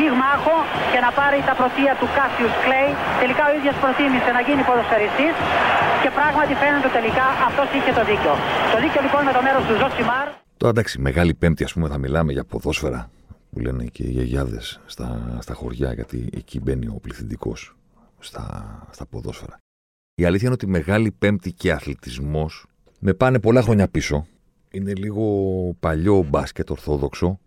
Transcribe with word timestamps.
πυγμάχο 0.00 0.56
και 0.92 1.00
να 1.06 1.10
πάρει 1.18 1.38
τα 1.48 1.54
πρωτεία 1.60 1.92
του 2.00 2.08
Κάσιους 2.16 2.54
Κλέη. 2.64 2.90
Τελικά 3.22 3.42
ο 3.50 3.52
ίδιος 3.58 3.76
προτίμησε 3.82 4.30
να 4.36 4.40
γίνει 4.46 4.62
ποδοσφαιριστής 4.68 5.34
και 6.02 6.10
πράγματι 6.18 6.52
φαίνεται 6.62 6.90
τελικά 6.98 7.26
αυτός 7.48 7.68
είχε 7.76 7.92
το 7.98 8.02
δίκιο. 8.10 8.32
Το 8.72 8.78
δίκιο 8.84 9.00
λοιπόν 9.06 9.20
με 9.28 9.32
το 9.36 9.40
μέρος 9.46 9.62
του 9.66 9.74
Ζωσιμάρ. 9.80 10.26
Τώρα 10.60 10.72
εντάξει, 10.74 10.94
Μεγάλη 11.08 11.32
Πέμπτη, 11.40 11.62
ας 11.68 11.72
πούμε, 11.74 11.86
θα 11.92 11.98
μιλάμε 12.04 12.30
για 12.36 12.44
ποδόσφαιρα 12.50 13.00
που 13.50 13.58
λένε 13.64 13.84
και 13.94 14.02
οι 14.06 14.10
γιαγιάδες 14.16 14.64
στα, 14.94 15.08
στα 15.44 15.54
χωριά, 15.60 15.90
γιατί 15.98 16.18
εκεί 16.40 16.56
μπαίνει 16.60 16.86
ο 16.86 16.98
πληθυντικός 17.04 17.58
στα, 18.18 18.44
στα 18.90 19.04
ποδόσφαιρα. 19.06 19.56
Η 20.14 20.24
αλήθεια 20.24 20.44
είναι 20.46 20.54
ότι 20.54 20.66
Μεγάλη 20.66 21.10
Πέμπτη 21.10 21.52
και 21.52 21.72
αθλητισμός 21.72 22.66
με 22.98 23.12
πάνε 23.14 23.38
πολλά 23.38 23.62
χρόνια 23.62 23.88
πίσω. 23.88 24.26
Είναι 24.70 24.92
λίγο 24.94 25.24
παλιό 25.80 26.22
μπάσκετ 26.28 26.70
ορθόδοξο, 26.70 27.38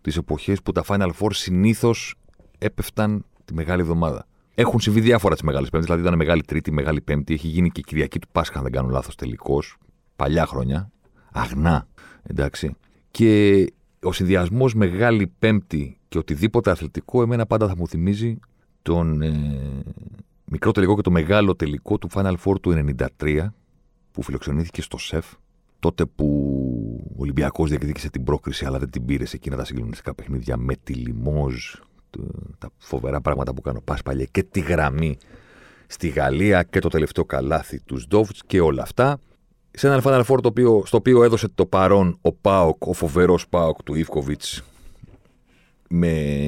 τις 0.00 0.16
εποχές 0.16 0.62
που 0.62 0.72
τα 0.72 0.84
Final 0.86 1.10
Four 1.20 1.28
συνήθως 1.32 2.14
έπεφταν 2.58 3.24
τη 3.44 3.54
Μεγάλη 3.54 3.80
Εβδομάδα. 3.80 4.26
Έχουν 4.54 4.80
συμβεί 4.80 5.00
διάφορα 5.00 5.34
τις 5.34 5.42
Μεγάλες 5.42 5.70
Πέμπτες, 5.70 5.90
δηλαδή 5.90 6.06
ήταν 6.06 6.18
Μεγάλη 6.18 6.42
Τρίτη, 6.42 6.72
Μεγάλη 6.72 7.00
Πέμπτη, 7.00 7.34
έχει 7.34 7.48
γίνει 7.48 7.70
και 7.70 7.80
Κυριακή 7.80 8.18
του 8.18 8.28
Πάσχα, 8.32 8.56
αν 8.56 8.62
δεν 8.62 8.72
κάνω 8.72 8.88
λάθος 8.88 9.14
τελικώς. 9.14 9.76
Παλιά 10.16 10.46
χρόνια. 10.46 10.90
Αγνά, 11.32 11.86
εντάξει. 12.22 12.76
Και 13.10 13.64
ο 14.02 14.12
συνδυασμός 14.12 14.74
Μεγάλη 14.74 15.32
Πέμπτη 15.38 15.98
και 16.08 16.18
οτιδήποτε 16.18 16.70
αθλητικό, 16.70 17.22
εμένα 17.22 17.46
πάντα 17.46 17.68
θα 17.68 17.76
μου 17.76 17.88
θυμίζει 17.88 18.38
τον 18.82 19.22
ε, 19.22 19.82
μικρό 20.44 20.72
τελικό 20.72 20.94
και 20.94 21.02
το 21.02 21.10
μεγάλο 21.10 21.54
τελικό 21.56 21.98
του 21.98 22.08
Final 22.14 22.34
Four 22.44 22.60
του 22.60 22.94
93, 23.20 23.46
που 24.12 24.22
φιλοξενήθηκε 24.22 24.82
στο 24.82 24.98
ΣΕΦ, 24.98 25.32
τότε 25.80 26.06
που 26.06 26.26
ο 27.16 27.22
Ολυμπιακός 27.22 27.68
διεκδίκησε 27.68 28.10
την 28.10 28.24
πρόκριση, 28.24 28.64
αλλά 28.64 28.78
δεν 28.78 28.90
την 28.90 29.04
πήρες 29.04 29.28
σε 29.28 29.36
εκείνα 29.36 29.56
τα 29.56 29.64
συγκλονιστικά 29.64 30.14
παιχνίδια 30.14 30.56
με 30.56 30.74
τη 30.82 30.92
Λιμόζ, 30.92 31.74
τα 32.58 32.70
φοβερά 32.78 33.20
πράγματα 33.20 33.54
που 33.54 33.60
κάνω 33.60 33.80
πας 33.80 34.02
παλιέ 34.02 34.26
και 34.30 34.42
τη 34.42 34.60
γραμμή 34.60 35.18
στη 35.86 36.08
Γαλλία 36.08 36.62
και 36.62 36.78
το 36.78 36.88
τελευταίο 36.88 37.24
καλάθι 37.24 37.80
τους 37.80 38.06
Ντόβτ 38.06 38.36
και 38.46 38.60
όλα 38.60 38.82
αυτά. 38.82 39.18
Σε 39.70 39.86
ένα 39.86 40.02
Final 40.04 40.24
Four 40.24 40.40
το 40.42 40.48
οποίο, 40.48 40.82
στο 40.86 40.96
οποίο 40.96 41.22
έδωσε 41.22 41.48
το 41.48 41.66
παρόν 41.66 42.18
ο 42.20 42.32
Πάοκ, 42.32 42.86
ο 42.86 42.92
φοβερός 42.92 43.48
Πάοκ 43.48 43.82
του 43.82 43.94
Ιβκοβιτς 43.94 44.62
με 45.88 46.42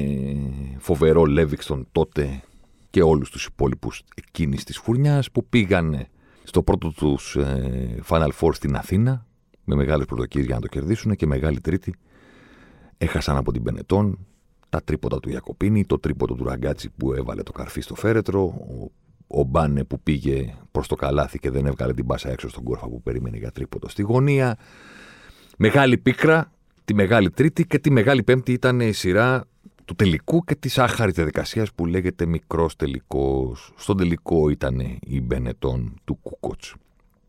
φοβερό 0.77 1.25
Λέβιξτον 1.25 1.87
τότε 1.91 2.41
και 2.89 3.01
όλους 3.01 3.29
τους 3.29 3.45
υπόλοιπους 3.45 4.03
εκείνης 4.15 4.63
της 4.63 4.77
φουρνιάς 4.77 5.31
που 5.31 5.45
πήγανε 5.45 6.07
στο 6.43 6.63
πρώτο 6.63 6.91
τους 6.91 7.35
ε, 7.35 7.95
Final 8.07 8.29
Four 8.39 8.53
στην 8.53 8.75
Αθήνα 8.75 9.25
με 9.63 9.75
μεγάλες 9.75 10.05
προσδοκίες 10.05 10.45
για 10.45 10.55
να 10.55 10.61
το 10.61 10.67
κερδίσουν 10.67 11.15
και 11.15 11.25
μεγάλη 11.25 11.59
τρίτη 11.59 11.95
έχασαν 12.97 13.37
από 13.37 13.51
την 13.51 13.63
Μπενετόν 13.63 14.25
τα 14.69 14.81
τρίποτα 14.83 15.19
του 15.19 15.29
Ιακοπίνι, 15.29 15.85
το 15.85 15.99
τρίποτο 15.99 16.35
του 16.35 16.43
Ραγκάτσι 16.43 16.89
που 16.89 17.13
έβαλε 17.13 17.43
το 17.43 17.51
καρφί 17.51 17.81
στο 17.81 17.95
φέρετρο, 17.95 18.41
ο, 18.41 18.91
ο 19.39 19.43
Μπάνε 19.43 19.83
που 19.83 19.99
πήγε 19.99 20.53
προς 20.71 20.87
το 20.87 20.95
καλάθι 20.95 21.39
και 21.39 21.49
δεν 21.49 21.65
έβγαλε 21.65 21.93
την 21.93 22.05
μπάσα 22.05 22.29
έξω 22.29 22.49
στον 22.49 22.63
Κόρφα 22.63 22.87
που 22.87 23.01
περίμενε 23.01 23.37
για 23.37 23.51
τρίποτο 23.51 23.89
στη 23.89 24.01
γωνία. 24.01 24.57
Μεγάλη 25.57 25.97
πίκρα, 25.97 26.51
τη 26.85 26.93
Μεγάλη 26.93 27.29
Τρίτη 27.29 27.65
και 27.65 27.79
τη 27.79 27.91
Μεγάλη 27.91 28.23
Πέμπτη 28.23 28.51
ήταν 28.51 28.79
η 28.79 28.91
σειρά 28.91 29.45
του 29.91 29.97
τελικού 29.97 30.43
και 30.43 30.55
της 30.55 30.77
άχαρης 30.77 31.13
διαδικασίας 31.13 31.73
που 31.73 31.85
λέγεται 31.85 32.25
μικρός 32.25 32.75
τελικός. 32.75 33.73
Στον 33.75 33.97
τελικό 33.97 34.49
ήταν 34.49 34.79
η 34.99 35.21
Μπενετόν 35.21 35.93
του 36.05 36.15
Κούκοτς. 36.21 36.61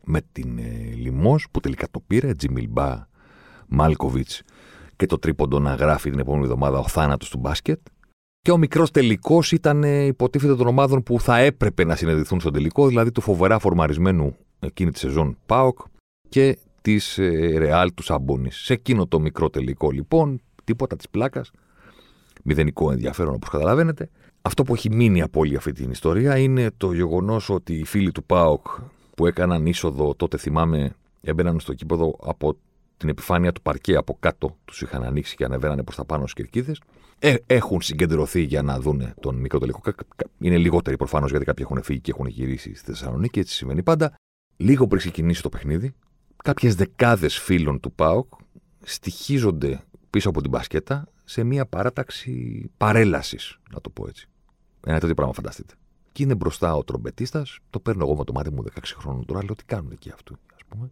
Με 0.03 0.21
την 0.31 0.57
ε, 0.57 0.93
Λιμός 0.95 1.47
που 1.51 1.59
τελικά 1.59 1.87
το 1.91 1.99
πήρε, 2.07 2.33
Τζιμιλμπά 2.33 3.07
Μάλκοβιτς 3.67 4.41
και 4.95 5.05
το 5.05 5.19
τρίποντο 5.19 5.59
να 5.59 5.75
γράφει 5.75 6.09
την 6.09 6.19
επόμενη 6.19 6.43
εβδομάδα 6.43 6.79
ο 6.79 6.87
θάνατος 6.87 7.29
του 7.29 7.37
μπάσκετ. 7.37 7.79
Και 8.41 8.51
ο 8.51 8.57
μικρός 8.57 8.91
τελικός 8.91 9.51
ήταν 9.51 9.83
ε, 9.83 10.05
υποτίθεται 10.05 10.55
των 10.55 10.67
ομάδων 10.67 11.03
που 11.03 11.19
θα 11.19 11.37
έπρεπε 11.37 11.83
να 11.83 11.95
συνεδριθούν 11.95 12.39
στον 12.39 12.53
τελικό, 12.53 12.87
δηλαδή 12.87 13.11
του 13.11 13.21
φοβερά 13.21 13.59
φορμαρισμένου 13.59 14.35
εκείνη 14.59 14.91
τη 14.91 14.99
σεζόν 14.99 15.37
ΠΑΟΚ 15.45 15.79
και 16.29 16.57
της 16.81 17.19
Ρεάλ 17.57 17.93
του 17.93 18.03
Σαμπόνι. 18.03 18.51
Σε 18.51 18.73
εκείνο 18.73 19.07
το 19.07 19.19
μικρό 19.19 19.49
τελικό 19.49 19.91
λοιπόν, 19.91 20.41
τίποτα 20.63 20.95
της 20.95 21.09
πλάκας, 21.09 21.51
μηδενικό 22.43 22.91
ενδιαφέρον 22.91 23.33
όπως 23.33 23.49
καταλαβαίνετε. 23.49 24.09
Αυτό 24.41 24.63
που 24.63 24.73
έχει 24.73 24.89
μείνει 24.89 25.21
από 25.21 25.39
όλη 25.39 25.55
αυτή 25.55 25.71
την 25.71 25.91
ιστορία 25.91 26.37
είναι 26.37 26.71
το 26.77 26.93
γεγονός 26.93 27.49
ότι 27.49 27.73
οι 27.73 27.85
φίλοι 27.85 28.11
του 28.11 28.23
ΠΑΟΚ 28.23 28.67
που 29.15 29.27
έκαναν 29.27 29.65
είσοδο 29.65 30.15
τότε, 30.15 30.37
θυμάμαι, 30.37 30.95
έμπαιναν 31.21 31.59
στο 31.59 31.73
κήπεδο 31.73 32.15
από 32.23 32.57
την 32.97 33.09
επιφάνεια 33.09 33.51
του 33.51 33.61
παρκέ 33.61 33.95
από 33.95 34.17
κάτω, 34.19 34.57
τους 34.65 34.81
είχαν 34.81 35.03
ανοίξει 35.03 35.35
και 35.35 35.45
ανεβαίνανε 35.45 35.83
προς 35.83 35.95
τα 35.95 36.05
πάνω 36.05 36.21
στις 36.21 36.33
κερκίδες. 36.33 36.81
Ε, 37.19 37.35
έχουν 37.45 37.81
συγκεντρωθεί 37.81 38.41
για 38.41 38.61
να 38.61 38.79
δουν 38.79 39.13
τον 39.19 39.35
μικρό 39.35 39.59
τελικό. 39.59 39.81
Είναι 40.39 40.57
λιγότεροι 40.57 40.97
προφανώς 40.97 41.29
γιατί 41.29 41.45
κάποιοι 41.45 41.65
έχουν 41.69 41.83
φύγει 41.83 41.99
και 41.99 42.11
έχουν 42.11 42.27
γυρίσει 42.27 42.75
στη 42.75 42.85
Θεσσαλονίκη, 42.91 43.39
έτσι 43.39 43.53
σημαίνει 43.55 43.83
πάντα. 43.83 44.13
Λίγο 44.57 44.87
πριν 44.87 44.99
ξεκινήσει 44.99 45.41
το 45.41 45.49
παιχνίδι, 45.49 45.93
κάποιες 46.43 46.75
δεκάδες 46.75 47.37
φίλων 47.39 47.79
του 47.79 47.91
ΠΑΟΚ 47.91 48.33
στοιχίζονται 48.81 49.83
πίσω 50.09 50.29
από 50.29 50.41
την 50.41 50.49
μπασκέτα 50.49 51.07
σε 51.33 51.43
μια 51.43 51.65
παράταξη 51.65 52.63
παρέλασης, 52.77 53.59
να 53.71 53.81
το 53.81 53.89
πω 53.89 54.07
έτσι. 54.07 54.27
Ένα 54.85 54.99
τέτοιο 54.99 55.13
πράγμα, 55.13 55.33
φανταστείτε. 55.33 55.73
Και 56.11 56.23
είναι 56.23 56.35
μπροστά 56.35 56.75
ο 56.75 56.83
τρομπετίστας, 56.83 57.59
το 57.69 57.79
παίρνω 57.79 58.03
εγώ 58.05 58.15
με 58.15 58.23
το 58.23 58.33
μάτι 58.33 58.51
μου 58.51 58.63
16 58.63 58.95
χρόνων 58.97 59.25
τώρα, 59.25 59.43
λέω 59.43 59.55
τι 59.55 59.65
κάνουν 59.65 59.91
εκεί 59.91 60.09
αυτού, 60.09 60.35
ας 60.53 60.61
πούμε. 60.67 60.91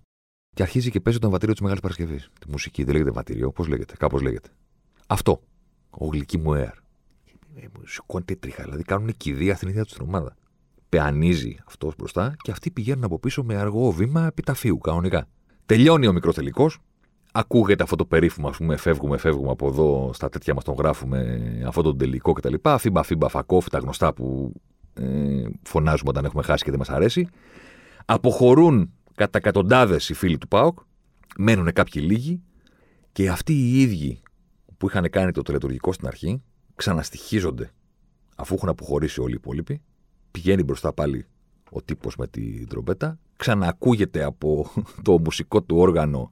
Και 0.55 0.61
αρχίζει 0.61 0.91
και 0.91 0.99
παίζει 0.99 1.19
το 1.19 1.25
εμβατήριο 1.25 1.53
της 1.53 1.61
Μεγάλης 1.61 1.81
Παρασκευής. 1.81 2.29
Τη 2.39 2.49
μουσική, 2.51 2.83
δεν 2.83 2.91
λέγεται 2.91 3.09
εμβατήριο, 3.09 3.51
πώς 3.51 3.67
λέγεται, 3.67 3.93
κάπως 3.97 4.21
λέγεται. 4.21 4.49
Αυτό. 5.07 5.41
Ο 5.89 6.05
γλυκή 6.05 6.37
μου 6.37 6.51
air. 6.53 6.73
Ε, 7.55 7.65
μου 7.77 7.85
σηκώνεται 7.85 8.35
τρίχα, 8.35 8.63
δηλαδή 8.63 8.83
κάνουν 8.83 9.17
κηδεία 9.17 9.55
στην 9.55 9.67
ίδια 9.67 9.83
τους 9.83 9.93
την 9.93 10.05
ομάδα. 10.07 10.35
Πεανίζει 10.89 11.57
αυτός 11.65 11.95
μπροστά 11.95 12.35
και 12.41 12.51
αυτοί 12.51 12.71
πηγαίνουν 12.71 13.03
από 13.03 13.19
πίσω 13.19 13.43
με 13.43 13.55
αργό 13.55 13.91
βήμα 13.91 14.25
επιταφείου 14.25 14.77
κανονικά. 14.77 15.27
Τελειώνει 15.65 16.07
ο 16.07 16.13
μικρός 16.13 16.35
τελικός, 16.35 16.79
ακούγεται 17.31 17.83
αυτό 17.83 17.95
το 17.95 18.05
περίφημο, 18.05 18.47
ας 18.47 18.57
πούμε, 18.57 18.77
φεύγουμε, 18.77 19.17
φεύγουμε 19.17 19.51
από 19.51 19.67
εδώ, 19.67 20.11
στα 20.13 20.29
τέτοια 20.29 20.53
μας 20.53 20.63
τον 20.63 20.75
γράφουμε, 20.77 21.39
αυτό 21.67 21.81
το 21.81 21.95
τελικό 21.95 22.33
κτλ. 22.33 22.53
Φίμπα, 22.77 23.03
φίμπα, 23.03 23.29
fuck 23.29 23.48
off, 23.48 23.67
τα 23.69 23.79
γνωστά 23.79 24.13
που 24.13 24.53
ε, 24.93 25.43
φωνάζουμε 25.63 26.09
όταν 26.09 26.25
έχουμε 26.25 26.43
χάσει 26.43 26.63
και 26.63 26.69
δεν 26.69 26.79
μας 26.79 26.89
αρέσει. 26.89 27.27
Αποχωρούν 28.05 28.93
κατά 29.15 29.37
εκατοντάδες 29.37 30.09
οι 30.09 30.13
φίλοι 30.13 30.37
του 30.37 30.47
ΠΑΟΚ, 30.47 30.79
μένουν 31.37 31.73
κάποιοι 31.73 32.03
λίγοι 32.05 32.41
και 33.11 33.29
αυτοί 33.29 33.53
οι 33.53 33.81
ίδιοι 33.81 34.21
που 34.77 34.87
είχαν 34.87 35.09
κάνει 35.09 35.31
το 35.31 35.41
τελετουργικό 35.41 35.93
στην 35.93 36.07
αρχή 36.07 36.41
ξαναστοιχίζονται 36.75 37.71
αφού 38.35 38.55
έχουν 38.55 38.69
αποχωρήσει 38.69 39.21
όλοι 39.21 39.31
οι 39.31 39.37
υπόλοιποι. 39.37 39.81
Πηγαίνει 40.31 40.63
μπροστά 40.63 40.93
πάλι 40.93 41.25
ο 41.69 41.81
τύπος 41.81 42.15
με 42.15 42.27
την 42.27 42.67
τρομπέτα, 42.67 43.19
ξανακούγεται 43.35 44.23
από 44.23 44.71
το 45.03 45.19
μουσικό 45.19 45.61
του 45.61 45.77
όργανο 45.77 46.31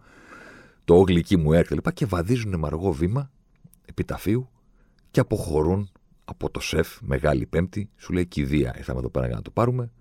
το 0.86 0.96
όγλυκή 0.96 1.38
μου 1.38 1.54
έρ 1.54 1.68
και 1.68 1.92
και 1.94 2.06
βαδίζουν 2.06 2.60
με 2.60 2.68
αργό 2.68 2.92
βήμα 2.92 3.32
επιταφείου 3.86 4.50
και 5.12 5.20
αποχωρούν 5.20 5.90
από 6.26 6.50
το 6.50 6.60
σεφ 6.60 6.98
Μεγάλη 7.02 7.46
Πέμπτη. 7.46 7.90
Σου 7.98 8.14
λέει 8.14 8.26
κηδεία, 8.26 8.74
ήρθαμε 8.78 9.00
εδώ 9.00 9.10
πέρα 9.10 9.26
για 9.28 9.36
να 9.36 9.42
το 9.42 9.52
πάρουμε. 9.52 9.92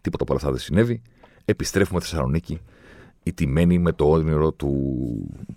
Τίποτα 0.00 0.22
από 0.22 0.32
όλα 0.32 0.42
αυτά 0.42 0.50
δεν 0.50 0.60
συνέβη. 0.60 1.02
Επιστρέφουμε 1.44 2.00
στη 2.00 2.08
Θεσσαλονίκη, 2.08 2.60
ιτημένοι 3.22 3.78
με 3.78 3.92
το 3.92 4.10
όνειρο 4.10 4.52
του, 4.52 4.72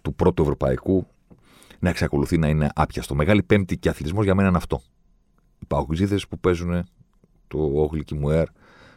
του 0.01 0.13
πρώτου 0.13 0.41
Ευρωπαϊκού 0.41 1.07
να 1.79 1.89
εξακολουθεί 1.89 2.37
να 2.37 2.47
είναι 2.47 2.69
άπιαστο. 2.75 3.15
Μεγάλη 3.15 3.43
Πέμπτη 3.43 3.77
και 3.77 3.89
αθλητισμός 3.89 4.23
για 4.23 4.35
μένα 4.35 4.47
είναι 4.47 4.57
αυτό. 4.57 4.81
Οι 5.59 5.65
παγκοσμίδε 5.65 6.19
που 6.29 6.39
παίζουν 6.39 6.85
το 7.47 7.71
όγλυκη 7.73 8.15
μου 8.15 8.29
έρ 8.29 8.47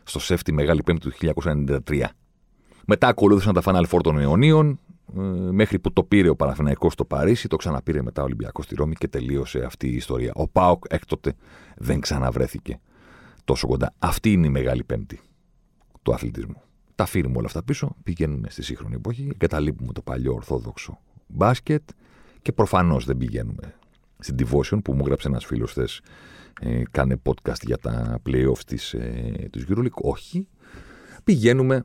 στο 0.02 0.18
σεφ 0.18 0.42
τη 0.42 0.52
Μεγάλη 0.52 0.82
Πέμπτη 0.82 1.10
του 1.10 1.34
1993. 1.86 2.04
Μετά 2.86 3.08
ακολούθησαν 3.08 3.54
τα 3.54 3.62
Final 3.64 3.84
Four 3.88 4.00
των 4.02 4.18
αιωνίων, 4.18 4.70
ε, 4.70 4.74
μέχρι 5.50 5.78
που 5.78 5.92
το 5.92 6.02
πήρε 6.02 6.28
ο 6.28 6.36
Παναθηναϊκός 6.36 6.92
στο 6.92 7.04
Παρίσι, 7.04 7.48
το 7.48 7.56
ξαναπήρε 7.56 8.02
μετά 8.02 8.22
ο 8.22 8.24
Ολυμπιακός 8.24 8.64
στη 8.64 8.74
Ρώμη 8.74 8.94
και 8.94 9.08
τελείωσε 9.08 9.64
αυτή 9.64 9.88
η 9.88 9.94
ιστορία. 9.94 10.32
Ο 10.34 10.48
Πάοκ 10.48 10.84
έκτοτε 10.88 11.34
δεν 11.76 12.00
ξαναβρέθηκε 12.00 12.80
τόσο 13.44 13.66
κοντά. 13.66 13.94
Αυτή 13.98 14.32
είναι 14.32 14.46
η 14.46 14.50
μεγάλη 14.50 14.84
πέμπτη 14.84 15.20
του 16.02 16.14
αθλητισμού. 16.14 16.62
Τα 16.94 17.04
αφήνουμε 17.04 17.36
όλα 17.36 17.46
αυτά 17.46 17.62
πίσω, 17.62 17.96
πηγαίνουμε 18.02 18.50
στη 18.50 18.62
σύγχρονη 18.62 18.94
εποχή, 18.94 19.28
εγκαταλείπουμε 19.32 19.92
το 19.92 20.02
παλιό 20.02 20.34
ορθόδοξο 20.34 20.98
μπάσκετ 21.26 21.82
και 22.42 22.52
προφανώς 22.52 23.04
δεν 23.04 23.16
πηγαίνουμε 23.16 23.74
στην 24.18 24.36
Devotion 24.38 24.78
που 24.84 24.92
μου 24.92 25.00
έγραψε 25.00 25.28
ένας 25.28 25.44
φίλος 25.44 25.70
χθες. 25.70 26.00
Ε, 26.60 26.82
κάνε 26.90 27.20
podcast 27.22 27.62
για 27.62 27.78
τα 27.78 28.20
playoffs 28.26 28.64
της, 28.66 28.94
ε, 28.94 29.48
της 29.50 29.66
EuroLeague. 29.68 30.00
Όχι. 30.02 30.48
πηγαίνουμε 31.24 31.84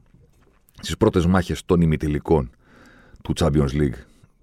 στις 0.79 0.97
πρώτες 0.97 1.25
μάχες 1.25 1.65
των 1.65 1.81
ημιτελικών 1.81 2.49
του 3.23 3.33
Champions 3.35 3.71
League 3.71 3.97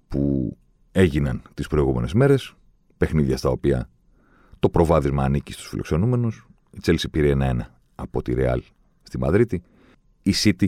που 0.07 0.57
έγιναν 0.91 1.41
τις 1.53 1.67
προηγούμενες 1.67 2.13
μέρες. 2.13 2.53
Παιχνίδια 2.97 3.37
στα 3.37 3.49
οποία 3.49 3.89
το 4.59 4.69
προβάδισμα 4.69 5.23
ανήκει 5.23 5.53
στους 5.53 5.67
φιλοξενούμενους. 5.67 6.47
Η 6.71 6.79
Chelsea 6.83 7.05
πήρε 7.11 7.33
1-1 7.35 7.59
από 7.95 8.21
τη 8.21 8.33
Real 8.37 8.59
στη 9.03 9.17
Μαδρίτη. 9.17 9.63
Η 10.21 10.33
City 10.43 10.67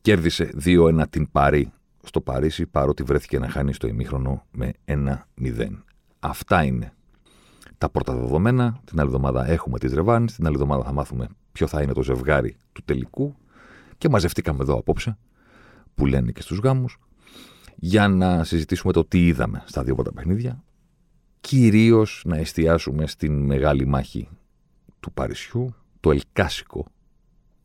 κέρδισε 0.00 0.50
2-1 0.64 1.04
την 1.10 1.30
Παρή 1.30 1.72
στο 2.02 2.20
Παρίσι, 2.20 2.66
παρότι 2.66 3.02
βρέθηκε 3.02 3.38
να 3.38 3.48
χάνει 3.48 3.72
στο 3.72 3.86
ημίχρονο 3.86 4.46
με 4.50 4.72
1-0. 4.84 5.14
Αυτά 6.20 6.64
είναι 6.64 6.92
τα 7.78 7.88
πρώτα 7.88 8.14
δεδομένα. 8.14 8.80
Την 8.84 9.00
άλλη 9.00 9.08
εβδομάδα 9.08 9.48
έχουμε 9.48 9.78
τις 9.78 9.92
Ρεβάν. 9.92 10.26
Την 10.26 10.46
άλλη 10.46 10.54
εβδομάδα 10.54 10.84
θα 10.84 10.92
μάθουμε 10.92 11.28
ποιο 11.52 11.66
θα 11.66 11.82
είναι 11.82 11.92
το 11.92 12.02
ζευγάρι 12.02 12.56
του 12.72 12.82
τελικού. 12.84 13.34
Και 13.98 14.08
μαζευτήκαμε 14.08 14.58
εδώ 14.62 14.78
απόψε, 14.78 15.18
που 15.94 16.06
λένε 16.06 16.32
και 16.32 16.42
στους 16.42 16.58
γάμους, 16.58 16.98
για 17.76 18.08
να 18.08 18.44
συζητήσουμε 18.44 18.92
το 18.92 19.04
τι 19.04 19.26
είδαμε 19.26 19.62
στα 19.66 19.82
δύο 19.82 19.94
πρώτα 19.94 20.12
παιχνίδια. 20.12 20.64
Κυρίως 21.40 22.22
να 22.26 22.36
εστιάσουμε 22.36 23.06
στην 23.06 23.44
μεγάλη 23.44 23.86
μάχη 23.86 24.28
του 25.00 25.12
Παρισιού, 25.12 25.74
το 26.00 26.10
Ελκάσικο, 26.10 26.86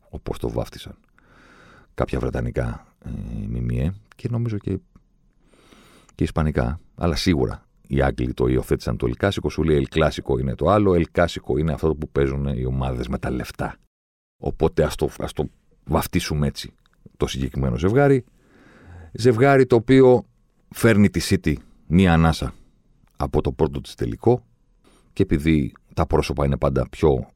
όπως 0.08 0.38
το 0.38 0.50
βάφτισαν 0.50 0.98
κάποια 1.98 2.18
βρετανικά 2.18 2.86
ε, 3.74 3.90
και 4.16 4.28
νομίζω 4.30 4.58
και, 4.58 4.78
και 6.14 6.24
ισπανικά, 6.24 6.80
αλλά 6.94 7.16
σίγουρα 7.16 7.66
οι 7.86 8.02
Άγγλοι 8.02 8.34
το 8.34 8.46
υιοθέτησαν 8.46 8.96
το 8.96 9.06
Ελκάσικο, 9.06 9.50
σου 9.50 9.62
λέει 9.62 9.76
Ελκλάσικο 9.76 10.38
είναι 10.38 10.54
το 10.54 10.68
άλλο, 10.68 10.94
Ελκάσικο 10.94 11.56
είναι 11.58 11.72
αυτό 11.72 11.94
που 11.94 12.08
παίζουν 12.08 12.46
οι 12.46 12.64
ομάδες 12.64 13.08
με 13.08 13.18
τα 13.18 13.30
λεφτά. 13.30 13.76
Οπότε 14.42 14.84
ας 14.84 14.94
το, 14.94 15.08
ας 15.18 15.32
το 15.32 15.50
βαφτίσουμε 15.84 16.46
έτσι 16.46 16.74
το 17.16 17.26
συγκεκριμένο 17.26 17.76
ζευγάρι. 17.76 18.24
Ζευγάρι 19.12 19.66
το 19.66 19.76
οποίο 19.76 20.24
φέρνει 20.68 21.10
τη 21.10 21.20
City 21.22 21.54
μία 21.86 22.12
ανάσα 22.12 22.54
από 23.16 23.40
το 23.40 23.52
πρώτο 23.52 23.80
της 23.80 23.94
τελικό 23.94 24.44
και 25.12 25.22
επειδή 25.22 25.72
τα 25.94 26.06
πρόσωπα 26.06 26.46
είναι 26.46 26.56
πάντα 26.56 26.88
πιο 26.88 27.30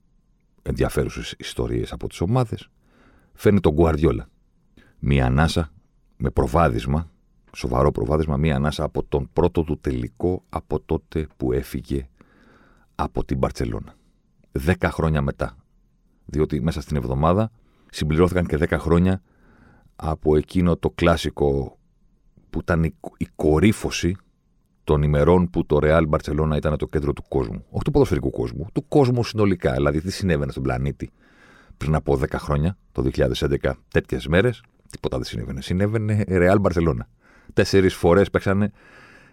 ενδιαφέρουσες 0.62 1.34
ιστορίες 1.38 1.92
από 1.92 2.08
τις 2.08 2.20
ομάδες, 2.20 2.68
φέρνει 3.32 3.60
τον 3.60 3.74
Guardiola. 3.78 4.24
Μία 4.98 5.26
ανάσα 5.26 5.72
με 6.16 6.30
προβάδισμα, 6.30 7.10
σοβαρό 7.56 7.90
προβάδισμα, 7.90 8.36
μία 8.36 8.56
ανάσα 8.56 8.84
από 8.84 9.02
τον 9.02 9.28
πρώτο 9.32 9.62
του 9.62 9.78
τελικό 9.80 10.44
από 10.48 10.80
τότε 10.80 11.26
που 11.36 11.52
έφυγε 11.52 12.08
από 12.94 13.24
την 13.24 13.38
Μπαρτσελώνα. 13.38 13.94
Δέκα 14.52 14.90
χρόνια 14.90 15.22
μετά. 15.22 15.56
Διότι 16.24 16.60
μέσα 16.60 16.80
στην 16.80 16.96
εβδομάδα 16.96 17.50
συμπληρώθηκαν 17.90 18.46
και 18.46 18.56
δέκα 18.56 18.78
χρόνια 18.78 19.22
από 20.04 20.36
εκείνο 20.36 20.76
το 20.76 20.90
κλασικό 20.90 21.78
που 22.50 22.58
ήταν 22.58 22.84
η 23.16 23.26
κορύφωση 23.34 24.16
των 24.84 25.02
ημερών 25.02 25.50
που 25.50 25.66
το 25.66 25.78
Real 25.82 26.02
Barcelona 26.10 26.56
ήταν 26.56 26.76
το 26.76 26.86
κέντρο 26.86 27.12
του 27.12 27.22
κόσμου. 27.28 27.64
Όχι 27.70 27.84
του 27.84 27.90
ποδοσφαιρικού 27.90 28.30
κόσμου, 28.30 28.66
του 28.72 28.88
κόσμου 28.88 29.24
συνολικά. 29.24 29.72
Δηλαδή, 29.72 30.00
τι 30.00 30.10
συνέβαινε 30.10 30.50
στον 30.50 30.62
πλανήτη 30.62 31.10
πριν 31.76 31.94
από 31.94 32.18
10 32.20 32.24
χρόνια, 32.34 32.76
το 32.92 33.02
2011, 33.02 33.72
τέτοιες 33.88 34.26
μέρες, 34.26 34.62
τίποτα 34.90 35.16
δεν 35.16 35.26
συνέβαινε. 35.26 35.60
Συνέβαινε 35.60 36.24
Real 36.28 36.56
Barcelona. 36.60 37.06
Τέσσερις 37.52 37.94
φορές 37.94 38.30
παίξανε 38.30 38.70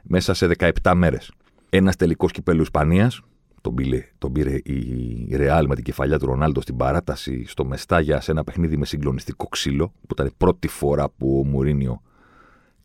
μέσα 0.03 0.33
σε 0.33 0.47
17 0.57 0.93
μέρες. 0.95 1.31
Ένας 1.69 1.95
τελικός 1.95 2.31
κυπέλου 2.31 2.61
Ισπανίας, 2.61 3.21
τον 3.61 3.75
πήρε, 3.75 4.09
τον 4.17 4.31
πήρε 4.31 4.55
η 4.55 5.27
Real 5.31 5.63
με 5.67 5.75
την 5.75 5.83
κεφαλιά 5.83 6.19
του 6.19 6.25
Ρονάλντο 6.25 6.61
στην 6.61 6.75
παράταση 6.77 7.45
στο 7.47 7.65
Μεστάγια 7.65 8.21
σε 8.21 8.31
ένα 8.31 8.43
παιχνίδι 8.43 8.77
με 8.77 8.85
συγκλονιστικό 8.85 9.47
ξύλο, 9.47 9.87
που 9.87 10.07
ήταν 10.11 10.25
η 10.25 10.31
πρώτη 10.37 10.67
φορά 10.67 11.09
που 11.09 11.39
ο 11.39 11.45
Μουρίνιο 11.45 12.01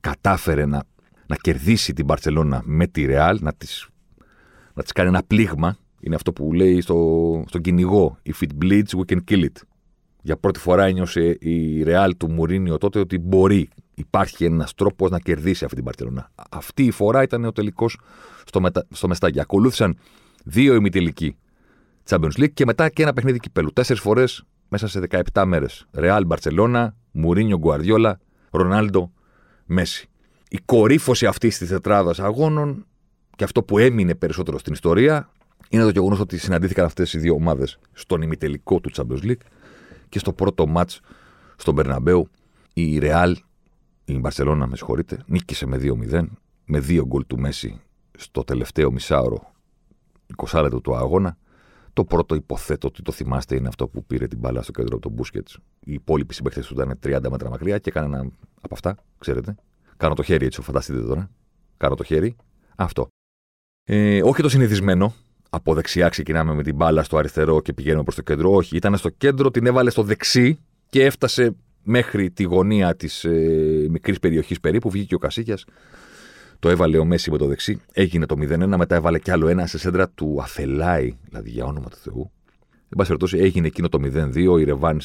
κατάφερε 0.01 0.67
να, 0.67 0.83
να 1.27 1.37
κερδίσει 1.37 1.93
την 1.93 2.05
Μπαρσελόνα 2.05 2.63
με 2.65 2.87
τη 2.87 3.05
Ρεάλ, 3.05 3.39
να 3.43 3.53
της, 3.53 3.89
να 4.75 4.83
της 4.83 4.93
κάνει 4.93 5.09
ένα 5.09 5.23
πλήγμα. 5.27 5.77
Είναι 6.01 6.15
αυτό 6.15 6.33
που 6.33 6.53
λέει 6.53 6.81
στο, 6.81 7.45
στον 7.47 7.61
κυνηγό 7.61 8.19
«If 8.27 8.45
it 8.45 8.65
bleeds, 8.65 8.89
we 8.99 9.13
can 9.13 9.19
kill 9.31 9.43
it». 9.43 9.63
Για 10.23 10.37
πρώτη 10.37 10.59
φορά 10.59 10.85
ένιωσε 10.85 11.37
η 11.41 11.83
Ρεάλ 11.83 12.17
του 12.17 12.31
Μουρίνιο 12.31 12.79
τότε 12.79 12.99
ότι 12.99 13.19
μπορεί, 13.19 13.69
υπάρχει 13.95 14.45
ένας 14.45 14.75
τρόπος 14.75 15.11
να 15.11 15.19
κερδίσει 15.19 15.65
αυτή 15.65 15.77
την 15.77 15.85
Μπαρσελόνα. 15.85 16.31
Αυτή 16.51 16.85
η 16.85 16.91
φορά 16.91 17.23
ήταν 17.23 17.45
ο 17.45 17.53
τελικός 17.53 18.01
στο, 18.45 18.61
μετα... 18.61 18.87
στο 18.91 19.09
Μεστάγια. 19.09 19.43
Ακολούθησαν 19.43 19.97
δύο 20.45 20.75
ημιτελικοί 20.75 21.37
Champions 22.09 22.39
League 22.39 22.53
και 22.53 22.65
μετά 22.65 22.89
και 22.89 23.03
ένα 23.03 23.13
παιχνίδι 23.13 23.39
κυπέλου. 23.39 23.73
Τέσσερις 23.73 24.03
φορές 24.03 24.45
μέσα 24.69 24.89
σε 24.89 25.01
17 25.33 25.45
μέρες. 25.47 25.87
Ρεάλ 25.93 26.27
Μπαρσελόνα, 26.27 26.97
Μουρίνιο 27.13 27.59
Γκουαρδιόλα, 27.59 28.21
Ρονάλντο 28.51 29.13
Μέση. 29.65 30.09
Η 30.49 30.59
κορύφωση 30.65 31.27
αυτής 31.27 31.59
της 31.59 31.69
τετράδας 31.69 32.21
αγώνων 32.21 32.87
και 33.37 33.45
αυτό 33.45 33.63
που 33.63 33.79
έμεινε 33.79 34.15
περισσότερο 34.15 34.59
στην 34.59 34.73
ιστορία 34.73 35.31
είναι 35.69 35.83
το 35.83 35.91
γεγονός 35.91 36.21
ότι 36.21 36.39
συναντήθηκαν 36.39 36.85
αυτές 36.85 37.13
οι 37.13 37.19
δύο 37.19 37.35
ομάδες 37.35 37.79
στον 37.93 38.23
ημιτελικό 38.23 38.81
του 38.81 38.91
Champions 38.95 39.25
League 39.25 39.47
και 40.09 40.19
στο 40.19 40.33
πρώτο 40.33 40.67
ματ 40.67 40.91
στον 41.57 41.75
Περναμπέου. 41.75 42.29
Η 42.73 42.99
Ρεάλ, 42.99 43.37
η 44.05 44.19
Μπαρσελόνα, 44.19 44.67
με 44.67 44.77
συγχωρείτε, 44.77 45.23
νίκησε 45.27 45.67
με 45.67 45.77
2-0 45.77 46.25
με 46.65 46.79
δύο 46.79 47.07
γκολ 47.07 47.27
του 47.27 47.39
Μέση 47.39 47.81
στο 48.19 48.45
τελευταίο 48.45 48.93
μισάωρο 48.93 49.54
20 50.37 50.63
λεπτό 50.63 50.81
του 50.81 50.97
αγώνα. 50.97 51.37
Το 51.93 52.05
πρώτο 52.05 52.35
υποθέτω 52.35 52.87
ότι 52.87 53.03
το 53.03 53.13
θυμάστε 53.13 53.57
είναι 53.57 53.69
αυτό 53.69 53.89
που 53.89 54.05
πήρε 54.05 54.27
την 54.27 54.39
μπάλα 54.39 54.63
στο 54.63 54.73
κέντρο 54.73 54.97
από 54.97 55.03
τον 55.03 55.13
Μπούσκετς. 55.13 55.59
Οι 55.81 55.93
υπόλοιποι 55.93 56.35
συμπαίχτε 56.35 56.61
του 56.61 56.75
ήταν 56.75 56.99
30 57.03 57.31
μέτρα 57.31 57.51
μακριά 57.51 57.79
και 57.79 57.91
έκανε 57.91 58.07
ένα 58.07 58.31
από 58.61 58.75
αυτά, 58.75 58.97
ξέρετε. 59.19 59.55
Κάνω 59.97 60.15
το 60.15 60.23
χέρι 60.23 60.47
έτσι, 60.47 60.63
φανταστείτε 60.63 61.01
τώρα. 61.01 61.31
Κάνω 61.77 61.95
το 61.95 62.05
χέρι. 62.05 62.37
Αυτό. 62.77 63.09
Ε, 63.85 64.23
όχι 64.23 64.43
το 64.43 64.49
συνηθισμένο. 64.49 65.15
Από 65.51 65.75
δεξιά 65.75 66.09
ξεκινάμε 66.09 66.55
με 66.55 66.63
την 66.63 66.75
μπάλα 66.75 67.03
στο 67.03 67.17
αριστερό 67.17 67.61
και 67.61 67.73
πηγαίνουμε 67.73 68.03
προς 68.03 68.15
το 68.15 68.23
κέντρο. 68.23 68.53
Όχι, 68.53 68.77
ήταν 68.77 68.97
στο 68.97 69.09
κέντρο, 69.09 69.51
την 69.51 69.67
έβαλε 69.67 69.91
στο 69.91 70.03
δεξί 70.03 70.59
και 70.89 71.05
έφτασε 71.05 71.57
μέχρι 71.83 72.31
τη 72.31 72.43
γωνία 72.43 72.97
της 72.97 73.25
ε, 73.25 73.87
μικρής 73.91 74.19
περιοχής 74.19 74.61
περίπου. 74.61 74.91
Βγήκε 74.91 75.15
ο 75.15 75.19
Κασίκιας 75.19 75.65
το 76.65 76.71
έβαλε 76.71 76.99
ο 76.99 77.05
Μέση 77.05 77.31
με 77.31 77.39
το 77.39 77.47
δεξί. 77.47 77.81
Έγινε 77.93 78.27
το 78.27 78.37
0-1. 78.39 78.75
Μετά 78.77 78.95
έβαλε 78.95 79.19
κι 79.19 79.31
άλλο 79.31 79.49
ένα 79.49 79.67
σε 79.67 79.79
σέντρα 79.79 80.09
του 80.09 80.39
Αφελάη, 80.43 81.17
δηλαδή 81.29 81.51
για 81.51 81.65
όνομα 81.65 81.89
του 81.89 81.97
Θεού. 81.97 82.31
Εν 82.65 82.97
πάση 82.97 83.09
περιπτώσει, 83.09 83.39
έγινε 83.39 83.67
εκείνο 83.67 83.89
το 83.89 83.99
0-2. 84.03 84.59
Η 84.59 84.65
Ρεβάν 84.65 85.01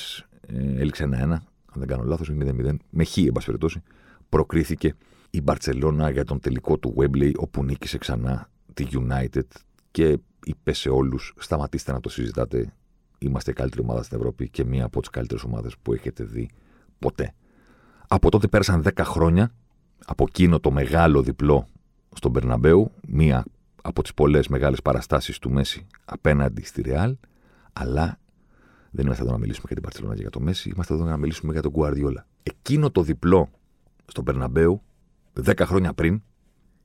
ε, 0.47 0.81
έληξε 0.81 1.03
ένα-ένα. 1.03 1.33
Αν 1.33 1.75
δεν 1.75 1.87
κάνω 1.87 2.03
λάθος, 2.03 2.31
0-0. 2.31 2.75
Με 2.89 3.03
χ, 3.03 3.17
εν 3.17 3.31
πάση 3.31 3.45
περιπτώσει, 3.45 3.81
προκρίθηκε 4.29 4.95
η 5.29 5.41
Μπαρσελόνα 5.41 6.09
για 6.09 6.23
τον 6.23 6.39
τελικό 6.39 6.77
του 6.77 6.93
Wembley, 6.97 7.31
όπου 7.35 7.63
νίκησε 7.63 7.97
ξανά 7.97 8.49
τη 8.73 8.85
United 8.91 9.47
και 9.91 10.17
είπε 10.45 10.73
σε 10.73 10.89
όλους: 10.89 11.33
Σταματήστε 11.37 11.91
να 11.91 11.99
το 11.99 12.09
συζητάτε. 12.09 12.73
Είμαστε 13.17 13.51
η 13.51 13.53
καλύτερη 13.53 13.81
ομάδα 13.83 14.03
στην 14.03 14.17
Ευρώπη 14.17 14.49
και 14.49 14.65
μία 14.65 14.85
από 14.85 14.99
τις 14.99 15.09
καλύτερες 15.09 15.43
ομάδες 15.43 15.75
που 15.81 15.93
έχετε 15.93 16.23
δει 16.23 16.49
ποτέ. 16.99 17.33
Από 18.07 18.31
τότε 18.31 18.47
πέρασαν 18.47 18.83
10 18.83 18.91
χρόνια 19.03 19.51
από 20.05 20.25
εκείνο 20.27 20.59
το 20.59 20.71
μεγάλο 20.71 21.21
διπλό 21.21 21.67
στον 22.15 22.31
Περναμπέου, 22.31 22.91
μία 23.07 23.45
από 23.81 24.01
τις 24.01 24.13
πολλές 24.13 24.47
μεγάλες 24.47 24.81
παραστάσεις 24.81 25.39
του 25.39 25.51
Μέση 25.51 25.85
απέναντι 26.05 26.63
στη 26.63 26.81
Ρεάλ, 26.81 27.15
αλλά 27.73 28.19
δεν 28.91 29.05
είμαστε 29.05 29.23
εδώ 29.23 29.31
να 29.31 29.37
μιλήσουμε 29.37 29.65
για 29.67 29.75
την 29.75 29.83
Παρσελόνα 29.83 30.15
και 30.15 30.21
για 30.21 30.29
το 30.29 30.39
Μέση, 30.39 30.69
είμαστε 30.69 30.93
εδώ 30.93 31.03
να 31.03 31.17
μιλήσουμε 31.17 31.51
για 31.51 31.61
τον 31.61 31.71
Γκουαρδιόλα. 31.71 32.25
Εκείνο 32.43 32.91
το 32.91 33.01
διπλό 33.01 33.49
στον 34.05 34.23
Περναμπέου, 34.23 34.81
10 35.45 35.53
χρόνια 35.65 35.93
πριν, 35.93 36.21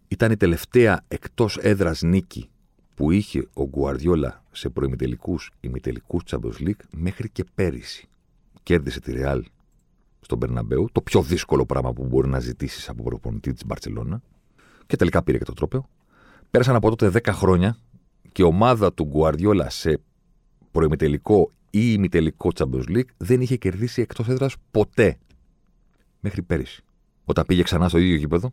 ήταν 0.09 0.31
η 0.31 0.37
τελευταία 0.37 1.05
εκτός 1.09 1.59
έδρας 1.59 2.03
νίκη 2.03 2.49
που 2.95 3.11
είχε 3.11 3.49
ο 3.53 3.69
Γκουαρδιόλα 3.69 4.43
σε 4.53 4.69
προημιτελικούς 4.69 5.51
ημιτελικούς 5.61 6.23
Champions 6.31 6.67
League 6.67 6.85
μέχρι 6.91 7.31
και 7.31 7.45
πέρυσι. 7.55 8.09
Κέρδισε 8.63 9.01
τη 9.01 9.13
Ρεάλ 9.13 9.45
στον 10.25 10.39
Περναμπέου, 10.39 10.89
το 10.93 11.01
πιο 11.01 11.23
δύσκολο 11.23 11.67
πράγμα 11.67 11.93
που 11.93 12.05
μπορεί 12.05 12.29
να 12.29 12.41
ζητήσεις 12.41 12.89
από 12.89 13.03
προπονητή 13.03 13.53
της 13.53 13.67
Μπαρσελόνα. 13.67 14.23
Και 14.87 14.97
τελικά 14.97 15.23
πήρε 15.23 15.39
και 15.39 15.45
το 15.45 15.53
τρόπαιο. 15.53 15.89
Πέρασαν 16.51 16.75
από 16.75 16.97
τότε 16.97 17.21
10 17.25 17.33
χρόνια 17.33 17.77
και 18.33 18.43
η 18.43 18.45
ομάδα 18.45 18.93
του 18.93 19.05
Γκουαρδιόλα 19.05 19.71
σε 19.71 20.01
προημιτελικό 20.71 21.51
ή 21.71 21.81
ημιτελικό 21.93 22.51
Champions 22.55 22.89
League 22.89 23.09
δεν 23.17 23.41
είχε 23.41 23.57
κερδίσει 23.57 24.01
εκτός 24.01 24.29
έδρας 24.29 24.57
ποτέ. 24.71 25.19
Μέχρι 26.21 26.43
πέρυσι. 26.43 26.83
Όταν 27.25 27.45
πήγε 27.47 27.63
ξανά 27.63 27.89
στο 27.89 27.99
ίδιο 27.99 28.15
γήπεδο, 28.17 28.53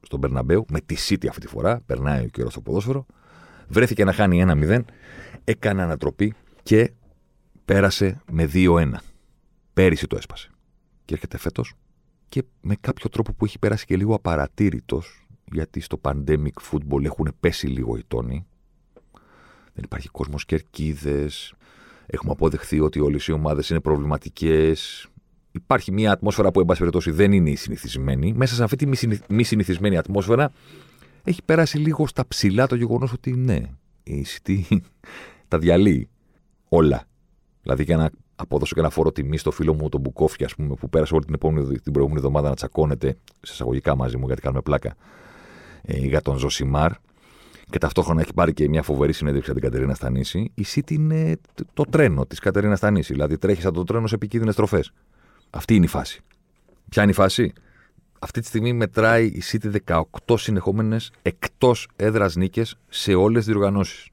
στον 0.00 0.20
Περναμπέου, 0.20 0.64
με 0.68 0.80
τη 0.80 0.96
City 1.08 1.26
αυτή 1.28 1.40
τη 1.40 1.46
φορά, 1.46 1.80
περνάει 1.86 2.24
ο 2.24 2.28
καιρός 2.28 2.52
στο 2.52 2.60
ποδόσφαιρο, 2.60 3.06
βρέθηκε 3.68 4.04
να 4.04 4.12
χάνει 4.12 4.44
1-0, 4.46 4.80
έκανε 5.44 5.82
ανατροπή 5.82 6.34
και 6.62 6.92
πέρασε 7.64 8.20
με 8.30 8.50
2-1. 8.52 8.92
Πέρυσι 9.72 10.06
το 10.06 10.16
έσπασε 10.16 10.50
και 11.06 11.14
έρχεται 11.14 11.38
φέτος 11.38 11.74
και 12.28 12.44
με 12.60 12.76
κάποιο 12.80 13.08
τρόπο 13.08 13.32
που 13.32 13.44
έχει 13.44 13.58
περάσει 13.58 13.84
και 13.84 13.96
λίγο 13.96 14.14
απαρατήρητος, 14.14 15.26
γιατί 15.52 15.80
στο 15.80 16.00
pandemic 16.02 16.70
football 16.70 17.04
έχουν 17.04 17.32
πέσει 17.40 17.66
λίγο 17.66 17.96
οι 17.96 18.02
τόνοι. 18.08 18.46
Δεν 19.74 19.84
υπάρχει 19.84 20.08
κόσμος 20.08 20.44
κερκίδες, 20.44 21.54
Έχουμε 22.06 22.32
αποδεχθεί 22.32 22.80
ότι 22.80 23.00
όλες 23.00 23.26
οι 23.26 23.32
ομάδες 23.32 23.70
είναι 23.70 23.80
προβληματικές. 23.80 25.08
Υπάρχει 25.52 25.92
μια 25.92 26.12
ατμόσφαιρα 26.12 26.50
που, 26.50 26.60
εν 26.60 26.66
πάση 26.66 26.78
περιπτώσει, 26.78 27.10
δεν 27.10 27.32
είναι 27.32 27.50
η 27.50 27.56
συνηθισμένη. 27.56 28.32
Μέσα 28.32 28.54
σε 28.54 28.64
αυτή 28.64 28.76
τη 28.76 28.86
μη 29.28 29.42
συνηθισμένη 29.42 29.96
ατμόσφαιρα 29.96 30.52
έχει 31.24 31.42
περάσει 31.44 31.78
λίγο 31.78 32.06
στα 32.06 32.26
ψηλά 32.26 32.66
το 32.66 32.74
γεγονός 32.74 33.12
ότι 33.12 33.32
ναι, 33.32 33.60
η 34.02 34.26
City 34.26 34.60
τα 35.48 35.58
διαλύει 35.58 36.08
όλα. 36.68 37.04
Δηλαδή, 37.62 37.82
για 37.82 37.96
να 37.96 38.10
αποδώσω 38.36 38.74
και 38.74 38.80
ένα 38.80 38.90
φόρο 38.90 39.12
τιμή 39.12 39.38
στο 39.38 39.50
φίλο 39.50 39.74
μου 39.74 39.88
τον 39.88 40.00
Μπουκόφι, 40.00 40.44
ας 40.44 40.54
πούμε, 40.54 40.74
που 40.74 40.88
πέρασε 40.88 41.14
όλη 41.14 41.24
την, 41.24 41.34
επόμενη, 41.34 41.78
την 41.78 41.92
προηγούμενη 41.92 42.20
εβδομάδα 42.20 42.48
να 42.48 42.54
τσακώνεται 42.54 43.16
σε 43.40 43.52
εισαγωγικά 43.52 43.96
μαζί 43.96 44.16
μου, 44.16 44.26
γιατί 44.26 44.40
κάνουμε 44.40 44.60
πλάκα, 44.60 44.96
ε, 45.82 45.98
για 45.98 46.20
τον 46.20 46.36
Ζωσιμάρ. 46.36 46.92
Και 47.70 47.78
ταυτόχρονα 47.78 48.20
έχει 48.20 48.32
πάρει 48.34 48.52
και 48.52 48.68
μια 48.68 48.82
φοβερή 48.82 49.12
συνέντευξη 49.12 49.50
από 49.50 49.60
την 49.60 49.68
Κατερίνα 49.68 49.94
Στανίση. 49.94 50.50
Η 50.54 50.64
City 50.74 50.90
είναι 50.90 51.36
το 51.74 51.82
τρένο 51.90 52.26
της 52.26 52.38
Κατερίνα 52.38 52.76
Στανίση. 52.76 53.12
Δηλαδή 53.12 53.38
τρέχει 53.38 53.60
σαν 53.60 53.72
το 53.72 53.84
τρένο 53.84 54.06
σε 54.06 54.14
επικίνδυνες 54.14 54.54
τροφέ. 54.54 54.84
Αυτή 55.50 55.74
είναι 55.74 55.84
η 55.84 55.88
φάση. 55.88 56.20
Ποια 56.88 57.02
είναι 57.02 57.10
η 57.10 57.14
φάση; 57.14 57.52
Αυτή 58.18 58.40
τη 58.40 58.46
στιγμή 58.46 58.72
μετράει 58.72 59.26
η 59.26 59.42
City 59.52 59.76
18 60.24 60.36
συνεχόμενες 60.38 61.10
εκτός 61.22 61.88
έδρας 61.96 62.36
νίκες 62.36 62.78
σε 62.88 63.14
όλες 63.14 63.44
τις 63.44 63.52
διοργανώσεις. 63.52 64.08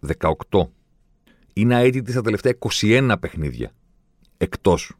18. 0.00 0.70
Είναι 1.58 1.80
αίτητη 1.80 2.10
στα 2.10 2.20
τελευταία 2.20 2.54
21 2.80 3.14
παιχνίδια 3.20 3.70
εκτός 4.36 4.92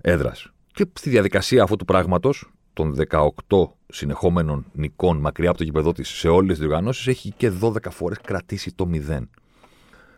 έδρας. 0.00 0.50
Και 0.72 0.86
στη 0.92 1.10
διαδικασία 1.10 1.62
αυτού 1.62 1.76
του 1.76 1.84
πράγματος, 1.84 2.50
των 2.72 2.94
18 2.94 3.76
συνεχόμενων 3.86 4.66
νικών 4.72 5.16
μακριά 5.16 5.48
από 5.48 5.58
το 5.58 5.64
γηπεδό 5.64 5.92
της 5.92 6.08
σε 6.08 6.28
όλες 6.28 6.50
τις 6.50 6.58
διοργανώσεις, 6.58 7.06
έχει 7.06 7.32
και 7.36 7.52
12 7.60 7.90
φορές 7.90 8.18
κρατήσει 8.22 8.74
το 8.74 8.88
0. 8.92 9.28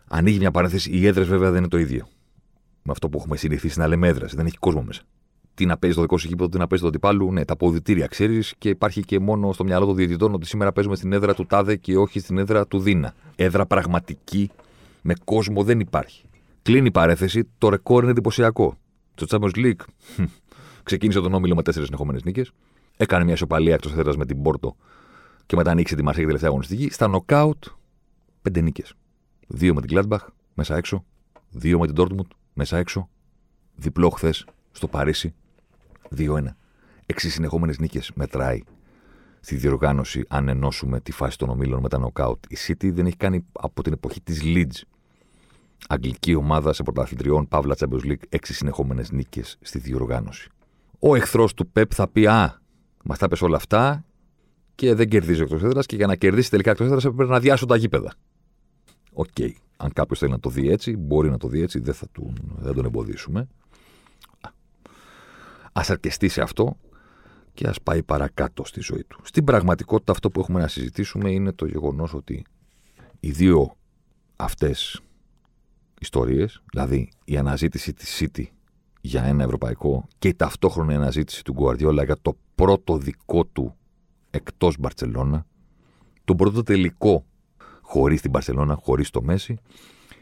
Ανοίγει 0.08 0.38
μια 0.38 0.50
παρένθεση. 0.50 0.90
Οι 0.90 1.06
έδρες 1.06 1.28
βέβαια 1.28 1.50
δεν 1.50 1.58
είναι 1.58 1.68
το 1.68 1.78
ίδιο. 1.78 2.08
Με 2.82 2.92
αυτό 2.92 3.08
που 3.08 3.18
έχουμε 3.18 3.36
συνηθίσει 3.36 3.78
να 3.78 3.86
λέμε 3.86 4.08
έδρε. 4.08 4.26
Δεν 4.26 4.46
έχει 4.46 4.58
κόσμο 4.58 4.82
μέσα. 4.82 5.02
Τι 5.54 5.66
να 5.66 5.78
παίζει 5.78 5.96
το 5.96 6.02
δικό 6.02 6.18
σου 6.18 6.28
γήπεδο, 6.28 6.48
τι 6.48 6.58
να 6.58 6.66
παίζει 6.66 6.82
το 6.82 6.88
αντιπάλου. 6.88 7.32
Ναι, 7.32 7.44
τα 7.44 7.52
αποδητήρια 7.52 8.06
ξέρεις 8.06 8.54
και 8.58 8.68
υπάρχει 8.68 9.02
και 9.04 9.18
μόνο 9.18 9.52
στο 9.52 9.64
μυαλό 9.64 9.86
των 9.86 9.94
διαιτητών 9.94 10.34
ότι 10.34 10.46
σήμερα 10.46 10.72
παίζουμε 10.72 10.96
στην 10.96 11.12
έδρα 11.12 11.34
του 11.34 11.46
Τάδε 11.46 11.76
και 11.76 11.96
όχι 11.96 12.20
στην 12.20 12.38
έδρα 12.38 12.66
του 12.66 12.80
Δίνα. 12.80 13.14
Έδρα 13.36 13.66
πραγματική 13.66 14.50
με 15.08 15.14
κόσμο 15.24 15.64
δεν 15.64 15.80
υπάρχει. 15.80 16.24
Κλείνει 16.62 16.86
η 16.86 16.90
παρέθεση, 16.90 17.50
το 17.58 17.68
ρεκόρ 17.68 18.02
είναι 18.02 18.10
εντυπωσιακό. 18.10 18.78
Το 19.14 19.26
Champions 19.28 19.56
League 19.56 19.84
ξεκίνησε 20.82 21.20
τον 21.20 21.34
όμιλο 21.34 21.54
με 21.54 21.62
τέσσερις 21.62 21.86
συνεχόμενες 21.86 22.24
νίκες. 22.24 22.52
Έκανε 22.96 23.24
μια 23.24 23.32
ισοπαλία 23.32 23.74
εκτός 23.74 23.92
έδρας 23.92 24.16
με 24.16 24.26
την 24.26 24.42
Πόρτο 24.42 24.76
και 25.46 25.56
μετά 25.56 25.70
ανοίξει 25.70 25.94
τη 25.94 26.02
Μαρσέγη 26.02 26.26
τελευταία 26.26 26.50
αγωνιστική. 26.50 26.90
Στα 26.90 27.08
νοκάουτ, 27.08 27.64
πέντε 28.42 28.60
νίκες. 28.60 28.94
Δύο 29.46 29.74
με 29.74 29.80
την 29.80 29.98
Gladbach, 29.98 30.26
μέσα 30.54 30.76
έξω. 30.76 31.04
Δύο 31.50 31.78
με 31.78 31.86
την 31.86 31.94
Dortmund, 31.98 32.28
μέσα 32.52 32.76
έξω. 32.76 33.08
Διπλό 33.74 34.10
χθες 34.10 34.46
στο 34.72 34.88
Παρίσι. 34.88 35.34
2-1. 36.16 36.56
Έξι 37.06 37.30
συνεχόμενες 37.30 37.78
νίκες 37.78 38.10
μετράει 38.14 38.62
στη 39.40 39.56
διοργάνωση 39.56 40.24
αν 40.28 40.48
ενώσουμε 40.48 41.00
τη 41.00 41.12
φάση 41.12 41.38
των 41.38 41.48
ομίλων 41.48 41.80
με 41.80 41.88
τα 41.88 41.98
νοκάουτ. 41.98 42.44
Η 42.48 42.56
City 42.66 42.92
δεν 42.92 43.06
έχει 43.06 43.16
κάνει 43.16 43.44
από 43.52 43.82
την 43.82 43.92
εποχή 43.92 44.20
της 44.20 44.42
Leeds 44.44 44.97
αγγλική 45.88 46.34
ομάδα 46.34 46.72
σε 46.72 46.82
πρωταθλητριών 46.82 47.48
Παύλα 47.48 47.76
Champions 47.78 48.04
League 48.04 48.22
έξι 48.28 48.54
συνεχόμενες 48.54 49.10
νίκες 49.10 49.58
στη 49.60 49.78
διοργάνωση. 49.78 50.50
Ο 50.98 51.14
εχθρός 51.14 51.54
του 51.54 51.68
Πεπ 51.68 51.90
θα 51.94 52.08
πει 52.08 52.26
Α, 52.26 52.60
μας 53.04 53.18
τα 53.18 53.28
πες 53.28 53.42
όλα 53.42 53.56
αυτά 53.56 54.04
και 54.74 54.94
δεν 54.94 55.08
κερδίζει 55.08 55.42
εκτός 55.42 55.62
έδρας 55.62 55.86
και 55.86 55.96
για 55.96 56.06
να 56.06 56.16
κερδίσει 56.16 56.50
τελικά 56.50 56.70
εκτός 56.70 56.86
έδρας 56.86 57.04
έπρεπε 57.04 57.32
να 57.32 57.40
αδειάσουν 57.40 57.66
τα 57.66 57.76
γήπεδα. 57.76 58.14
Οκ. 59.12 59.26
Okay. 59.38 59.50
Αν 59.76 59.92
κάποιος 59.92 60.18
θέλει 60.18 60.30
να 60.30 60.40
το 60.40 60.50
δει 60.50 60.70
έτσι, 60.70 60.96
μπορεί 60.96 61.30
να 61.30 61.38
το 61.38 61.48
δει 61.48 61.62
έτσι, 61.62 61.78
δεν 61.78 61.94
θα, 61.94 62.06
του, 62.12 62.32
δεν 62.56 62.74
τον 62.74 62.84
εμποδίσουμε. 62.84 63.48
Ας 65.72 65.82
αρκεστεί 65.86 66.28
σε 66.28 66.40
αυτό 66.40 66.76
και 67.54 67.66
ας 67.66 67.82
πάει 67.82 68.02
παρακάτω 68.02 68.64
στη 68.64 68.80
ζωή 68.80 69.04
του. 69.04 69.20
Στην 69.22 69.44
πραγματικότητα, 69.44 70.12
αυτό 70.12 70.30
που 70.30 70.40
έχουμε 70.40 70.60
να 70.60 70.68
συζητήσουμε 70.68 71.30
είναι 71.30 71.52
το 71.52 71.66
γεγονός 71.66 72.14
ότι 72.14 72.44
οι 73.20 73.30
δύο 73.30 73.76
αυτές 74.36 75.00
ιστορίες, 76.00 76.62
δηλαδή 76.70 77.10
η 77.24 77.36
αναζήτηση 77.36 77.92
της 77.92 78.22
City 78.22 78.44
για 79.00 79.24
ένα 79.24 79.42
ευρωπαϊκό 79.42 80.08
και 80.18 80.28
η 80.28 80.34
ταυτόχρονη 80.34 80.94
αναζήτηση 80.94 81.44
του 81.44 81.52
Γκουαρδιόλα 81.52 82.04
για 82.04 82.16
το 82.22 82.36
πρώτο 82.54 82.96
δικό 82.96 83.44
του 83.44 83.76
εκτός 84.30 84.78
Μπαρσελόνα, 84.78 85.46
τον 86.24 86.36
πρώτο 86.36 86.62
τελικό 86.62 87.24
χωρίς 87.80 88.20
την 88.20 88.30
Μπαρσελόνα, 88.30 88.74
χωρίς 88.74 89.10
το 89.10 89.22
Μέση, 89.22 89.56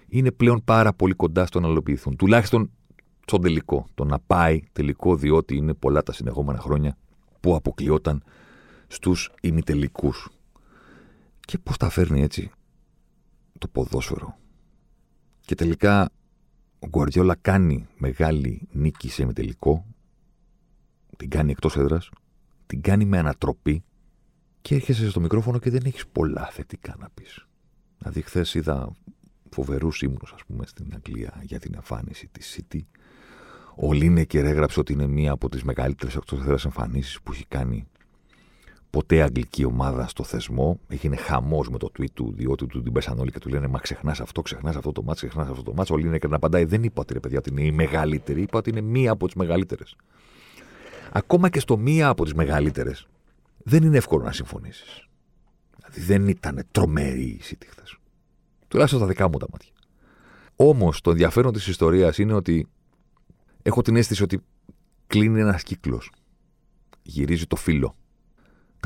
είναι 0.09 0.31
πλέον 0.31 0.65
πάρα 0.65 0.93
πολύ 0.93 1.15
κοντά 1.15 1.47
στο 1.47 1.61
να 1.61 1.69
υλοποιηθούν. 1.69 2.17
Τουλάχιστον 2.17 2.71
στον 3.27 3.43
τελικό. 3.43 3.87
Το 3.95 4.05
να 4.05 4.19
πάει 4.19 4.63
τελικό, 4.73 5.17
διότι 5.17 5.57
είναι 5.57 5.75
πολλά 5.75 6.03
τα 6.03 6.13
συνεχόμενα 6.13 6.59
χρόνια 6.59 6.97
που 7.41 7.55
αποκλειόταν 7.55 8.23
στους 8.87 9.31
ημιτελικούς. 9.41 10.29
Και 11.41 11.59
πώς 11.59 11.77
τα 11.77 11.89
φέρνει 11.89 12.23
έτσι 12.23 12.51
το 13.59 13.69
ποδόσφαιρο. 13.69 14.39
Και 15.47 15.55
τελικά 15.55 16.11
ο 16.79 16.87
Γκουαρδιόλα 16.87 17.37
κάνει 17.41 17.87
μεγάλη 17.99 18.69
νίκη 18.73 19.09
σε 19.09 19.23
ημιτελικό, 19.23 19.87
την 21.17 21.31
κάνει 21.31 21.51
εκτός 21.51 21.77
έδρας, 21.77 22.11
την 22.67 22.81
κάνει 22.81 23.05
με 23.05 23.19
ανατροπή. 23.19 23.85
Και 24.63 24.75
έρχεσαι 24.75 25.11
στο 25.11 25.21
μικρόφωνο 25.21 25.59
και 25.59 25.71
δεν 25.71 25.83
έχεις 25.85 26.07
πολλά 26.07 26.49
θετικά 26.53 26.97
να 26.99 27.09
πεις. 27.15 27.47
Δηλαδή 27.99 28.23
χθες 28.23 28.55
είδα 28.55 28.93
φοβερούς 29.51 30.03
ύμνους 30.03 30.33
ας 30.33 30.45
πούμε 30.45 30.67
στην 30.67 30.93
Αγγλία 30.95 31.41
για 31.43 31.59
την 31.59 31.75
εμφάνιση 31.75 32.29
της 32.33 32.59
City. 32.59 32.81
Ο 33.77 33.93
Λίνεκερ 33.93 34.45
έγραψε 34.45 34.81
ότι 34.81 34.93
είναι 34.93 35.07
μία 35.07 35.33
από 35.33 35.49
τις 35.49 35.63
μεγαλύτερες 35.63 36.17
εκτοθέρα 36.17 36.57
εμφανίσεις 36.65 37.21
που 37.21 37.33
έχει 37.33 37.47
κάνει 37.47 37.87
ποτέ 38.97 39.23
αγγλική 39.23 39.65
ομάδα 39.65 40.09
στο 40.09 40.25
θεσμό. 40.25 40.81
Έγινε 40.89 41.17
χαμός 41.17 41.69
με 41.69 41.79
το 41.79 41.91
tweet 41.99 42.11
του, 42.15 42.33
διότι 42.37 42.67
του 42.67 42.83
την 42.83 42.93
πέσαν 42.93 43.19
όλοι 43.19 43.31
και 43.31 43.39
του 43.39 43.49
λένε 43.49 43.67
Μα 43.67 43.79
ξεχνάς 43.79 44.21
αυτό, 44.21 44.43
ξεχνάς 44.43 44.77
αυτό 44.77 44.93
το 44.93 45.03
μάτσο, 45.03 45.27
ξεχνάς 45.27 45.49
αυτό 45.51 45.63
το 45.63 45.73
μάτσο. 45.75 45.95
Ο 45.95 45.97
Λίνεκερ 45.97 46.31
να 46.31 46.37
απαντάει: 46.37 46.65
Δεν 46.65 46.83
είπα 46.83 47.01
ότι 47.01 47.13
ρε 47.13 47.21
παιδιά 47.21 47.39
ότι 47.39 47.51
είναι 47.51 47.63
η 47.63 47.73
μεγαλύτερη, 47.73 48.43
είπα 48.43 48.59
ότι 48.59 48.71
είναι 48.71 48.81
μία 48.81 49.11
από 49.11 49.27
τις 49.27 49.35
μεγαλύτερες. 49.35 49.97
Ακόμα 51.13 51.49
και 51.49 51.61
στο 51.61 51.77
μία 51.77 52.09
από 52.09 52.25
τις 52.25 52.35
μεγαλύτερες 52.35 53.07
δεν 53.63 53.83
είναι 53.83 53.97
εύκολο 53.97 54.25
να 54.25 54.33
συμφωνήσεις. 54.33 55.09
Δηλαδή 55.77 56.01
δεν 56.01 56.29
ήταν 56.29 56.63
τρομερή 56.71 57.23
η 57.23 57.41
City 57.51 57.67
χθες. 57.69 57.99
Τουλάχιστον 58.69 59.01
στα 59.01 59.09
δικά 59.09 59.29
μου 59.29 59.39
τα 59.39 59.47
μάτια. 59.53 59.73
Όμως 60.57 61.01
το 61.01 61.11
ενδιαφέρον 61.11 61.53
της 61.53 61.67
ιστορίας 61.67 62.19
είναι 62.19 62.33
ότι 62.33 62.69
έχω 63.63 63.83
την 63.83 63.97
αίσθηση 63.97 64.23
ότι 64.23 64.43
κλείνει 65.07 65.41
ένας 65.41 65.63
κύκλος. 65.63 66.13
Γυρίζει 67.03 67.47
το 67.47 67.57
φύλλο. 67.57 67.95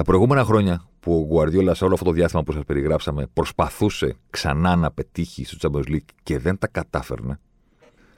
Τα 0.00 0.06
προηγούμενα 0.06 0.44
χρόνια 0.44 0.88
που 1.00 1.12
ο 1.12 1.26
Γουαρδιόλα 1.28 1.74
σε 1.74 1.84
όλο 1.84 1.92
αυτό 1.92 2.04
το 2.04 2.12
διάστημα 2.12 2.42
που 2.42 2.52
σας 2.52 2.64
περιγράψαμε 2.64 3.26
προσπαθούσε 3.32 4.16
ξανά 4.30 4.76
να 4.76 4.90
πετύχει 4.90 5.44
στο 5.44 5.56
Champions 5.60 5.88
League 5.88 6.08
και 6.22 6.38
δεν 6.38 6.58
τα 6.58 6.66
κατάφερνε, 6.66 7.40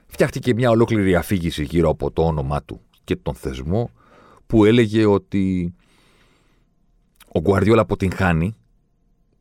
φτιάχτηκε 0.06 0.54
μια 0.54 0.70
ολόκληρη 0.70 1.14
αφήγηση 1.14 1.64
γύρω 1.64 1.90
από 1.90 2.10
το 2.10 2.26
όνομά 2.26 2.62
του 2.62 2.80
και 3.04 3.16
τον 3.16 3.34
θεσμό 3.34 3.90
που 4.46 4.64
έλεγε 4.64 5.06
ότι 5.06 5.74
ο 7.28 7.40
Γκουαρδιόλα 7.40 7.82
αποτυγχάνει, 7.82 8.54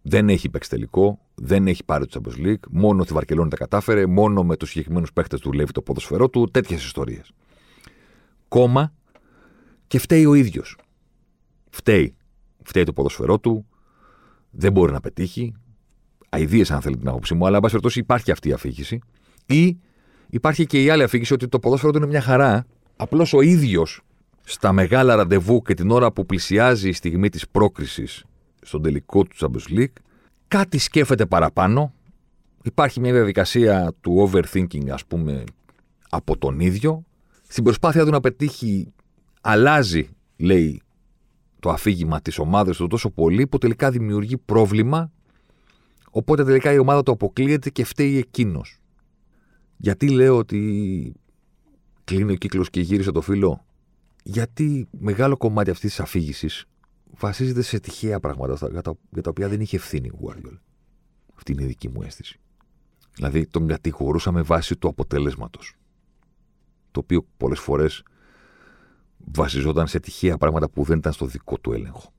δεν 0.02 0.30
έχει 0.30 0.50
παίξει 0.50 0.70
τελικό, 0.70 1.20
δεν 1.36 1.68
έχει 1.68 1.84
πάρει 1.84 2.06
το 2.06 2.22
Champions 2.24 2.46
League, 2.46 2.64
μόνο 2.70 3.04
τη 3.04 3.14
Βαρκελόνη 3.14 3.50
τα 3.50 3.58
κατάφερε, 3.58 4.06
μόνο 4.06 4.44
με 4.44 4.58
τους 4.58 4.70
συγκεκριμένους 4.70 5.14
παίχτες 5.14 5.40
δουλεύει 5.40 5.72
το 5.72 5.82
ποδοσφαιρό 5.82 6.30
του, 6.30 6.50
τέτοιες 6.52 6.84
ιστορίες. 6.84 7.32
Κόμμα 8.48 8.94
και 9.88 10.00
φταίει 10.00 10.26
ο 10.26 10.34
ίδιος. 10.34 10.78
Φταίει. 11.70 12.16
Φταίει 12.63 12.84
το 12.84 12.94
ποδοσφαιρό 12.94 13.39
του, 13.39 13.65
δεν 14.51 14.72
μπορεί 14.72 14.91
να 14.91 15.00
πετύχει. 15.00 15.53
Αιδίε, 16.30 16.65
αν 16.70 16.82
θέλει 16.82 16.98
την 16.98 17.08
άποψή 17.08 17.34
μου, 17.34 17.46
αλλά 17.46 17.56
εν 17.56 17.62
πάση 17.62 17.74
περιπτώσει 17.74 18.00
υπάρχει 18.00 18.32
αυτή 18.32 18.50
η 18.50 18.51
αφήγηση. 18.51 19.00
Ή 19.46 19.77
υπάρχει 20.30 20.65
και 20.65 20.84
η 20.84 20.89
άλλη 20.89 21.03
αφήγηση 21.03 21.34
ότι 21.34 21.48
το 21.48 21.60
ποδόσφαιρο 21.60 21.91
του 21.91 21.98
είναι 21.98 22.08
μια 22.08 22.22
χαρά. 22.22 22.65
Απλώς 22.96 23.34
ο 23.34 23.41
ίδιος 23.41 24.01
στα 24.44 24.72
μεγάλα 24.72 25.15
ραντεβού 25.15 25.62
και 25.62 25.74
την 25.74 25.91
ώρα 25.91 26.12
που 26.12 26.25
πλησιάζει 26.25 26.89
η 26.89 26.94
στιγμή 26.94 27.30
της 27.30 27.48
πρόκρισης 27.50 28.24
στον 28.62 28.82
τελικό 28.82 29.24
του 29.24 29.36
Champions 29.39 29.77
League, 29.80 29.94
κάτι 30.48 30.77
σκέφτεται 30.77 31.25
παραπάνω. 31.25 31.94
Υπάρχει 32.63 33.00
μια 33.00 33.13
διαδικασία 33.13 33.94
του 34.01 34.30
overthinking, 34.30 34.89
ας 34.89 35.06
πούμε, 35.06 35.44
από 36.10 36.38
τον 36.38 36.60
ίδιο. 36.60 37.03
Στην 37.48 37.63
προσπάθεια 37.63 38.06
του 38.06 38.12
να 38.12 38.20
πετύχει, 38.20 38.94
αλλάζει, 39.41 40.10
λέει, 40.38 40.82
το 41.62 41.70
αφήγημα 41.70 42.22
της 42.22 42.39
ομάδας 42.39 42.77
του 42.77 42.88
τόσο 42.88 43.10
πολύ 43.10 43.48
που 43.48 43.58
τελικά 43.58 43.91
δημιουργεί 43.91 44.38
πρόβλημα 44.38 45.12
οπότε 46.12 46.44
τελικά 46.44 46.72
η 46.72 46.77
ομάδα 46.77 47.03
του 47.03 47.12
αποκλείεται 47.12 47.70
και 47.70 47.84
φταίει 47.84 48.18
εκείνος. 48.18 48.80
Γιατί 49.77 50.10
λέω 50.10 50.38
ότι 50.38 51.13
κλείνει 52.03 52.32
ο 52.32 52.36
κύκλος 52.36 52.70
και 52.70 52.82
γύρισε 52.82 53.12
το 53.12 53.22
φίλο 53.22 53.65
γιατί 54.24 54.88
μεγάλο 55.00 55.38
κομμάτι 55.38 55.70
αυτής 55.70 55.89
της 55.89 56.00
αφήγησης 56.00 56.65
βασίζεται 57.18 57.62
σε 57.62 57.80
τυχαία 57.80 58.20
πράγματα 58.20 58.68
για 58.72 58.82
τα, 58.82 58.94
για 59.10 59.22
τα 59.22 59.30
οποία 59.30 59.48
δεν 59.48 59.62
είχε 59.62 59.75
ευθύνη 59.75 60.10
ο 60.10 60.20
Guardiola. 60.22 60.60
Αυτή 61.36 61.51
είναι 61.51 61.63
η 61.63 61.65
δική 61.65 61.89
μου 61.89 62.01
αίσθηση. 62.01 62.39
Δηλαδή 63.13 63.48
τον 63.48 63.68
κατηγορούσαμε 63.68 64.41
βάσει 64.41 64.75
του 64.75 64.88
αποτελέσματο. 64.88 65.60
Το 66.91 67.00
οποίο 67.00 67.25
πολλές 67.38 67.60
φορές 67.60 68.03
βασιζόταν 69.25 69.88
σε 69.88 70.00
τυχαία 70.00 70.38
πράγματα 70.38 70.70
που 70.70 70.84
δεν 70.84 70.98
ήταν 70.98 71.13
στο 71.13 71.25
δικό 71.25 71.58
του 71.58 71.74
έλεγχο. 71.74 72.12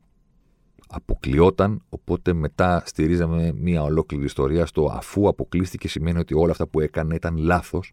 Αποκλειόταν, 0.89 1.83
οπότε 1.89 2.33
μετά 2.33 2.83
στηρίζαμε 2.87 3.53
μια 3.53 3.83
ολόκληρη 3.83 4.25
ιστορία 4.25 4.67
στο 4.67 4.91
αφού 4.93 5.29
αποκλείστηκε 5.29 5.89
σημαίνει 5.89 6.19
ότι 6.19 6.35
όλα 6.35 6.51
αυτά 6.51 6.67
που 6.67 6.81
έκανε 6.81 7.15
ήταν 7.15 7.37
λάθος 7.37 7.93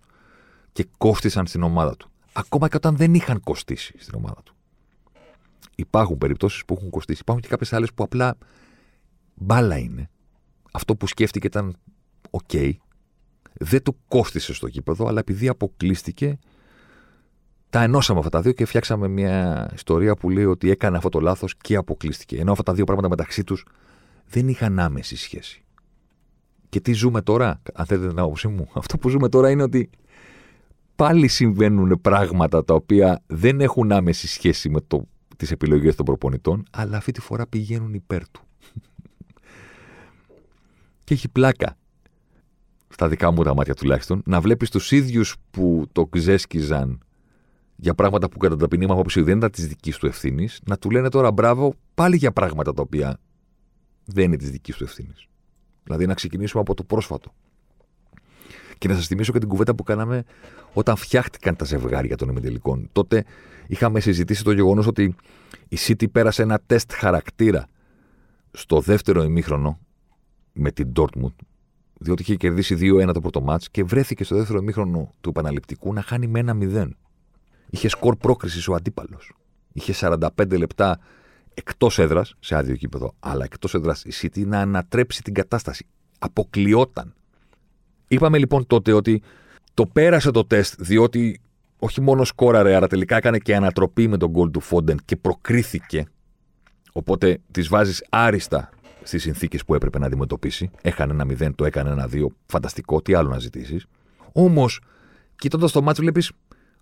και 0.71 0.87
κόστησαν 0.97 1.47
στην 1.47 1.63
ομάδα 1.63 1.97
του. 1.97 2.09
Ακόμα 2.33 2.67
και 2.69 2.75
όταν 2.75 2.95
δεν 2.95 3.13
είχαν 3.13 3.39
κοστίσει 3.39 3.93
στην 3.97 4.13
ομάδα 4.15 4.41
του. 4.43 4.53
Υπάρχουν 5.75 6.17
περιπτώσεις 6.17 6.65
που 6.65 6.73
έχουν 6.77 6.89
κοστίσει. 6.89 7.19
Υπάρχουν 7.21 7.43
και 7.43 7.49
κάποιες 7.49 7.73
άλλες 7.73 7.93
που 7.93 8.03
απλά 8.03 8.37
μπάλα 9.33 9.77
είναι. 9.77 10.09
Αυτό 10.71 10.95
που 10.95 11.07
σκέφτηκε 11.07 11.47
ήταν 11.47 11.75
οκ. 12.29 12.51
Δεν 13.53 13.83
του 13.83 13.97
κόστησε 14.07 14.53
στο 14.53 14.67
γήπεδο, 14.67 15.07
αλλά 15.07 15.19
επειδή 15.19 15.47
αποκλείστηκε, 15.47 16.39
τα 17.69 17.83
ενώσαμε 17.83 18.19
αυτά 18.19 18.31
τα 18.31 18.41
δύο 18.41 18.51
και 18.51 18.65
φτιάξαμε 18.65 19.07
μια 19.07 19.69
ιστορία 19.73 20.15
που 20.15 20.29
λέει 20.29 20.45
ότι 20.45 20.69
έκανε 20.69 20.97
αυτό 20.97 21.09
το 21.09 21.19
λάθος 21.19 21.55
και 21.57 21.75
αποκλείστηκε. 21.75 22.37
Ενώ 22.37 22.51
αυτά 22.51 22.63
τα 22.63 22.73
δύο 22.73 22.83
πράγματα 22.83 23.09
μεταξύ 23.09 23.43
τους 23.43 23.65
δεν 24.25 24.47
είχαν 24.47 24.79
άμεση 24.79 25.17
σχέση. 25.17 25.63
Και 26.69 26.79
τι 26.79 26.93
ζούμε 26.93 27.21
τώρα, 27.21 27.61
αν 27.73 27.85
θέλετε 27.85 28.07
την 28.07 28.19
άποψή 28.19 28.47
μου, 28.47 28.69
αυτό 28.73 28.97
που 28.97 29.09
ζούμε 29.09 29.29
τώρα 29.29 29.49
είναι 29.49 29.63
ότι 29.63 29.89
πάλι 30.95 31.27
συμβαίνουν 31.27 32.01
πράγματα 32.01 32.65
τα 32.65 32.73
οποία 32.73 33.21
δεν 33.27 33.61
έχουν 33.61 33.91
άμεση 33.91 34.27
σχέση 34.27 34.69
με 34.69 34.81
το, 34.81 35.07
τις 35.37 35.51
επιλογές 35.51 35.95
των 35.95 36.05
προπονητών, 36.05 36.63
αλλά 36.71 36.97
αυτή 36.97 37.11
τη 37.11 37.21
φορά 37.21 37.47
πηγαίνουν 37.47 37.93
υπέρ 37.93 38.29
του. 38.29 38.41
και 41.03 41.13
έχει 41.13 41.29
πλάκα, 41.29 41.77
στα 42.89 43.07
δικά 43.07 43.31
μου 43.31 43.43
τα 43.43 43.53
μάτια 43.53 43.73
τουλάχιστον, 43.73 44.21
να 44.25 44.41
βλέπεις 44.41 44.69
τους 44.69 44.91
ίδιους 44.91 45.35
που 45.51 45.87
το 45.91 46.05
ξέσκιζαν 46.05 46.99
για 47.81 47.93
πράγματα 47.93 48.29
που 48.29 48.37
κατά 48.37 48.55
ταπεινή 48.55 48.85
μου 48.85 48.93
άποψη 48.93 49.21
δεν 49.21 49.37
ήταν 49.37 49.51
της 49.51 49.67
δικής 49.67 49.97
του 49.97 50.05
ευθύνης, 50.05 50.59
να 50.65 50.77
του 50.77 50.89
λένε 50.89 51.09
τώρα 51.09 51.31
μπράβο 51.31 51.73
πάλι 51.93 52.17
για 52.17 52.31
πράγματα 52.31 52.73
τα 52.73 52.81
οποία 52.81 53.19
δεν 54.05 54.23
είναι 54.23 54.37
της 54.37 54.49
δικής 54.49 54.75
του 54.75 54.83
ευθύνης. 54.83 55.27
Δηλαδή 55.83 56.05
να 56.05 56.13
ξεκινήσουμε 56.13 56.61
από 56.61 56.73
το 56.73 56.83
πρόσφατο. 56.83 57.33
Και 58.77 58.87
να 58.87 58.95
σας 58.95 59.07
θυμίσω 59.07 59.31
και 59.31 59.39
την 59.39 59.47
κουβέντα 59.47 59.75
που 59.75 59.83
κάναμε 59.83 60.23
όταν 60.73 60.95
φτιάχτηκαν 60.95 61.55
τα 61.55 61.65
ζευγάρια 61.65 62.17
των 62.17 62.29
ημιτελικών. 62.29 62.89
Τότε 62.91 63.25
είχαμε 63.67 63.99
συζητήσει 63.99 64.43
το 64.43 64.51
γεγονός 64.51 64.87
ότι 64.87 65.15
η 65.67 65.77
City 65.79 66.11
πέρασε 66.11 66.41
ένα 66.41 66.59
τεστ 66.65 66.93
χαρακτήρα 66.93 67.67
στο 68.51 68.79
δεύτερο 68.79 69.23
ημίχρονο 69.23 69.79
με 70.53 70.71
την 70.71 70.91
Dortmund, 70.95 71.35
διότι 71.99 72.21
είχε 72.21 72.35
κερδίσει 72.35 72.77
2-1 72.79 73.13
το 73.13 73.21
πρώτο 73.21 73.41
μάτς 73.41 73.69
και 73.69 73.83
βρέθηκε 73.83 74.23
στο 74.23 74.35
δεύτερο 74.35 74.59
ημίχρονο 74.59 75.13
του 75.21 75.29
επαναληπτικού 75.29 75.93
να 75.93 76.01
χάνει 76.01 76.27
με 76.27 76.39
ένα 76.39 76.57
0. 76.61 76.89
Είχε 77.69 77.87
σκορ 77.87 78.15
πρόκρισης 78.15 78.67
ο 78.67 78.73
αντίπαλος. 78.73 79.33
Είχε 79.73 79.93
45 79.99 80.57
λεπτά 80.57 80.99
εκτός 81.53 81.99
έδρας, 81.99 82.35
σε 82.39 82.55
άδειο 82.55 82.75
κήπεδο, 82.75 83.15
αλλά 83.19 83.43
εκτός 83.43 83.73
έδρας 83.73 84.03
η 84.03 84.11
City 84.21 84.45
να 84.45 84.59
ανατρέψει 84.59 85.23
την 85.23 85.33
κατάσταση. 85.33 85.85
Αποκλειόταν. 86.19 87.13
Είπαμε 88.07 88.37
λοιπόν 88.37 88.67
τότε 88.67 88.93
ότι 88.93 89.21
το 89.73 89.85
πέρασε 89.85 90.31
το 90.31 90.45
τεστ 90.45 90.81
διότι 90.81 91.41
όχι 91.79 92.01
μόνο 92.01 92.23
σκόραρε, 92.23 92.75
αλλά 92.75 92.87
τελικά 92.87 93.17
έκανε 93.17 93.37
και 93.37 93.55
ανατροπή 93.55 94.07
με 94.07 94.17
τον 94.17 94.29
γκολ 94.29 94.51
του 94.51 94.59
Φόντεν 94.59 94.99
και 95.05 95.15
προκρίθηκε. 95.15 96.05
Οπότε 96.91 97.39
τις 97.51 97.67
βάζεις 97.67 98.05
άριστα 98.09 98.69
στις 99.03 99.21
συνθήκες 99.21 99.65
που 99.65 99.75
έπρεπε 99.75 99.99
να 99.99 100.05
αντιμετωπίσει. 100.05 100.69
Έχανε 100.81 101.13
ένα 101.13 101.25
0, 101.25 101.51
το 101.55 101.65
έκανε 101.65 101.89
ένα 101.89 102.07
2. 102.07 102.25
Φανταστικό, 102.45 103.01
τι 103.01 103.13
άλλο 103.13 103.29
να 103.29 103.39
ζητήσεις. 103.39 103.85
Όμως, 104.31 104.81
κοιτώντας 105.35 105.71
το 105.71 105.81
μάτσο, 105.81 106.01
βλέπεις 106.01 106.31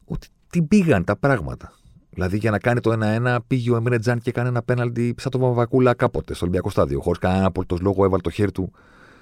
ότι 0.07 0.27
τι 0.49 0.61
πήγαν 0.61 1.03
τα 1.03 1.15
πράγματα. 1.15 1.73
Δηλαδή 2.09 2.37
για 2.37 2.51
να 2.51 2.59
κάνει 2.59 2.79
το 2.79 2.97
1-1 3.01 3.37
πήγε 3.47 3.71
ο 3.71 3.75
Εμμύρε 3.75 3.99
Τζάν 3.99 4.19
και 4.19 4.29
έκανε 4.29 4.47
ένα 4.47 4.63
πέναλτι 4.63 5.15
σαν 5.17 5.31
το 5.31 5.37
Βαμβακούλα 5.37 5.93
κάποτε 5.93 6.33
στο 6.33 6.45
Ολυμπιακό 6.45 6.69
Στάδιο. 6.69 7.01
Χωρίς 7.01 7.19
κανένα 7.19 7.45
απολύτω 7.45 7.77
λόγο 7.81 8.05
έβαλε 8.05 8.21
το 8.21 8.29
χέρι 8.29 8.51
του, 8.51 8.71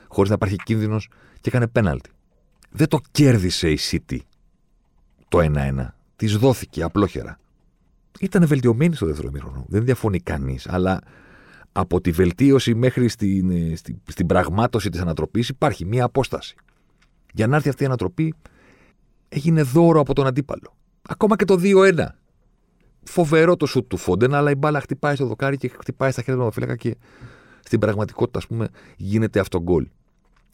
χωρίς 0.08 0.30
να 0.30 0.36
υπάρχει 0.36 0.56
κίνδυνος 0.56 1.10
και 1.42 1.50
έκανε 1.50 1.68
πέναλτι. 1.68 2.10
Δεν 2.72 2.88
το 2.88 3.00
κέρδισε 3.12 3.70
η 3.70 3.80
City 3.92 4.18
το 5.28 5.40
1-1. 5.42 5.88
Της 6.16 6.38
δόθηκε 6.38 6.84
απλόχερα. 6.84 7.40
Ήταν 8.20 8.48
βελτιωμένη 8.48 8.96
στο 8.96 9.06
δεύτερο 9.06 9.32
μήχρονο. 9.32 9.66
Δεν 9.68 9.86
διαφωνεί 9.86 10.20
κανείς. 10.20 10.68
Αλλά 10.68 11.02
από 11.72 12.02
τη 12.02 12.12
βελτίωση 12.12 12.76
μέχρι 12.76 13.08
στην, 13.08 13.78
στην, 13.78 14.02
στην 14.08 14.26
πραγμάτωση 14.26 14.90
της 14.90 15.02
ανατροπής 15.02 15.50
υπάρχει 15.50 15.86
μία 15.86 16.04
απόσταση. 16.04 16.56
Για 17.34 17.48
να 17.48 17.56
έρθει 17.56 17.70
αυτή 17.70 17.84
η 17.84 17.86
ανατροπή, 17.86 18.34
έγινε 19.30 19.62
δώρο 19.62 20.00
από 20.00 20.14
τον 20.14 20.28
αντίπαλο. 20.28 20.75
Ακόμα 21.08 21.36
και 21.36 21.46
το 21.46 21.60
2-1. 21.62 22.06
Φοβερό 23.04 23.58
το 23.58 23.66
σουτ 23.66 23.90
του 23.90 23.98
Φόντεν, 23.98 24.34
αλλά 24.34 24.52
η 24.52 24.56
μπάλα 24.56 24.80
χτυπάει 24.80 25.16
στο 25.16 25.26
δοκάρι 25.26 25.58
και 25.58 25.68
χτυπάει 25.68 26.12
στα 26.12 26.22
χέρια 26.22 26.44
του 26.44 26.52
φύλακα 26.52 26.76
και 26.76 26.98
στην 27.64 27.80
πραγματικότητα, 27.80 28.38
ας 28.38 28.48
πούμε, 28.48 28.68
γίνεται 28.98 29.40
αυτό 29.40 29.62
γκολ. 29.62 29.88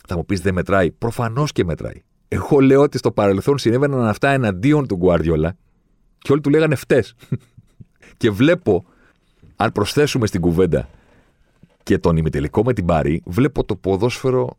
Θα 0.07 0.15
μου 0.15 0.25
πεις 0.25 0.41
δεν 0.41 0.53
μετράει. 0.53 0.91
Προφανώς 0.91 1.51
και 1.51 1.63
μετράει. 1.63 2.03
Εγώ 2.27 2.59
λέω 2.59 2.81
ότι 2.81 2.97
στο 2.97 3.11
παρελθόν 3.11 3.57
συνέβαιναν 3.57 4.05
αυτά 4.07 4.29
εναντίον 4.29 4.87
του 4.87 4.95
Γκουαρδιόλα 4.95 5.55
και 6.17 6.31
όλοι 6.31 6.41
του 6.41 6.49
λέγανε 6.49 6.75
φταίει. 6.75 7.03
και 8.17 8.31
βλέπω, 8.31 8.85
αν 9.55 9.71
προσθέσουμε 9.71 10.27
στην 10.27 10.41
κουβέντα 10.41 10.89
και 11.83 11.97
τον 11.97 12.17
ημιτελικό 12.17 12.63
με 12.63 12.73
την 12.73 12.85
Πάρη, 12.85 13.21
βλέπω 13.25 13.63
το 13.63 13.75
ποδόσφαιρο 13.75 14.57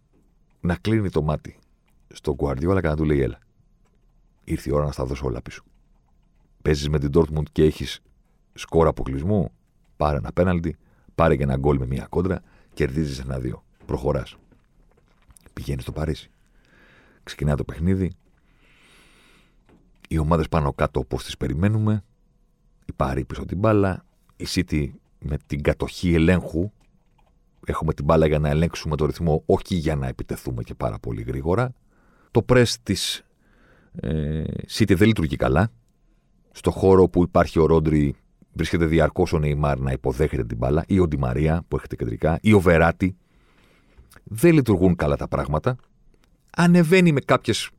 να 0.61 0.75
κλείνει 0.75 1.11
το 1.11 1.23
μάτι 1.23 1.59
στον 2.13 2.35
Γκουαρδιόλα 2.35 2.81
και 2.81 2.89
να 2.89 2.97
του 2.97 3.05
λέει 3.05 3.21
έλα. 3.21 3.39
Ήρθε 4.45 4.71
η 4.71 4.73
ώρα 4.73 4.85
να 4.85 4.93
στα 4.93 5.05
δώσω 5.05 5.27
όλα 5.27 5.43
πίσω 5.43 5.63
παίζεις 6.63 6.89
με 6.89 6.99
την 6.99 7.11
Dortmund 7.15 7.49
και 7.53 7.65
έχεις 7.65 8.01
σκορ 8.55 8.87
αποκλεισμού, 8.87 9.51
πάρε 9.97 10.17
ένα 10.17 10.33
πέναλτι, 10.33 10.77
πάρε 11.15 11.37
και 11.37 11.43
ένα 11.43 11.57
γκολ 11.57 11.79
με 11.79 11.87
μία 11.87 12.07
κόντρα, 12.09 12.43
κερδίζεις 12.75 13.19
ένα-δύο. 13.19 13.65
Προχωράς. 13.87 14.37
Πηγαίνεις 15.53 15.83
στο 15.83 15.93
Παρίσι. 15.93 16.31
Ξεκινάει 17.23 17.55
το 17.55 17.65
παιχνίδι. 17.65 18.13
Οι 20.09 20.19
ομάδες 20.19 20.49
πάνω 20.49 20.73
κάτω 20.73 21.01
όπως 21.01 21.25
τις 21.25 21.37
περιμένουμε. 21.37 22.05
Η 22.85 22.93
Πάρη 22.93 23.25
πίσω 23.25 23.45
την 23.45 23.59
μπάλα. 23.59 24.05
Η 24.37 24.47
City 24.49 24.91
με 25.19 25.39
την 25.47 25.63
κατοχή 25.63 26.15
ελέγχου. 26.15 26.71
Έχουμε 27.67 27.95
την 27.95 28.05
μπάλα 28.05 28.27
για 28.27 28.39
να 28.39 28.49
ελέγξουμε 28.49 28.97
το 28.97 29.07
ρυθμό, 29.07 29.43
όχι 29.47 29.75
για 29.75 29.97
να 29.97 30.07
επιτεθούμε 30.07 30.63
και 30.63 30.75
πάρα 30.75 30.99
πολύ 30.99 31.23
γρήγορα. 31.23 31.75
Το 32.31 32.45
press 32.49 32.75
της 32.83 33.25
ε, 33.93 34.45
City 34.69 34.97
δεν 34.97 35.07
λειτουργεί 35.07 35.37
καλά 35.37 35.71
στο 36.53 36.71
χώρο 36.71 37.09
που 37.09 37.23
υπάρχει 37.23 37.59
ο 37.59 37.67
Ρόντρι, 37.67 38.15
βρίσκεται 38.53 38.87
διαρκώς 38.87 39.33
ο 39.33 39.39
Νεϊμάρ 39.39 39.79
να 39.79 39.93
υποδέχεται 39.93 40.45
την 40.45 40.57
μπάλα, 40.57 40.85
ή 40.87 40.99
ο 40.99 41.07
Ντιμαρία 41.07 41.65
που 41.69 41.77
έχετε 41.77 41.97
κεντρικά, 41.97 42.39
ή 42.43 42.53
ο 42.53 42.61
Βεράτη. 42.61 43.17
Δεν 44.25 44.53
λειτουργούν 44.53 44.97
καλά 44.97 45.17
τα 45.17 45.29
πράγματα. 45.29 45.77
Ανεβαίνει 46.57 47.13
με 47.13 47.21
κάποιες 47.21 47.71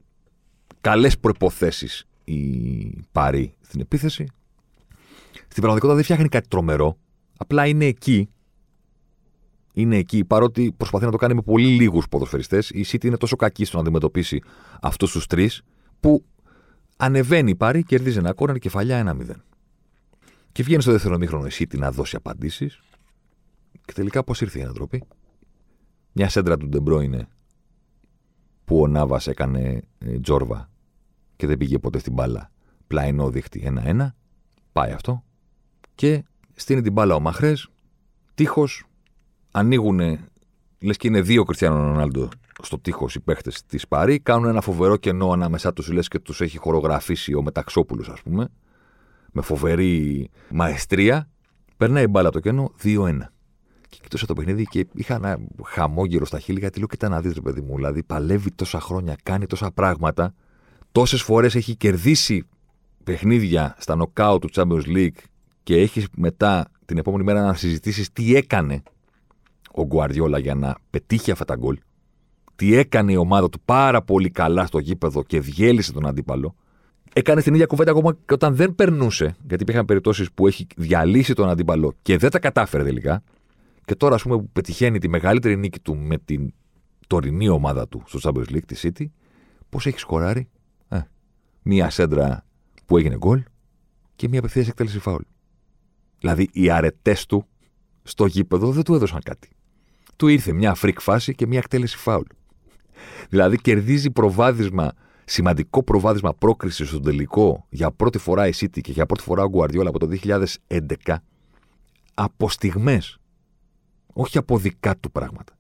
καλές 0.82 1.20
προποθέσει 1.20 2.06
η 2.24 3.06
Πάρη 3.12 3.56
στην 3.62 3.80
επίθεση. 3.80 4.28
Στην 5.32 5.62
πραγματικότητα 5.62 5.96
δεν 5.96 6.04
φτιάχνει 6.04 6.28
κάτι 6.28 6.48
τρομερό. 6.48 6.98
Απλά 7.38 7.68
είναι 7.68 7.86
εκεί. 7.86 8.30
Είναι 9.74 9.98
εκεί, 9.98 10.26
παρότι 10.26 10.74
προσπαθεί 10.78 11.06
να 11.06 11.12
το 11.12 11.18
κάνει 11.18 11.34
με 11.34 11.42
πολύ 11.42 11.68
λίγους 11.68 12.08
ποδοσφαιριστές. 12.08 12.70
Η 12.70 12.86
City 12.88 13.04
είναι 13.04 13.18
τόσο 13.18 13.36
κακή 13.36 13.66
στο 13.66 13.76
να 13.76 13.82
αντιμετωπίσει 13.82 14.42
αυτούς 14.82 15.12
τους 15.12 15.28
τρεις, 15.28 15.62
που 16.00 16.26
Ανεβαίνει 16.98 17.56
πάρει, 17.56 17.84
κερδίζει 17.84 18.18
ένα 18.18 18.34
κόρνερ, 18.34 18.60
κεφαλιά 18.60 18.98
ένα 18.98 19.18
0 19.20 19.30
Και 20.52 20.64
βγαίνει 20.64 20.82
στο 20.82 20.92
δεύτερο 20.92 21.18
μήχρονο 21.18 21.48
η 21.60 21.78
να 21.78 21.92
δώσει 21.92 22.16
απαντήσεις. 22.16 22.82
Και 23.86 23.94
τελικά 23.94 24.24
πώς 24.24 24.42
ήρθε 24.42 24.60
η 24.60 24.64
ανατροπή; 24.64 25.04
Μια 26.12 26.30
σέντρα 26.30 26.58
του 26.58 26.68
Ντεμπρόινε 26.68 27.28
που 28.66 28.82
ο 28.82 28.88
Νάβα 28.88 29.22
έκανε 29.26 29.82
ε, 29.98 30.20
τζόρβα 30.20 30.70
και 31.36 31.48
δεν 31.48 31.58
πήγε 31.58 31.80
ποτέ 31.80 32.00
στην 32.00 32.14
μπάλα. 32.14 32.52
Πλαϊνό 32.88 33.30
δείχτη 33.30 33.74
1-1. 33.86 34.08
Πάει 34.72 34.92
αυτό. 34.92 35.24
Και 35.96 36.24
στείνει 36.54 36.82
την 36.82 36.92
μπάλα 36.92 37.16
ο 37.16 37.20
Μαχρές. 37.20 37.70
Τείχος. 38.34 38.86
Ανοίγουν. 39.52 40.00
Λες 40.80 40.98
και 40.98 41.08
είναι 41.08 41.22
δύο 41.22 41.44
Κριστιανό 41.44 41.76
Ρονάλντο 41.76 42.30
στο 42.66 42.80
τείχος 42.80 43.16
οι 43.16 43.20
παίχτες 43.20 43.64
της 43.66 43.88
Παρή, 43.88 44.20
κάνουν 44.20 44.48
ένα 44.48 44.62
φοβερό 44.62 44.98
κενό 44.98 45.32
ανάμεσά 45.32 45.74
τους, 45.74 45.92
λες 45.92 46.08
και 46.08 46.20
τους 46.20 46.42
έχει 46.42 46.58
χορογραφήσει 46.58 47.34
ο 47.34 47.42
Μεταξόπουλος, 47.42 48.10
ας 48.10 48.22
πούμε, 48.22 48.48
με 49.32 49.42
φοβερή 49.42 50.30
μαεστρία. 50.50 51.28
Περνάει 51.78 52.08
μπάλα 52.08 52.30
το 52.30 52.40
κενό 52.40 52.72
2-1. 52.84 53.18
Και 53.90 53.98
κοιτούσα 54.02 54.26
το 54.26 54.34
παιχνίδι 54.34 54.66
και 54.66 54.88
είχα 54.94 55.16
ένα 55.16 55.38
χαμόγελο 55.64 56.26
στα 56.26 56.40
χείλη 56.40 56.60
γιατί 56.60 56.78
λέω: 56.78 56.88
Κοίτα 56.88 57.10
να 57.10 57.22
δεις, 57.22 57.40
παιδί 57.42 57.62
μου. 57.62 57.76
Δηλαδή, 57.76 58.04
παλεύει 58.04 58.52
τόσα 58.52 58.80
χρόνια, 58.80 59.16
κάνει 59.24 59.46
τόσα 59.46 59.72
πράγματα. 59.72 60.34
Τόσες 60.92 61.22
φορές 61.22 61.56
έχει 61.56 61.76
κερδίσει 61.76 62.48
παιχνίδια 63.04 63.76
στα 63.80 63.96
νοκάου 63.96 64.40
του 64.40 64.50
Champions 64.54 64.86
League 64.96 65.18
και 65.64 65.76
έχει 65.76 66.06
μετά 66.18 66.66
την 66.86 66.98
επόμενη 66.98 67.24
μέρα 67.24 67.42
να 67.42 67.54
συζητήσεις 67.54 68.12
τι 68.12 68.36
έκανε 68.36 68.84
ο 69.72 69.86
Γκουαριόλα 69.86 70.38
για 70.38 70.56
να 70.56 70.76
πετύχει 70.90 71.32
αυτά 71.32 71.46
τα 71.46 71.56
γκολ 71.56 71.78
ότι 72.64 72.76
έκανε 72.76 73.12
η 73.12 73.16
ομάδα 73.16 73.50
του 73.50 73.60
πάρα 73.66 74.02
πολύ 74.02 74.30
καλά 74.30 74.66
στο 74.66 74.80
γήπεδο 74.80 75.24
και 75.24 75.40
διέλυσε 75.40 75.92
τον 75.94 76.08
αντίπαλο. 76.08 76.56
Έκανε 77.14 77.42
την 77.42 77.54
ίδια 77.54 77.66
κουβέντα 77.66 77.92
ακόμα 77.92 78.14
και 78.14 78.34
όταν 78.34 78.56
δεν 78.56 78.76
περνούσε, 78.76 79.36
γιατί 79.48 79.64
υπήρχαν 79.64 79.86
περιπτώσεις 79.86 80.32
που 80.32 80.48
έχει 80.48 80.68
διαλύσει 80.76 81.34
τον 81.34 81.50
αντίπαλο 81.50 81.94
και 82.02 82.18
δεν 82.18 82.30
τα 82.30 82.40
κατάφερε 82.40 82.84
τελικά. 82.84 83.24
Και 83.86 83.96
τώρα, 83.96 84.16
ας 84.16 84.22
πούμε, 84.22 84.38
που 84.38 84.50
πετυχαίνει 84.50 85.00
τη 85.00 85.08
μεγαλύτερη 85.08 85.58
νίκη 85.58 85.80
του 85.80 85.98
με 85.98 86.18
την 86.18 86.54
τωρινή 87.08 87.50
ομάδα 87.50 87.88
του 87.88 88.04
στο 88.06 88.20
Champions 88.24 88.54
League, 88.54 88.66
τη 88.66 88.76
City, 88.82 89.06
πώς 89.70 89.86
έχει 89.86 90.00
σκοράρει; 90.00 90.50
Ε, 90.88 91.00
μία 91.62 91.90
σέντρα 91.90 92.46
που 92.86 92.98
έγινε 92.98 93.18
γκολ 93.18 93.44
και 94.16 94.28
μία 94.28 94.40
απευθείας 94.40 94.68
εκτέλεση 94.68 95.00
φάουλ. 95.00 95.22
Δηλαδή, 96.20 96.50
οι 96.52 96.70
αρετές 96.70 97.26
του 97.26 97.46
στο 98.04 98.26
γήπεδο 98.26 98.72
δεν 98.72 98.84
του 98.84 98.94
έδωσαν 98.94 99.20
κάτι. 99.24 99.50
Του 100.16 100.28
ήρθε 100.28 100.54
μια 100.54 100.74
freak 100.74 101.02
φάση 101.02 101.36
και 101.36 101.48
μια 101.48 101.58
εκτέλεση 101.58 101.98
φάουλ. 101.98 102.26
Δηλαδή, 103.30 103.58
κερδίζει 103.58 104.12
προβάδισμα, 104.12 104.92
σημαντικό 105.26 105.84
προβάδισμα 105.84 106.34
πρόκρισης 106.34 106.88
στο 106.88 107.00
τελικό 107.00 107.66
για 107.70 107.92
πρώτη 107.92 108.18
φορά 108.18 108.48
η 108.48 108.52
City 108.56 108.82
και 108.82 108.92
για 108.92 109.06
πρώτη 109.06 109.24
φορά 109.24 109.44
ο 109.44 109.50
Guardiola 109.54 109.86
από 109.86 110.00
το 110.00 110.08
2011 110.68 111.16
από 112.14 112.50
στιγμές. 112.50 113.18
Όχι 114.14 114.38
από 114.38 114.58
δικά 114.58 114.98
του 114.98 115.12
πράγματα. 115.12 115.54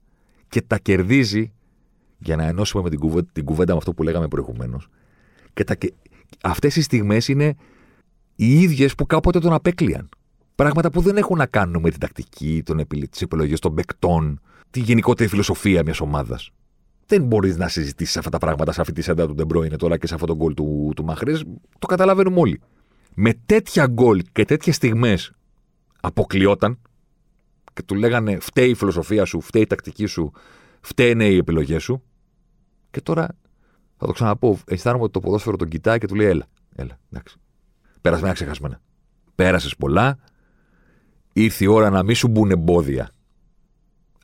Και 0.48 0.62
τα 0.62 0.78
κερδίζει 0.78 1.54
για 2.18 2.36
να 2.36 2.44
ενώσουμε 2.44 2.84
με 2.84 2.90
την 2.90 3.00
κουβέντα, 3.00 3.30
την 3.34 3.46
κουβέντα 3.46 3.72
με 3.72 3.78
αυτό 3.78 3.94
που 3.94 4.04
λέγαμε 4.04 4.28
προηγουμένως. 4.28 4.88
Και 5.54 5.64
τα, 5.64 5.76
αυτές 6.44 6.76
οι 6.76 6.82
στιγμές 6.82 7.28
είναι 7.28 7.56
οι 8.36 8.62
ίδιες 8.62 8.96
που 8.96 9.06
κάποτε 9.06 9.40
τον 9.40 9.54
απέκλειαν. 9.54 10.10
Πράγματα 10.56 10.90
που 10.90 11.02
δεν 11.02 11.18
έχουν 11.18 11.38
να 11.38 11.46
κάνουν 11.46 11.82
με 11.82 11.90
την 11.90 12.00
τακτική, 12.00 12.64
τις 13.10 13.22
επιλογές 13.22 13.60
των 13.60 13.74
παικτών, 13.74 14.42
τη 14.70 14.80
γενικότερη 14.80 15.30
φιλοσοφία 15.30 15.84
μιας 15.84 16.00
ομάδας. 16.00 16.50
Δεν 17.06 17.24
μπορείς 17.24 17.58
να 17.58 17.68
συζητήσεις 17.68 18.18
αυτά 18.18 18.30
τα 18.30 18.38
πράγματα 18.38 18.72
σε 18.72 18.82
αυτή 18.82 18.94
τη 18.94 19.02
σέντα 19.02 19.28
του 19.28 19.34
Ντεμπρόινε 19.34 19.76
τώρα 19.76 19.98
και 19.98 20.08
σε 20.08 20.13
αυτό 20.13 20.26
το 20.26 20.36
γκολ 20.36 20.54
του, 20.54 20.92
του 20.96 21.04
Μαχρέ. 21.04 21.34
Το 21.80 21.88
καταλαβαίνουμε 21.88 22.39
όλοι. 22.39 22.62
Με 23.16 23.34
τέτοια 23.46 23.88
γκολ 23.88 24.22
και 24.32 24.46
τέτοιες 24.46 24.76
στιγμές 24.76 25.32
αποκλειόταν 26.02 26.80
και 27.74 27.84
του 27.84 27.96
λέγανε 27.96 28.39
φταίει 28.39 28.70
η 28.70 28.74
φιλοσοφία 28.74 29.26
σου, 29.26 29.42
φταίει 29.42 29.62
η 29.62 29.68
τακτική 29.68 30.06
σου, 30.06 30.32
φταίνε 30.82 31.26
οι 31.26 31.38
επιλογές 31.38 31.84
σου. 31.84 32.04
Και 32.92 33.02
τώρα 33.02 33.28
θα 33.98 34.06
το 34.06 34.12
ξαναπώ. 34.12 34.60
Αισθάνομαι 34.66 35.04
ότι 35.04 35.13
το 35.13 35.20
ποδόσφαιρο 35.20 35.58
τον 35.58 35.68
κοιτάει 35.68 35.98
και 35.98 36.08
του 36.08 36.16
λέει: 36.16 36.28
Έλα, 36.28 36.46
έλα, 36.76 37.00
εντάξει. 37.12 37.38
Πέρασε 38.02 38.24
ένα 38.24 38.34
ξεχασμένα. 38.34 38.82
Πέρασες 39.36 39.76
πολλά. 39.76 40.18
Ήρθε 41.34 41.63
η 41.63 41.68
ώρα 41.68 41.89
να 41.89 42.04
μην 42.04 42.16
σου 42.16 42.28
μπουν 42.28 42.52
εμπόδια 42.52 43.10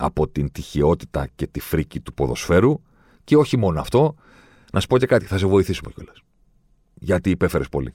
από 0.01 0.27
την 0.27 0.51
τυχαιότητα 0.51 1.27
και 1.35 1.47
τη 1.47 1.59
φρίκη 1.59 1.99
του 1.99 2.13
ποδοσφαίρου. 2.13 2.81
Και 3.23 3.35
όχι 3.37 3.57
μόνο 3.57 3.79
αυτό, 3.79 4.15
να 4.73 4.79
σου 4.79 4.87
πω 4.87 4.97
και 4.97 5.05
κάτι, 5.05 5.25
θα 5.25 5.37
σε 5.37 5.45
βοηθήσουμε 5.45 5.91
κιόλας. 5.91 6.21
Γιατί 6.93 7.29
υπέφερες 7.29 7.69
πολύ. 7.69 7.93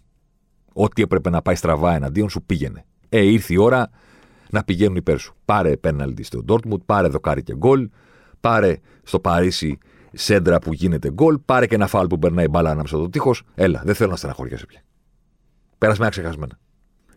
Ό,τι 0.73 1.03
έπρεπε 1.03 1.31
να 1.31 1.43
πάει 1.43 1.55
στραβά 1.55 1.95
εναντίον 1.95 2.29
σου 2.31 2.43
πήγαινε. 2.43 2.85
Ε, 3.09 3.21
ήρθε 3.21 3.53
η 3.53 3.57
ώρα 3.57 3.91
να 4.51 4.65
πηγαίνουν 4.65 4.97
υπέρ 4.97 5.19
σου. 5.19 5.35
Πάρε 5.45 5.77
πέναλτι 5.77 6.23
στο 6.23 6.43
Ντόρτμουντ, 6.43 6.83
πάρε 6.87 7.09
δοκάρι 7.09 7.43
και 7.43 7.55
γκολ, 7.55 7.91
πάρε 8.41 8.79
στο 9.03 9.21
Παρίσι 9.21 9.79
σέντρα 10.13 10.59
που 10.59 10.73
γίνεται 10.73 11.11
γκολ, 11.11 11.39
πάρε 11.39 11.67
και 11.67 11.75
ένα 11.75 11.87
φάλ 11.87 12.07
που 12.07 12.19
περνάει 12.19 12.49
μπάλα 12.49 12.71
ανάμεσα 12.71 12.97
στο 12.97 13.09
τείχος. 13.09 13.43
Έλα, 13.55 13.83
δεν 13.85 13.95
θέλω 13.95 14.11
να 14.11 14.17
στεναχωριέσαι 14.17 14.67
πια. 14.67 14.83
Πέρασε 15.79 16.03
με 16.03 16.09
ξεχασμένα. 16.09 16.59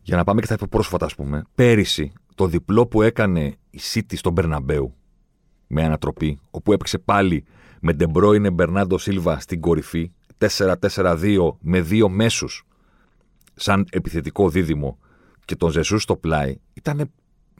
Για 0.01 0.17
να 0.17 0.23
πάμε 0.23 0.41
και 0.41 0.55
τα 0.55 0.67
πρόσφατα, 0.67 1.05
ας 1.05 1.15
πούμε. 1.15 1.43
Πέρυσι, 1.55 2.13
το 2.37 2.47
διπλό 2.47 2.87
που 2.87 3.01
έκανε 3.01 3.55
η 3.69 3.79
City 3.93 4.13
στον 4.15 4.33
Μπερναμπέου 4.33 4.95
με 5.67 5.83
ανατροπή, 5.83 6.39
όπου 6.51 6.73
έπαιξε 6.73 6.97
πάλι 6.97 7.45
με 7.81 7.93
Ντεμπρόινε 7.93 8.49
Μπερνάντο 8.49 8.97
Σίλβα 8.97 9.39
στην 9.39 9.61
κορυφή, 9.61 10.11
4-4-2 10.91 11.55
με 11.59 11.81
δύο 11.81 12.09
μέσους 12.09 12.63
σαν 13.53 13.87
επιθετικό 13.89 14.49
δίδυμο 14.49 14.97
και 15.45 15.55
τον 15.55 15.71
Ζεσούς 15.71 16.03
στο 16.03 16.15
πλάι, 16.15 16.57
ήταν 16.73 17.11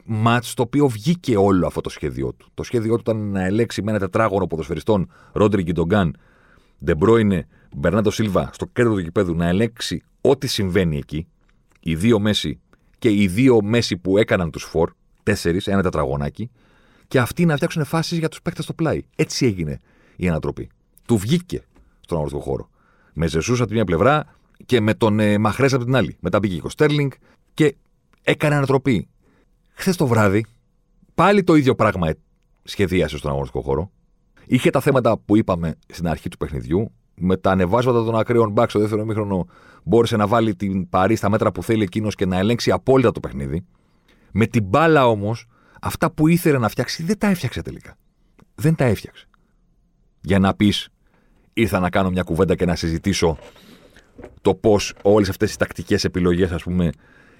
μάτς 0.04 0.54
το 0.54 0.62
οποίο 0.62 0.88
βγήκε 0.88 1.36
όλο 1.36 1.66
αυτό 1.66 1.80
το 1.80 1.88
σχέδιό 1.88 2.32
του. 2.32 2.50
Το 2.54 2.62
σχέδιό 2.62 2.94
του 2.94 3.00
ήταν 3.00 3.30
να 3.30 3.44
ελέγξει 3.44 3.82
με 3.82 3.90
ένα 3.90 4.00
τετράγωνο 4.00 4.46
ποδοσφαιριστών 4.46 5.10
Ρόντρι 5.32 5.62
Γκιουντογκάν, 5.62 6.16
Ντε 6.84 7.01
Μπρόινε, 7.01 7.46
Μπερνάντο 7.76 8.10
Σίλβα 8.10 8.50
στο 8.52 8.66
κέντρο 8.66 8.92
του 8.92 8.98
γηπέδου 8.98 9.34
να 9.34 9.46
ελέγξει 9.48 10.02
ό,τι 10.20 10.46
συμβαίνει 10.46 10.96
εκεί. 10.96 11.26
Οι 11.80 11.94
δύο 11.94 12.18
μέσοι 12.18 12.60
και 12.98 13.10
οι 13.10 13.26
δύο 13.26 13.62
μέσοι 13.62 13.96
που 13.96 14.18
έκαναν 14.18 14.50
τους 14.50 14.62
φορ, 14.62 14.90
τέσσερις, 15.22 15.66
ένα 15.66 15.82
τετραγωνάκι, 15.82 16.50
και 17.08 17.18
αυτοί 17.18 17.44
να 17.44 17.56
φτιάξουν 17.56 17.84
φάσεις 17.84 18.18
για 18.18 18.28
τους 18.28 18.42
παίκτες 18.42 18.64
στο 18.64 18.72
πλάι. 18.72 19.02
Έτσι 19.16 19.46
έγινε 19.46 19.80
η 20.16 20.28
ανατροπή. 20.28 20.68
Του 21.06 21.16
βγήκε 21.16 21.62
στον 22.00 22.18
αγωνιστικό 22.18 22.40
χώρο. 22.40 22.68
Με 23.12 23.26
Ζεσούς 23.26 23.58
από 23.60 23.68
τη 23.68 23.74
μια 23.74 23.84
πλευρά 23.84 24.34
και 24.66 24.80
με 24.80 24.94
τον 24.94 25.20
ε, 25.20 25.38
Μαχρέζ 25.38 25.72
από 25.72 25.84
την 25.84 25.96
άλλη. 25.96 26.16
Μετά 26.20 26.38
μπήκε 26.38 26.54
και 26.54 26.66
ο 26.66 26.68
Στέρλινγκ 26.68 27.10
και 27.54 27.74
έκανε 28.22 28.54
ανατροπή. 28.54 29.08
Χθες 29.72 29.96
το 29.96 30.06
βράδυ, 30.06 30.44
πάλι 31.14 31.44
το 31.44 31.54
ίδιο 31.54 31.74
πράγμα 31.74 32.14
σχεδίασε 32.62 33.16
στον 33.16 33.30
αγωνιστικό 33.30 33.62
χώρο. 33.62 33.90
Είχε 34.46 34.70
τα 34.70 34.80
θέματα 34.80 35.18
που 35.18 35.36
είπαμε 35.36 35.74
στην 35.86 36.08
αρχή 36.08 36.28
του 36.28 36.36
παιχνιδιού. 36.36 36.92
Με 37.20 37.36
τα 37.36 37.50
ανεβάσματα 37.50 38.04
των 38.04 38.18
ακραίων 38.18 38.50
μπακς 38.50 38.70
στο 38.70 38.80
δεύτερο 38.80 39.04
μήχρονο, 39.04 39.46
μπόρεσε 39.84 40.16
να 40.16 40.26
βάλει 40.26 40.54
την 40.54 40.88
Παρή 40.88 41.16
στα 41.16 41.28
μέτρα 41.28 41.52
που 41.52 41.62
θέλει 41.62 41.82
εκείνος 41.82 42.14
και 42.14 42.26
να 42.26 42.38
ελέγξει 42.38 42.70
απόλυτα 42.70 43.12
το 43.12 43.20
παιχνίδι. 43.20 43.64
Με 44.32 44.46
την 44.46 44.64
μπάλα 44.64 45.06
όμως, 45.06 45.46
αυτά 45.80 46.10
που 46.10 46.28
ήθελε 46.28 46.58
να 46.58 46.68
φτιάξει 46.68 47.02
δεν 47.02 47.18
τα 47.18 47.26
έφτιαξε 47.26 47.62
τελικά. 47.62 47.96
Δεν 48.54 48.74
τα 48.74 48.84
έφτιαξε. 48.84 49.28
Για 50.20 50.38
να 50.38 50.54
πεις, 50.54 50.88
ήρθα 51.52 51.78
να 51.78 51.90
κάνω 51.90 52.10
μια 52.10 52.22
κουβέντα 52.22 52.54
και 52.54 52.64
να 52.64 52.74
συζητήσω 52.74 53.38
το 54.40 54.54
πώς 54.54 54.94
όλες 55.02 55.28
αυτές 55.28 55.54
οι 55.54 55.56
τακτικές 55.56 56.04
επιλογές, 56.04 56.50
ας 56.50 56.62
πούμε, 56.62 56.90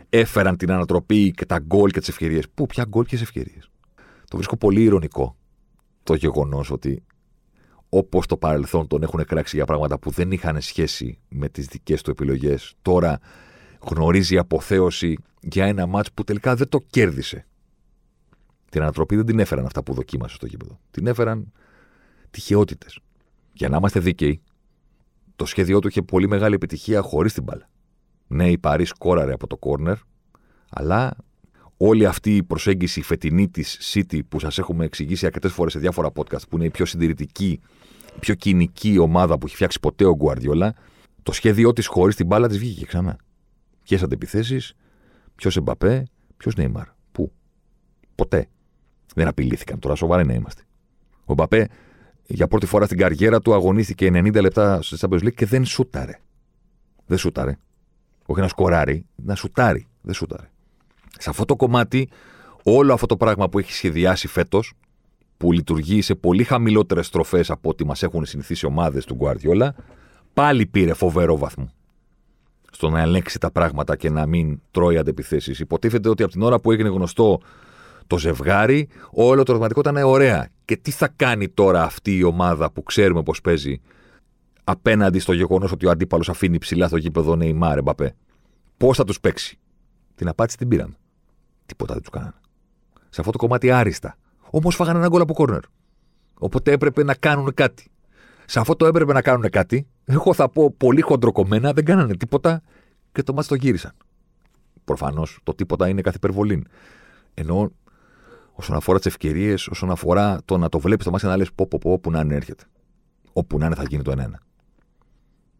έφεραν 0.09 0.57
την 0.57 0.71
ανατροπή 0.71 1.31
και 1.31 1.47
τα 1.47 1.59
γκολ 1.59 1.91
και 1.91 1.99
τις 1.99 2.09
ευκαιρίες. 2.09 2.49
Πού, 2.55 2.67
ποια 2.67 2.85
γκολ, 2.89 3.05
ποιες 3.05 3.21
ευκαιρίες. 3.21 3.71
Το 4.29 4.37
βρίσκω 4.37 4.57
πολύ 4.57 4.83
ηρωνικό 4.83 5.37
το 6.03 6.15
γεγονός 6.15 6.71
ότι 6.71 7.03
όπως 7.89 8.27
το 8.27 8.37
παρελθόν 8.37 8.87
τον 8.87 9.03
έχουν 9.03 9.25
κράξει 9.25 9.57
για 9.57 9.65
πράγματα 9.65 9.99
που 9.99 10.11
δεν 10.11 10.33
είχαν 10.33 10.61
σχέση 10.61 11.19
με 11.29 11.49
τις 11.49 11.67
δικές 11.67 12.03
του 12.03 12.11
επιλογές, 12.11 12.75
τώρα 12.83 13.19
γνωρίζει 13.81 14.39
αποθέωση 14.39 15.17
για 15.41 15.67
ένα 15.67 15.87
μάτς 15.87 16.13
που 16.13 16.25
τελικά 16.25 16.55
δεν 16.55 16.69
το 16.69 16.79
κέρδισε. 16.91 17.47
Την 18.71 18.83
ανατροπή 18.83 19.17
δεν 19.17 19.27
την 19.27 19.39
έφεραν 19.39 19.65
αυτά 19.65 19.83
που 19.83 19.95
δοκίμασε 19.95 20.35
στο 20.35 20.47
γήπεδο. 20.47 20.81
Την 20.91 21.07
έφεραν 21.07 21.53
τυχαιότητε. 22.31 22.87
Για 23.53 23.69
να 23.69 23.77
είμαστε 23.77 24.01
δίκαιοι, 24.01 24.43
το 25.37 25.45
σχέδιό 25.45 25.79
του 25.79 25.89
είχε 25.89 26.03
πολύ 26.03 26.29
μεγάλη 26.29 26.55
επιτυχία 26.55 27.01
χωρίς 27.01 27.33
την 27.33 27.43
μπάλα. 27.43 27.69
Ναι, 28.27 28.51
η 28.51 28.59
Παρή 28.59 28.85
σκόραρε 28.85 29.33
από 29.33 29.47
το 29.47 29.57
κόρνερ, 29.57 29.97
αλλά 30.71 31.17
όλη 31.79 32.07
αυτή 32.07 32.37
η 32.37 32.43
προσέγγιση 32.43 33.03
φετινή 33.03 33.49
της 33.49 33.93
City 33.95 34.21
που 34.29 34.41
σας 34.41 34.59
έχουμε 34.59 34.85
εξηγήσει 34.85 35.27
αρκετές 35.27 35.53
φορές 35.53 35.73
σε 35.73 35.79
διάφορα 35.79 36.11
podcast, 36.15 36.49
που 36.49 36.57
είναι 36.57 36.65
η 36.65 36.71
πιο 36.71 36.85
συντηρητική, 36.85 37.61
η 38.17 38.19
πιο 38.21 38.35
κοινική 38.35 38.99
ομάδα 38.99 39.39
που 39.39 39.47
έχει 39.47 39.55
φτιάξει 39.55 39.81
ποτέ 39.81 40.05
ο 40.05 40.15
Γκουαρδιόλα, 40.15 40.75
το 41.23 41.33
σχέδιό 41.33 41.73
της 41.73 41.87
χωρίς 41.87 42.17
την 42.17 42.27
μπάλα 42.27 42.49
της 42.49 42.59
βγήκε 42.59 42.85
ξανά. 42.85 43.17
Ποιες 43.83 44.03
αντεπιθέσει, 44.03 44.61
ποιος 45.35 45.57
Εμπαπέ, 45.57 46.07
ποιος 46.37 46.55
Νέιμαρ. 46.55 46.87
Πού. 47.13 47.33
Ποτέ. 48.15 48.49
Δεν 49.15 49.29
απειλήθηκαν. 49.29 49.79
Τώρα 49.79 49.95
σοβαρά 49.95 50.25
να 50.25 50.33
είμαστε. 50.33 50.63
Ο 51.25 51.33
Εμπαπέ 51.33 51.69
για 52.27 52.49
πρώτη 52.49 52.67
φορά 52.67 52.85
στην 52.85 52.99
καριέρα 52.99 53.41
του 53.41 53.55
αγωνίστηκε 53.55 54.07
90 54.13 54.41
λεπτά 54.41 54.83
στο 54.83 54.97
Champions 55.01 55.23
League 55.23 55.35
και 55.35 55.47
δεν 55.47 55.65
σούταρε. 55.65 56.21
Δεν 57.07 57.19
σούταρε. 57.19 57.59
Όχι 58.27 58.41
να 58.41 58.49
σκοράρει, 58.49 59.07
να 59.15 59.35
σουτάρει. 59.35 59.87
Δεν 60.01 60.15
σούταρε. 60.15 60.51
Σε 61.19 61.31
αυτό 61.31 61.45
το 61.45 61.57
κομμάτι, 61.57 62.09
όλο 62.63 62.93
αυτό 62.93 63.07
το 63.07 63.17
πράγμα 63.17 63.49
που 63.49 63.59
έχει 63.59 63.73
σχεδιάσει 63.73 64.29
φέτος, 64.29 64.73
που 65.37 65.53
λειτουργεί 65.53 66.03
σε 66.03 66.15
πολύ 66.15 66.45
χαμηλότερες 66.45 67.07
στροφές 67.07 67.51
από 67.51 67.69
ό,τι 67.69 67.87
μας 67.87 68.03
έχουν 68.03 68.25
συνηθίσει 68.25 68.67
ομάδες 68.67 69.05
του 69.05 69.15
Γκουαρδιόλα, 69.15 69.75
πάλι 70.35 70.67
πήρε 70.67 70.93
φοβερό 70.93 71.37
βαθμό. 71.37 71.71
Στο 72.71 72.89
να 72.91 73.01
ελέγξει 73.01 73.39
τα 73.39 73.51
πράγματα 73.51 73.97
και 73.97 74.11
να 74.11 74.27
μην 74.27 74.61
τρώει 74.71 74.99
αντεπιθέσεις. 74.99 75.61
Υποτίθεται 75.61 76.09
ότι 76.09 76.23
από 76.23 76.33
την 76.33 76.43
ώρα 76.43 76.61
που 76.61 76.73
έγινε 76.73 76.89
γνωστό 76.89 77.41
το 78.07 78.19
ζευγάρι, 78.19 78.89
όλο 79.11 79.43
το 79.43 79.53
ερωτηματικό 79.53 79.81
ήταν 79.81 79.97
ωραία. 79.97 80.49
Και 80.65 80.77
τι 80.77 80.91
θα 80.91 81.09
κάνει 81.17 81.49
τώρα 81.49 81.83
αυτή 81.83 82.17
η 82.17 82.23
ομάδα 82.23 82.71
που 82.71 82.83
ξέρουμε 82.83 83.23
πώ 83.23 83.35
παίζει 83.43 83.81
απέναντι 84.65 85.19
στο 85.19 85.33
γεγονός 85.33 85.73
ότι 85.73 85.87
ο 85.87 85.91
αντίπαλος 85.91 86.29
αφήνει 86.29 86.59
ψηλά 86.59 86.87
στο 86.87 86.97
γήπεδο 86.97 87.37
Νεϊμάρ, 87.37 87.79
Εμπαπέ. 87.79 88.15
Πώς 88.77 88.97
θα 88.97 89.05
τους 89.05 89.21
παίξει; 89.21 89.59
Την 90.15 90.29
απάντηση 90.29 90.57
την 90.57 90.69
πήραν. 90.69 90.97
Τίποτα 91.69 91.93
δεν 91.93 92.03
τους 92.03 92.11
κάνανε. 92.11 92.35
Σε 93.09 93.21
αυτό 93.21 93.33
το 93.33 93.39
κομμάτι 93.39 93.71
άριστα. 93.71 94.17
Όμως 94.51 94.75
φάγανε 94.75 94.99
ένα 94.99 95.09
γκολ 95.09 95.21
από 95.21 95.35
κόρνερ. 95.35 95.63
Οπότε 96.39 96.73
έπρεπε 96.73 97.03
να 97.03 97.15
κάνουν 97.15 97.55
κάτι. 97.55 97.91
Σε 98.47 98.61
αυτό 98.61 98.77
το 98.77 98.87
έπρεπε 98.87 99.13
να 99.13 99.23
κάνουν 99.23 99.51
κάτι. 99.51 99.87
Εγώ 100.05 100.35
θα 100.35 100.49
πω 100.49 100.71
πολύ 100.77 101.01
χοντροκομμένα, 101.01 101.73
δεν 101.73 101.85
κάνανε 101.85 102.17
τίποτα 102.17 102.63
και 103.13 103.23
το 103.23 103.33
μάτι 103.33 103.49
το 103.49 103.55
γύρισαν. 103.55 103.93
Προφανώς 104.85 105.39
το 105.43 105.55
τίποτα 105.55 105.89
είναι 105.89 106.01
καθ' 106.01 106.15
υπερβολή. 106.15 106.67
Ενώ 107.35 107.73
όσον 108.53 108.77
αφορά 108.77 108.99
τις 108.99 109.07
ευκαιρίες, 109.07 109.67
όσον 109.67 109.91
αφορά 109.91 110.41
το 110.45 110.59
να 110.59 110.69
το 110.69 110.79
βλέπεις 110.79 111.05
το 111.05 111.11
μάτι 111.11 111.27
να 111.27 111.37
λες: 111.37 111.53
Πω, 111.53 111.67
πω, 111.67 111.79
πω, 111.79 111.93
όπου 111.93 112.11
να 112.11 112.21
είναι 112.21 112.35
έρχεται. 112.35 112.65
Όπου 113.33 113.59
να 113.59 113.67
είναι 113.67 113.75
θα 113.75 113.83
γίνει 113.83 114.03
το 114.03 114.13
1-1. 114.13 114.31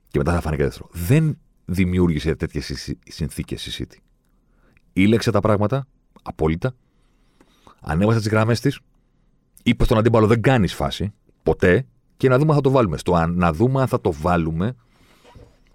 Και 0.09 0.19
μετά 0.19 0.33
θα 0.33 0.41
φανεί 0.41 0.57
και 0.57 0.63
δεύτερο. 0.63 0.89
Δεν 0.93 1.39
δημιούργησε 1.65 2.35
τέτοιες 2.35 2.95
συνθήκες 3.09 3.67
η 3.67 3.87
City. 3.91 3.97
Ήλεξε 4.93 5.31
τα 5.31 5.41
πράγματα 5.41 5.87
απόλυτα. 6.29 6.75
Ανέβασε 7.81 8.19
τις 8.19 8.29
γραμμές 8.29 8.61
της. 8.61 8.81
Είπε 9.63 9.85
στον 9.85 9.99
αντίπαλο: 9.99 10.27
Δεν 10.27 10.41
κάνεις 10.41 10.75
φάση. 10.75 11.13
Ποτέ. 11.43 11.87
Και 12.17 12.29
να 12.29 12.39
δούμε 12.39 12.51
αν 12.51 12.57
θα 12.57 12.63
το 12.63 12.71
βάλουμε. 12.71 12.97
Στο 12.97 13.27
να 13.27 13.53
δούμε 13.53 13.81
αν 13.81 13.87
θα 13.87 14.01
το 14.01 14.13
βάλουμε. 14.13 14.77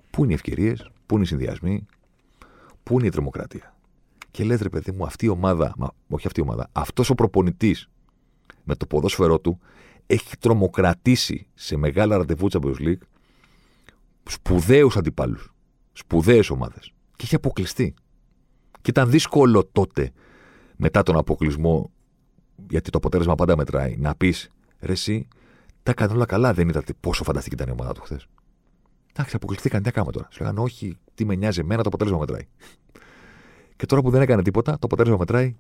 Πού 0.10 0.24
είναι 0.24 0.32
οι 0.32 0.36
ευκαιρίες, 0.36 0.90
πού 1.06 1.16
είναι 1.16 1.24
οι 1.24 1.28
συνδυασμοί, 1.28 1.86
πού 2.84 2.98
είναι 2.98 3.08
η 3.08 3.10
τρομοκρατία. 3.10 3.76
Και 4.32 4.44
λες, 4.44 4.62
ρε 4.62 4.70
παιδί 4.70 4.92
μου, 4.92 5.06
αυτή 5.06 5.26
η 5.26 5.30
ομάδα, 5.30 5.74
μα, 5.78 5.90
όχι 6.10 6.28
αυτή 6.28 6.40
η 6.40 6.44
ομάδα, 6.44 6.70
αυτός 6.72 7.10
ο 7.10 7.16
προπονητής 7.16 7.90
με 8.64 8.76
το 8.76 8.86
ποδόσφαιρό 8.86 9.40
του 9.40 9.60
έχει 10.06 10.38
τρομοκρατήσει 10.38 11.48
σε 11.54 11.76
μεγάλα 11.76 12.18
ραντεβού 12.18 12.48
Champions 12.52 12.80
League 12.80 13.04
σπουδαίους 14.24 14.98
αντιπάλους. 14.98 15.54
Σπουδαίες 15.94 16.50
ομάδες. 16.50 16.94
Και 17.16 17.24
έχει 17.26 17.36
αποκλειστεί. 17.36 17.94
Και 18.72 18.90
ήταν 18.90 19.10
δύσκολο 19.10 19.66
τότε, 19.72 20.12
μετά 20.76 21.04
τον 21.04 21.18
αποκλεισμό, 21.18 21.92
γιατί 22.70 22.90
το 22.90 22.98
αποτέλεσμα 22.98 23.36
πάντα 23.36 23.58
μετράει, 23.58 23.98
να 23.98 24.16
πεις 24.16 24.50
ρε, 24.80 24.92
εσύ, 24.92 25.28
τα 25.84 25.92
έκανε 25.92 26.14
όλα 26.14 26.26
καλά. 26.26 26.54
Δεν 26.54 26.70
είδατε 26.70 26.94
πόσο 27.00 27.24
φανταστική 27.24 27.56
ήταν 27.56 27.68
η 27.68 27.72
ομάδα 27.72 27.94
του 27.94 28.02
χθες. 28.02 28.28
Εντάξει, 29.14 29.36
αποκλειστήκαν, 29.36 29.84
τι 29.84 29.90
έκαμε 29.90 30.12
τώρα. 30.12 30.28
Σου 30.32 30.42
λέγανε, 30.42 30.60
Όχι, 30.60 30.98
τι 31.14 31.26
με 31.26 31.36
νοιάζει 31.36 31.60
εμένα, 31.60 31.82
το 31.82 31.88
αποτέλεσμα 31.88 32.20
μετράει. 32.20 32.48
Και 33.76 33.86
τώρα 33.86 34.02
που 34.02 34.10
δεν 34.10 34.22
έκανε 34.22 34.42
τίποτα, 34.42 34.72
το 34.72 34.80
αποτέλεσμα 34.82 35.18
μετράει 35.20 35.56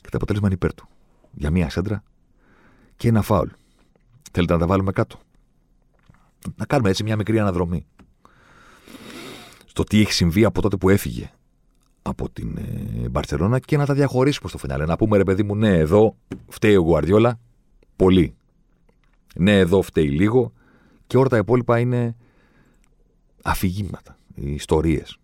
και 0.00 0.08
το 0.08 0.16
αποτέλεσμα 0.16 0.46
είναι 0.46 0.56
υπέρ 0.56 0.74
του. 0.74 0.88
Για 1.32 1.50
μία 1.50 1.70
σέντρα 1.70 2.02
και 2.96 3.08
ένα 3.08 3.22
φάουλ. 3.22 3.48
Θέλετε 4.32 4.52
να 4.52 4.58
τα 4.58 4.66
βάλουμε 4.66 4.92
κάτω; 4.92 5.18
Να 6.56 6.64
κάνουμε 6.64 6.90
έτσι 6.90 7.02
μια 7.02 7.16
μικρή 7.16 7.38
αναδρομή. 7.38 7.86
Στο 9.64 9.84
τι 9.84 10.00
έχει 10.00 10.12
συμβεί 10.12 10.44
από 10.44 10.62
τότε 10.62 10.76
που 10.76 10.88
έφυγε 10.88 11.30
από 12.08 12.30
την 12.30 12.56
ε, 12.56 13.08
Μπαρσελόνα 13.08 13.58
και 13.58 13.76
να 13.76 13.86
τα 13.86 13.94
διαχωρίσουμε 13.94 14.48
στο 14.48 14.58
φινάλε. 14.58 14.84
Να 14.84 14.96
πούμε 14.96 15.16
ρε 15.16 15.24
παιδί 15.24 15.42
μου, 15.42 15.56
ναι, 15.56 15.78
εδώ 15.78 16.16
φταίει 16.48 16.76
ο 16.76 16.80
Γουαρδιόλα 16.80 17.40
πολύ. 17.96 18.34
Ναι, 19.36 19.58
εδώ 19.58 19.82
φταίει 19.82 20.08
λίγο 20.08 20.52
και 21.06 21.16
όλα 21.16 21.28
τα 21.28 21.36
υπόλοιπα 21.36 21.78
είναι 21.78 22.16
αφηγήματα, 23.42 24.16
ιστορίες. 24.34 25.18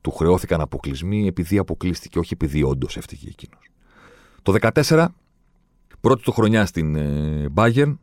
Του 0.00 0.10
χρεώθηκαν 0.10 0.60
αποκλεισμοί 0.60 1.26
επειδή 1.26 1.58
αποκλείστηκε, 1.58 2.18
όχι 2.18 2.32
επειδή 2.32 2.62
όντως 2.62 2.96
έφτυγε 2.96 3.28
εκείνος. 3.28 3.70
Το 4.42 4.54
14, 4.86 5.06
πρώτη 6.00 6.22
του 6.22 6.32
χρονιά 6.32 6.66
στην 6.66 6.96
ε, 6.96 7.46
Bayern, 7.54 7.96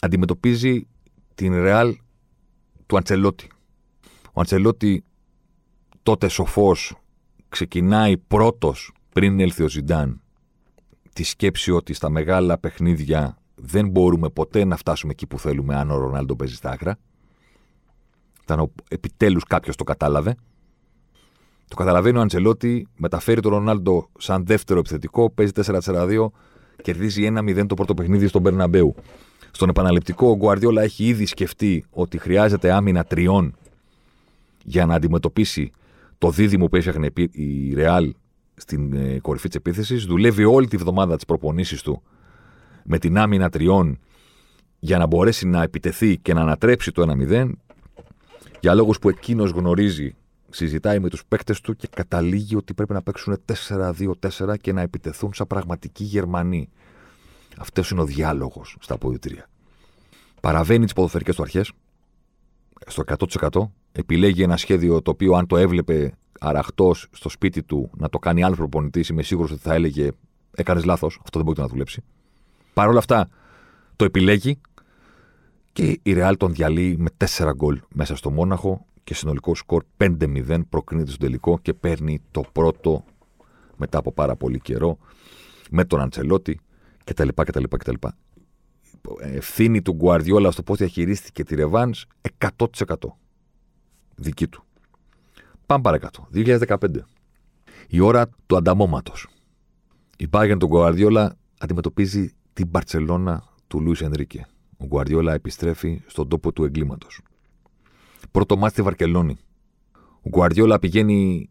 αντιμετωπίζει 0.00 0.86
την 1.34 1.52
Real 1.56 1.92
του 2.86 2.96
Αντσελότη. 2.96 3.50
Ο 4.32 4.40
Αντσελότη 4.40 5.04
τότε 6.08 6.28
σοφός 6.28 6.94
ξεκινάει 7.48 8.16
πρώτος 8.16 8.92
πριν 9.12 9.40
έλθει 9.40 9.62
ο 9.62 9.68
Ζιντάν 9.68 10.20
τη 11.12 11.22
σκέψη 11.22 11.70
ότι 11.70 11.92
στα 11.92 12.08
μεγάλα 12.08 12.58
παιχνίδια 12.58 13.38
δεν 13.54 13.88
μπορούμε 13.88 14.28
ποτέ 14.28 14.64
να 14.64 14.76
φτάσουμε 14.76 15.12
εκεί 15.12 15.26
που 15.26 15.38
θέλουμε 15.38 15.76
αν 15.76 15.90
ο 15.90 15.96
Ρονάλντο 15.96 16.36
παίζει 16.36 16.54
στα 16.54 16.70
άκρα. 16.70 16.98
Ήταν 18.42 18.72
επιτέλους 18.88 19.44
κάποιος 19.44 19.76
το 19.76 19.84
κατάλαβε. 19.84 20.36
Το 21.68 21.76
καταλαβαίνει 21.76 22.18
ο 22.18 22.20
Αντζελότη, 22.20 22.88
μεταφέρει 22.96 23.40
τον 23.40 23.52
Ρονάλντο 23.52 24.08
σαν 24.18 24.46
δεύτερο 24.46 24.78
επιθετικό, 24.78 25.30
παίζει 25.30 25.52
4-4-2, 25.54 26.26
κερδίζει 26.82 27.32
1-0 27.38 27.66
το 27.66 27.74
πρώτο 27.74 27.94
παιχνίδι 27.94 28.26
στον 28.26 28.40
Μπερναμπέου. 28.40 28.94
Στον 29.50 29.68
επαναληπτικό, 29.68 30.28
ο 30.28 30.36
Γκουαρδιόλα 30.36 30.82
έχει 30.82 31.04
ήδη 31.04 31.26
σκεφτεί 31.26 31.84
ότι 31.90 32.18
χρειάζεται 32.18 32.72
άμυνα 32.72 33.04
τριών 33.04 33.54
για 34.64 34.86
να 34.86 34.94
αντιμετωπίσει 34.94 35.72
το 36.18 36.30
δίδυμο 36.30 36.66
που 36.66 36.76
έφτιαχνε 36.76 37.10
η 37.30 37.74
Ρεάλ 37.74 38.14
στην 38.54 38.92
ε, 38.92 39.18
κορυφή 39.20 39.48
της 39.48 39.56
επίθεσης. 39.56 40.04
Δουλεύει 40.04 40.44
όλη 40.44 40.68
τη 40.68 40.76
βδομάδα 40.76 41.14
τις 41.14 41.24
προπονήσεις 41.24 41.82
του 41.82 42.02
με 42.84 42.98
την 42.98 43.18
άμυνα 43.18 43.48
τριών 43.50 43.98
για 44.78 44.98
να 44.98 45.06
μπορέσει 45.06 45.46
να 45.46 45.62
επιτεθεί 45.62 46.18
και 46.18 46.34
να 46.34 46.40
ανατρέψει 46.40 46.92
το 46.92 47.14
1-0 47.30 47.50
για 48.60 48.74
λόγους 48.74 48.98
που 48.98 49.08
εκείνος 49.08 49.50
γνωρίζει 49.50 50.16
συζητάει 50.50 50.98
με 50.98 51.08
τους 51.08 51.24
παίκτες 51.28 51.60
του 51.60 51.76
και 51.76 51.88
καταλήγει 51.96 52.56
ότι 52.56 52.74
πρέπει 52.74 52.92
να 52.92 53.02
παίξουν 53.02 53.42
4-2-4 53.68 54.54
και 54.60 54.72
να 54.72 54.80
επιτεθούν 54.80 55.34
σαν 55.34 55.46
πραγματικοί 55.46 56.04
Γερμανοί. 56.04 56.68
Αυτός 57.58 57.90
είναι 57.90 58.00
ο 58.00 58.04
διάλογος 58.04 58.76
στα 58.80 58.94
αποδητήρια. 58.94 59.48
Παραβαίνει 60.40 60.84
τις 60.84 60.92
ποδοφερικέ 60.92 61.34
του 61.34 61.42
αρχές 61.42 61.72
στο 62.86 63.02
100%. 63.06 63.70
Επιλέγει 63.92 64.42
ένα 64.42 64.56
σχέδιο 64.56 65.02
το 65.02 65.10
οποίο, 65.10 65.34
αν 65.34 65.46
το 65.46 65.56
έβλεπε 65.56 66.12
αραχτός 66.40 67.08
στο 67.12 67.28
σπίτι 67.28 67.62
του 67.62 67.90
να 67.96 68.08
το 68.08 68.18
κάνει 68.18 68.42
άλλος 68.42 68.56
προπονητής, 68.56 69.08
είμαι 69.08 69.22
σίγουρος 69.22 69.50
ότι 69.50 69.60
θα 69.60 69.74
έλεγε 69.74 70.10
Έκανες 70.58 70.84
λάθος, 70.84 71.20
αυτό 71.22 71.38
δεν 71.38 71.46
μπορεί 71.46 71.60
να 71.60 71.68
δουλέψει. 71.68 72.02
Παρ' 72.74 72.88
όλα 72.88 72.98
αυτά, 72.98 73.28
το 73.96 74.04
επιλέγει 74.04 74.60
και 75.72 75.98
η 76.02 76.12
Ρεάλ 76.12 76.36
τον 76.36 76.52
διαλύει 76.54 76.96
με 76.98 77.08
4 77.36 77.52
γκολ 77.54 77.80
μέσα 77.94 78.16
στο 78.16 78.30
Μόναχο 78.30 78.86
και 79.04 79.14
συνολικό 79.14 79.54
σκορ 79.54 79.84
5-0 79.96 80.60
προκρίνεται 80.68 81.10
στο 81.10 81.18
τελικό 81.18 81.58
και 81.58 81.74
παίρνει 81.74 82.22
το 82.30 82.44
πρώτο 82.52 83.04
μετά 83.76 83.98
από 83.98 84.12
πάρα 84.12 84.36
πολύ 84.36 84.60
καιρό 84.60 84.98
με 85.70 85.84
τον 85.84 86.00
Αντσελότη 86.00 86.60
κτλ. 87.04 87.28
κτλ, 87.34 87.64
κτλ. 87.68 87.94
Ευθύνη 89.20 89.82
του 89.82 89.92
Γκουαρδιόλα 89.92 90.50
στο 90.50 90.62
πώς 90.62 90.78
διαχειρίστηκε 90.78 91.44
τη 91.44 91.54
Ρεβάν 91.54 91.94
100% 92.38 92.66
δική 94.18 94.48
του. 94.48 94.64
Πάμε 95.66 95.82
παρακάτω. 95.82 96.28
2015. 96.34 96.78
Η 97.88 98.00
ώρα 98.00 98.28
του 98.46 98.56
ανταμώματος. 98.56 99.28
Η 100.16 100.28
Bayern 100.30 100.56
του 100.58 100.66
Γκουαρδιόλα 100.66 101.36
αντιμετωπίζει 101.58 102.32
την 102.52 102.66
Μπαρσελόνα 102.66 103.42
του 103.66 103.80
Λούι 103.80 103.96
Ενρίκε. 104.00 104.46
Ο 104.76 104.86
Γκουαρδιόλα 104.86 105.32
επιστρέφει 105.32 106.02
στον 106.06 106.28
τόπο 106.28 106.52
του 106.52 106.64
εγκλήματος. 106.64 107.20
Πρώτο 108.30 108.56
μάτι 108.56 108.72
στη 108.72 108.82
Βαρκελόνη. 108.82 109.38
Ο 110.22 110.28
Γκουαρδιόλα 110.28 110.78
πηγαίνει 110.78 111.50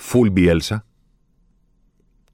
full 0.00 0.32
Bielsa 0.32 0.76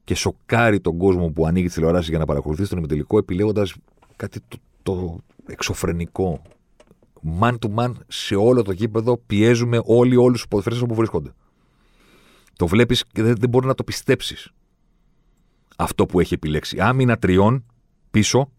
και 0.03 0.15
σοκάρει 0.15 0.79
τον 0.79 0.97
κόσμο 0.97 1.29
που 1.29 1.45
ανοίγει 1.45 1.67
τη 1.67 1.73
τηλεόραση 1.73 2.09
για 2.09 2.19
να 2.19 2.25
παρακολουθήσει 2.25 2.69
τον 2.69 2.77
ημιτελικό, 2.77 3.17
επιλέγοντας 3.17 3.75
κάτι 4.15 4.39
το, 4.47 4.57
το 4.83 5.19
εξωφρενικό. 5.45 6.41
Man 7.39 7.57
to 7.59 7.75
man 7.75 7.91
σε 8.07 8.35
όλο 8.35 8.61
το 8.61 8.71
γήπεδο 8.71 9.17
πιέζουμε 9.17 9.81
όλοι 9.83 10.15
όλους 10.15 10.37
τους 10.37 10.47
ποδοσφαίρε 10.47 10.83
όπου 10.83 10.95
βρίσκονται. 10.95 11.33
Το 12.55 12.67
βλέπεις 12.67 13.03
και 13.11 13.23
δεν, 13.23 13.35
δεν 13.35 13.49
μπορεί 13.49 13.67
να 13.67 13.73
το 13.73 13.83
πιστέψεις. 13.83 14.51
Αυτό 15.77 16.05
που 16.05 16.19
έχει 16.19 16.33
επιλέξει. 16.33 16.79
Άμυνα 16.79 17.17
τριών 17.17 17.65
πίσω. 18.11 18.51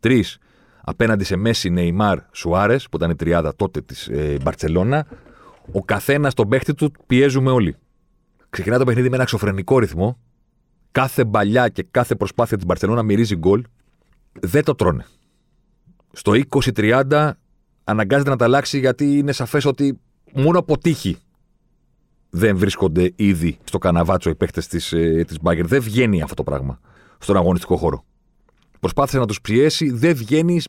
Τρεις 0.00 0.38
απέναντι 0.84 1.24
σε 1.24 1.36
Μέση, 1.36 1.70
Νεϊμάρ, 1.70 2.18
Σουάρες, 2.32 2.88
που 2.88 2.96
ήταν 2.96 3.10
η 3.10 3.14
τριάδα 3.14 3.56
τότε 3.56 3.80
της 3.80 4.08
ε, 4.08 4.36
Μπαρσελόνα, 4.42 5.06
ο 5.72 5.84
καθένας 5.84 6.34
τον 6.34 6.48
παίχτη 6.48 6.74
του 6.74 6.92
πιέζουμε 7.06 7.50
όλοι. 7.50 7.76
Ξεκινά 8.50 8.78
το 8.78 8.84
παιχνίδι 8.84 9.08
με 9.08 9.14
ένα 9.14 9.22
εξωφρενικό 9.22 9.78
ρυθμό. 9.78 10.18
Κάθε 10.92 11.24
μπαλιά 11.24 11.68
και 11.68 11.86
κάθε 11.90 12.14
προσπάθεια 12.14 12.56
της 12.56 12.66
Μπαρσελόνα 12.66 13.02
μυρίζει 13.02 13.36
γκολ. 13.36 13.64
Δεν 14.40 14.64
το 14.64 14.74
τρώνε. 14.74 15.06
Στο 16.12 16.32
20-30 16.50 17.30
αναγκάζεται 17.84 18.30
να 18.30 18.36
τα 18.36 18.44
αλλάξει 18.44 18.78
γιατί 18.78 19.18
είναι 19.18 19.32
σαφές 19.32 19.64
ότι 19.64 20.00
μόνο 20.32 20.58
από 20.58 20.78
τύχη 20.78 21.16
δεν 22.30 22.56
βρίσκονται 22.56 23.12
ήδη 23.16 23.58
στο 23.64 23.78
καναβάτσο 23.78 24.30
οι 24.30 24.34
παίχτε 24.34 24.60
της 24.60 24.92
ε, 24.92 25.24
της 25.26 25.38
Δεν 25.42 25.82
βγαίνει 25.82 26.22
αυτό 26.22 26.34
το 26.34 26.42
πράγμα 26.42 26.80
στον 27.18 27.36
αγωνιστικό 27.36 27.76
χώρο. 27.76 28.04
Προσπάθησε 28.80 29.18
να 29.18 29.26
τους 29.26 29.40
πιέσει, 29.40 29.90
δεν 29.90 30.14
βγαίνει, 30.14 30.60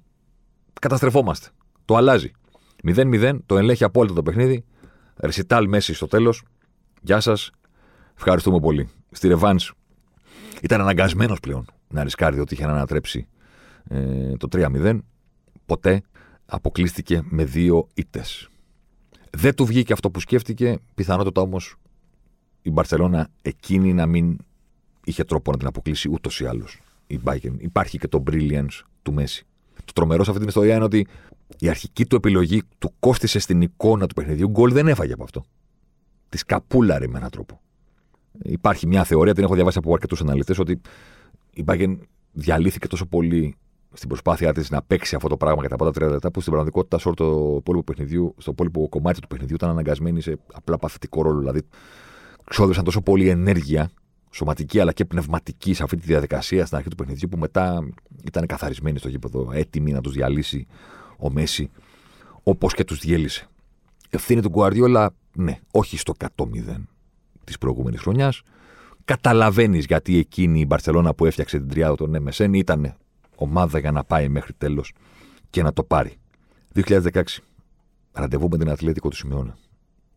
καταστρεφόμαστε. 0.81 1.47
Το 1.85 1.95
αλλάζει. 1.95 2.31
0-0, 2.83 3.37
το 3.45 3.57
ελέγχει 3.57 3.83
απόλυτα 3.83 4.13
το 4.13 4.23
παιχνίδι. 4.23 4.63
Ρεσιτάλ 5.15 5.67
Μέση 5.67 5.93
στο 5.93 6.07
τέλος. 6.07 6.43
Γεια 7.01 7.19
σας. 7.19 7.51
Ευχαριστούμε 8.15 8.59
πολύ. 8.59 8.89
Στη 9.11 9.27
Ρεβάνς 9.27 9.71
ήταν 10.61 10.81
αναγκασμένος 10.81 11.39
πλέον 11.39 11.65
να 11.87 12.03
ρισκάρει 12.03 12.39
ότι 12.39 12.53
είχε 12.53 12.65
να 12.65 12.71
ανατρέψει 12.71 13.27
ε, 13.89 14.37
το 14.37 14.47
3-0. 14.51 14.99
Ποτέ 15.65 16.01
αποκλείστηκε 16.53 17.21
με 17.29 17.43
δύο 17.43 17.87
ήττες. 17.93 18.49
Δεν 19.29 19.55
του 19.55 19.65
βγήκε 19.65 19.93
αυτό 19.93 20.11
που 20.11 20.19
σκέφτηκε. 20.19 20.77
Πιθανότατα 20.95 21.41
όμως 21.41 21.75
η 22.61 22.71
Μπαρσελόνα 22.71 23.29
εκείνη 23.41 23.93
να 23.93 24.05
μην 24.05 24.37
είχε 25.03 25.23
τρόπο 25.23 25.51
να 25.51 25.57
την 25.57 25.67
αποκλείσει 25.67 26.09
ούτως 26.11 26.39
ή 26.39 26.45
άλλως 26.45 26.81
η 27.07 27.19
Bayern. 27.23 27.55
Υπάρχει 27.57 27.97
και 27.97 28.07
το 28.07 28.23
brilliance 28.31 28.81
του 29.01 29.13
Μέση. 29.13 29.45
Το 29.85 29.93
τρομερό 29.93 30.23
σε 30.23 30.29
αυτή 30.29 30.41
την 30.41 30.49
ιστορία 30.49 30.75
είναι 30.75 30.83
ότι 30.83 31.07
η 31.59 31.69
αρχική 31.69 32.05
του 32.05 32.15
επιλογή 32.15 32.61
του 32.77 32.93
κόστησε 32.99 33.39
στην 33.39 33.61
εικόνα 33.61 34.07
του 34.07 34.13
παιχνιδιού. 34.13 34.49
Γκολ 34.49 34.71
δεν 34.71 34.87
έφαγε 34.87 35.13
από 35.13 35.23
αυτό. 35.23 35.43
Τη 36.29 36.37
καπούλαρε 36.37 37.07
με 37.07 37.17
έναν 37.17 37.29
τρόπο. 37.29 37.61
Υπάρχει 38.43 38.87
μια 38.87 39.03
θεωρία, 39.03 39.33
την 39.33 39.43
έχω 39.43 39.53
διαβάσει 39.53 39.77
από 39.77 39.93
αρκετούς 39.93 40.21
αναλυτές, 40.21 40.59
ότι 40.59 40.81
η 41.53 41.63
Bayern 41.67 41.97
διαλύθηκε 42.31 42.87
τόσο 42.87 43.05
πολύ 43.05 43.55
στην 43.93 44.07
προσπάθειά 44.07 44.53
της 44.53 44.69
να 44.69 44.81
παίξει 44.81 45.15
αυτό 45.15 45.27
το 45.27 45.37
πράγμα 45.37 45.59
για 45.59 45.69
τα 45.69 45.75
πρώτα 45.75 46.05
30 46.05 46.11
λεπτά, 46.11 46.31
που 46.31 46.39
στην 46.39 46.51
πραγματικότητα 46.51 46.97
στο 46.97 47.55
υπόλοιπο, 47.57 47.83
παιχνιδιού, 47.83 48.35
στο 48.37 48.51
υπόλοιπο 48.51 48.89
κομμάτι 48.89 49.19
του 49.19 49.27
παιχνιδιού 49.27 49.55
ήταν 49.55 49.69
αναγκασμένοι 49.69 50.21
σε 50.21 50.39
απλά 50.53 50.77
παθητικό 50.77 51.21
ρόλο. 51.21 51.39
Δηλαδή, 51.39 51.61
ξόδευσαν 52.43 52.83
τόσο 52.83 53.01
πολύ 53.01 53.29
ενέργεια, 53.29 53.89
σωματική 54.31 54.79
αλλά 54.79 54.91
και 54.91 55.05
πνευματική, 55.05 55.73
σε 55.73 55.83
αυτή 55.83 55.95
τη 55.97 56.05
διαδικασία 56.05 56.65
στην 56.65 56.77
αρχή 56.77 56.89
του 56.89 56.95
παιχνιδιού, 56.95 57.29
που 57.29 57.37
μετά 57.37 57.87
ήταν 58.25 58.45
καθαρισμένοι 58.45 58.97
στο 58.97 59.09
γήπεδο, 59.09 59.49
έτοιμοι 59.53 59.91
να 59.91 60.01
τους 60.01 60.13
διαλύσει 60.13 60.67
ο 61.17 61.31
Μέση, 61.31 61.69
όπως 62.43 62.73
και 62.73 62.83
τους 62.83 62.99
διέλυσε. 62.99 63.47
Ευθύνη 64.09 64.41
του 64.41 64.49
Γκουαρδιόλα, 64.49 65.13
ναι, 65.33 65.59
όχι 65.71 65.97
στο 65.97 66.13
100-0 66.17 66.87
της 67.43 67.57
προηγούμενης 67.57 68.01
χρονιάς. 68.01 68.41
Καταλαβαίνεις 69.05 69.85
γιατί 69.85 70.17
εκείνη 70.17 70.59
η 70.59 70.65
Μπαρσελόνα 70.67 71.13
που 71.13 71.25
έφτιαξε 71.25 71.57
την 71.57 71.69
τριάδα 71.69 71.95
των 71.95 72.27
MSN 72.27 72.49
ήταν 72.53 72.95
ομάδα 73.43 73.79
για 73.79 73.91
να 73.91 74.03
πάει 74.03 74.29
μέχρι 74.29 74.53
τέλος 74.53 74.93
και 75.49 75.63
να 75.63 75.73
το 75.73 75.83
πάρει. 75.83 76.17
2016. 76.73 77.23
Ραντεβού 78.11 78.47
με 78.49 78.57
την 78.57 78.69
Αθλητικό 78.69 79.09
του 79.09 79.15
Σιμεώνα. 79.15 79.57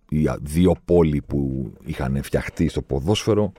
Οι 0.08 0.24
δύο 0.40 0.74
πόλοι 0.84 1.22
που 1.22 1.72
είχαν 1.84 2.22
φτιαχτεί 2.22 2.68
στο 2.68 2.82
ποδόσφαιρο 2.82 3.52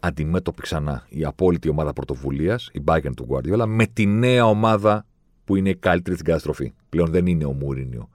αντιμέτωποι 0.00 0.62
ξανά. 0.62 1.06
Η 1.08 1.24
απόλυτη 1.24 1.68
ομάδα 1.68 1.92
πρωτοβουλίας, 1.92 2.70
η 2.72 2.82
Bayern 2.84 3.12
του 3.16 3.26
Guardiola, 3.30 3.64
με 3.66 3.86
τη 3.86 4.06
νέα 4.06 4.46
ομάδα 4.46 5.06
που 5.44 5.56
είναι 5.56 5.68
η 5.68 5.76
καλύτερη 5.76 6.14
στην 6.14 6.26
καταστροφή. 6.26 6.72
Πλέον 6.88 7.10
δεν 7.10 7.26
είναι 7.26 7.44
ο 7.44 7.52
Μουρίνιο 7.52 8.08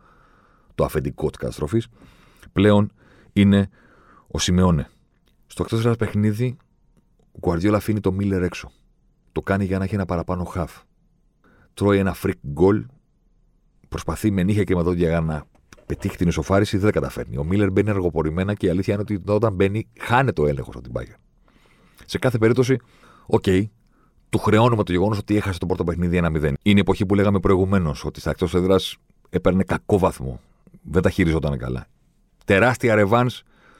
το 0.76 0.86
αφεντικό 0.86 1.28
της 1.28 1.38
καταστροφής. 1.38 1.88
Πλέον 2.54 2.92
είναι 3.34 3.70
ο 4.28 4.39
Σιμεώνε. 4.39 4.89
Στο 5.48 5.63
εκτός 5.63 5.86
ένα 5.86 5.96
παιχνίδι, 5.96 6.58
ο 7.32 7.39
Guardiola 7.42 7.74
αφήνει 7.74 8.00
το 8.00 8.12
Μίλλερ 8.12 8.44
έξω. 8.44 8.72
Το 9.39 9.45
κάνει 9.45 9.65
για 9.65 9.78
να 9.78 9.84
έχει 9.84 9.95
ένα 9.95 10.06
παραπάνω 10.06 10.43
χαφ. 10.43 10.78
Τρώει 11.73 11.97
ένα 11.97 12.15
freak 12.23 12.32
goal. 12.56 12.86
Προσπαθεί 13.89 14.32
με 14.32 14.43
νύχια 14.43 14.63
και 14.63 14.75
με 14.75 14.82
δόντια 14.82 15.21
να 15.21 15.43
πετύχει 15.86 16.17
την 16.17 16.28
ισοφάριση, 16.28 16.78
δεν 16.78 16.91
καταφέρνει. 16.91 17.38
Ο 17.38 17.43
Μίλλερ 17.43 17.71
μπαίνει 17.71 17.89
αργοπορημένα 17.89 18.54
και 18.54 18.65
η 18.65 18.69
αλήθεια 18.69 18.93
είναι 18.93 19.02
ότι 19.02 19.21
όταν 19.25 19.54
μπαίνει, 19.54 19.88
χάνει 19.99 20.34
τον 20.34 20.48
έλεγχο 20.48 20.76
από 20.75 20.84
την 20.84 20.93
Bayern. 20.95 21.19
Σε 22.06 22.17
κάθε 22.17 22.38
περίπτωση, 22.38 22.78
OK, 23.26 23.44
okay, 23.45 23.63
του 24.30 24.38
χρεώνουμε 24.38 24.84
το 24.84 24.91
γεγονός 24.91 25.17
ότι 25.17 25.36
έχασε 25.36 25.60
το 25.60 25.65
πρώτο 25.65 25.84
παιχνίδι 25.84 26.19
1-0. 26.23 26.34
Είναι 26.43 26.58
η 26.63 26.80
εποχή 26.80 27.06
που 27.06 27.15
λέγαμε 27.15 27.39
προηγουμένως 27.39 28.06
ότι 28.06 28.19
στα 28.19 28.30
εκτός 28.30 28.54
έδρας 28.54 28.97
έπαιρνε 29.30 29.63
κακό 29.63 29.97
βαθμό. 29.97 30.39
Δεν 30.82 31.02
τα 31.02 31.10
χειριζόταν 31.10 31.58
καλά. 31.58 31.86
Τεράστια 32.45 32.95
ρεβάνς 32.96 33.30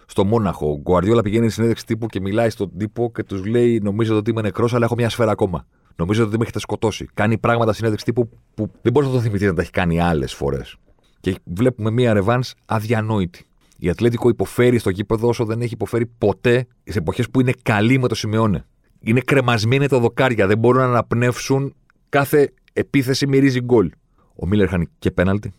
στο 0.10 0.26
Μόναχο. 0.26 0.70
Ο 0.72 0.78
Γκουαρδιόλα 0.78 1.22
πηγαίνει 1.22 1.46
στη 1.46 1.54
συνέντευξη 1.54 1.86
τύπου 1.86 2.06
και 2.06 2.22
μιλάει 2.22 2.50
στον 2.50 2.78
τύπο 2.78 3.12
και 3.12 3.24
τους 3.24 3.46
λέει: 3.46 3.80
Νομίζετε 3.84 4.18
ότι 4.18 4.30
είμαι 4.30 4.42
νεκρός, 4.42 4.74
αλλά 4.74 4.86
έχω 4.86 4.96
μια 4.96 5.10
σφαίρα 5.10 5.32
ακόμα. 5.32 5.66
Νομίζετε 5.96 6.28
ότι 6.28 6.38
με 6.38 6.44
έχετε 6.44 6.60
σκοτώσει. 6.60 7.10
Κάνει 7.14 7.38
πράγματα 7.38 7.74
συνέντευξη 7.74 8.06
τύπου 8.06 8.30
που 8.54 8.72
δεν 8.82 8.92
μπορείς 8.92 9.10
να 9.10 9.16
το 9.16 9.22
θυμηθείς 9.22 9.48
να 9.48 9.54
τα 9.54 9.62
έχει 9.62 9.72
κάνει 9.72 10.02
άλλες 10.02 10.34
φορές. 10.34 10.76
Και 11.20 11.36
βλέπουμε 11.44 11.92
μια 11.92 12.14
ρεβάν 12.14 12.44
αδιανόητη. 12.66 13.46
Η 13.78 13.90
Ατλέτικο 13.90 14.30
υποφέρει 14.30 14.78
στο 14.78 14.90
γήπεδο 14.90 15.28
όσο 15.28 15.46
δεν 15.46 15.62
έχει 15.62 15.74
υποφέρει 15.74 16.06
ποτέ 16.06 16.68
σε 16.84 16.98
εποχές 16.98 17.30
που 17.30 17.40
είναι 17.40 17.54
καλή 17.64 18.00
με 18.00 18.08
το 18.08 18.16
Σιμεώνε. 18.16 18.66
Είναι 19.00 19.20
κρεμασμένοι 19.20 19.88
τα 19.88 20.00
δοκάρια, 20.00 20.48
δεν 20.48 20.58
μπορούν 20.58 20.82
να 20.82 20.88
αναπνεύσουν. 20.88 21.76
Κάθε 22.10 22.54
επίθεση 22.74 23.28
μυρίζει 23.28 23.62
γκολ. 23.62 23.92
Ο 24.36 24.48
Μίλλερ 24.48 24.68
χάνει 24.68 24.88
και 25.00 25.12
πέναλτι. 25.12 25.52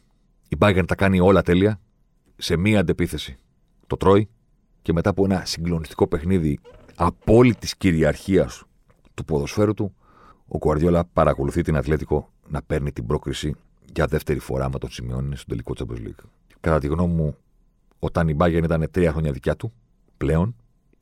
Η 0.49 0.57
Μπάγκερ 0.57 0.85
τα 0.85 0.95
κάνει 0.95 1.21
όλα 1.21 1.43
τέλεια. 1.43 1.81
Σε 2.37 2.57
μία 2.57 2.81
αντεπίθεση 2.81 3.39
το 3.91 3.97
τρώει 3.97 4.29
και 4.83 4.93
μετά 4.93 5.11
από 5.11 5.25
ένα 5.25 5.45
συγκλονιστικό 5.45 6.07
παιχνίδι 6.07 6.59
απόλυτης 6.95 7.77
κυριαρχίας 7.77 8.65
του 9.15 9.25
ποδοσφαίρου 9.25 9.75
του, 9.75 9.95
ο 10.49 10.59
Κουαρδιόλα 10.59 11.05
παρακολουθεί 11.05 11.63
την 11.63 11.77
Ατλέτικο 11.77 12.33
να 12.49 12.63
παίρνει 12.63 12.93
την 12.93 13.07
πρόκριση 13.07 13.55
για 13.93 14.07
δεύτερη 14.07 14.39
φορά 14.39 14.71
με 14.71 14.79
τον 14.79 14.91
Σιμεώνη 14.91 15.37
στο 15.37 15.47
τελικό 15.47 15.73
Champions 15.79 16.07
League. 16.07 16.25
Κατά 16.61 16.79
τη 16.79 16.87
γνώμη 16.87 17.15
μου, 17.15 17.37
όταν 17.99 18.29
η 18.29 18.37
Bayern 18.39 18.63
ήταν 18.65 18.89
τρία 18.91 19.13
χρόνια 19.13 19.33
δικιά 19.33 19.57
του 19.57 19.73
πλέον 20.17 20.57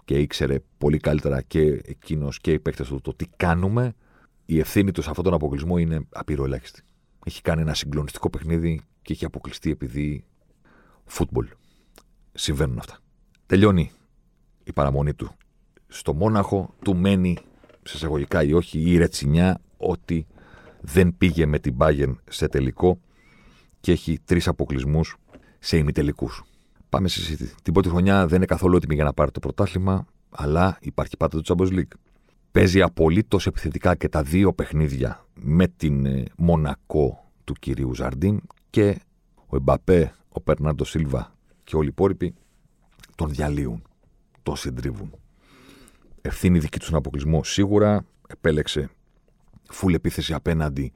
και 0.04 0.18
ήξερε 0.18 0.58
πολύ 0.78 0.98
καλύτερα 0.98 1.42
και 1.42 1.60
εκείνος 1.84 2.40
και 2.40 2.52
οι 2.52 2.58
παίκτες 2.58 2.88
του 2.88 3.00
το 3.00 3.14
τι 3.14 3.26
κάνουμε, 3.36 3.94
η 4.46 4.58
ευθύνη 4.58 4.92
τους 4.92 5.04
σε 5.04 5.10
αυτόν 5.10 5.24
τον 5.24 5.34
αποκλεισμό 5.34 5.78
είναι 5.78 6.00
απειροελάχιστη. 6.10 6.82
Έχει 7.24 7.42
κάνει 7.42 7.60
ένα 7.60 7.74
συγκλονιστικό 7.74 8.30
παιχνίδι 8.30 8.80
και 9.02 9.12
έχει 9.12 9.24
αποκλειστεί 9.24 9.70
επειδή 9.70 10.24
φούτμπολ. 11.04 11.48
Συμβαίνουν 12.32 12.78
αυτά. 12.78 12.98
Τελειώνει 13.48 13.90
η 14.64 14.72
παραμονή 14.72 15.14
του. 15.14 15.36
Στο 15.86 16.14
Μόναχο 16.14 16.74
του 16.84 16.96
μένει, 16.96 17.36
σε 17.82 17.96
εισαγωγικά 17.96 18.42
ή 18.42 18.52
όχι, 18.52 18.90
η 18.90 18.96
ρετσινιά 18.96 19.60
ότι 19.76 20.26
δεν 20.80 21.14
πήγε 21.18 21.46
με 21.46 21.58
την 21.58 21.76
Bayern 21.78 22.14
σε 22.28 22.48
τελικό 22.48 23.00
και 23.80 23.92
έχει 23.92 24.18
τρεις 24.24 24.48
αποκλεισμούς 24.48 25.16
σε 25.58 25.76
ημιτελικούς. 25.76 26.44
Πάμε 26.88 27.08
στη 27.08 27.36
City. 27.36 27.46
Την 27.62 27.72
πρώτη 27.72 27.88
χρονιά 27.88 28.26
δεν 28.26 28.36
είναι 28.36 28.46
καθόλου 28.46 28.76
έτοιμη 28.76 28.94
για 28.94 29.04
να 29.04 29.12
πάρει 29.12 29.30
το 29.30 29.40
πρωτάθλημα, 29.40 30.06
αλλά 30.30 30.78
υπάρχει 30.80 31.16
πάντα 31.16 31.40
το 31.40 31.54
Champions 31.54 31.72
League. 31.72 31.92
Παίζει 32.50 32.82
απολύτως 32.82 33.46
επιθετικά 33.46 33.94
και 33.94 34.08
τα 34.08 34.22
δύο 34.22 34.52
παιχνίδια 34.52 35.26
με 35.34 35.68
την 35.68 36.06
ε, 36.06 36.24
Μονακό 36.36 37.30
του 37.44 37.52
κυρίου 37.52 37.94
Ζαρντίν 37.94 38.40
και 38.70 39.00
ο 39.46 39.56
Εμπαπέ, 39.56 40.12
ο 40.28 40.40
Περνάντο 40.40 40.84
Σίλβα 40.84 41.32
και 41.64 41.76
όλοι 41.76 41.86
οι 41.86 41.92
υπόλοιποι 41.92 42.34
τον 43.18 43.30
διαλύουν, 43.30 43.82
τον 44.42 44.56
συντρίβουν. 44.56 45.10
Ευθύνη 46.22 46.58
δική 46.58 46.78
τους 46.78 46.86
στον 46.86 46.98
αποκλεισμό 46.98 47.44
σίγουρα. 47.44 48.04
Επέλεξε 48.28 48.90
φουλ 49.70 49.94
επίθεση 49.94 50.32
απέναντι 50.32 50.92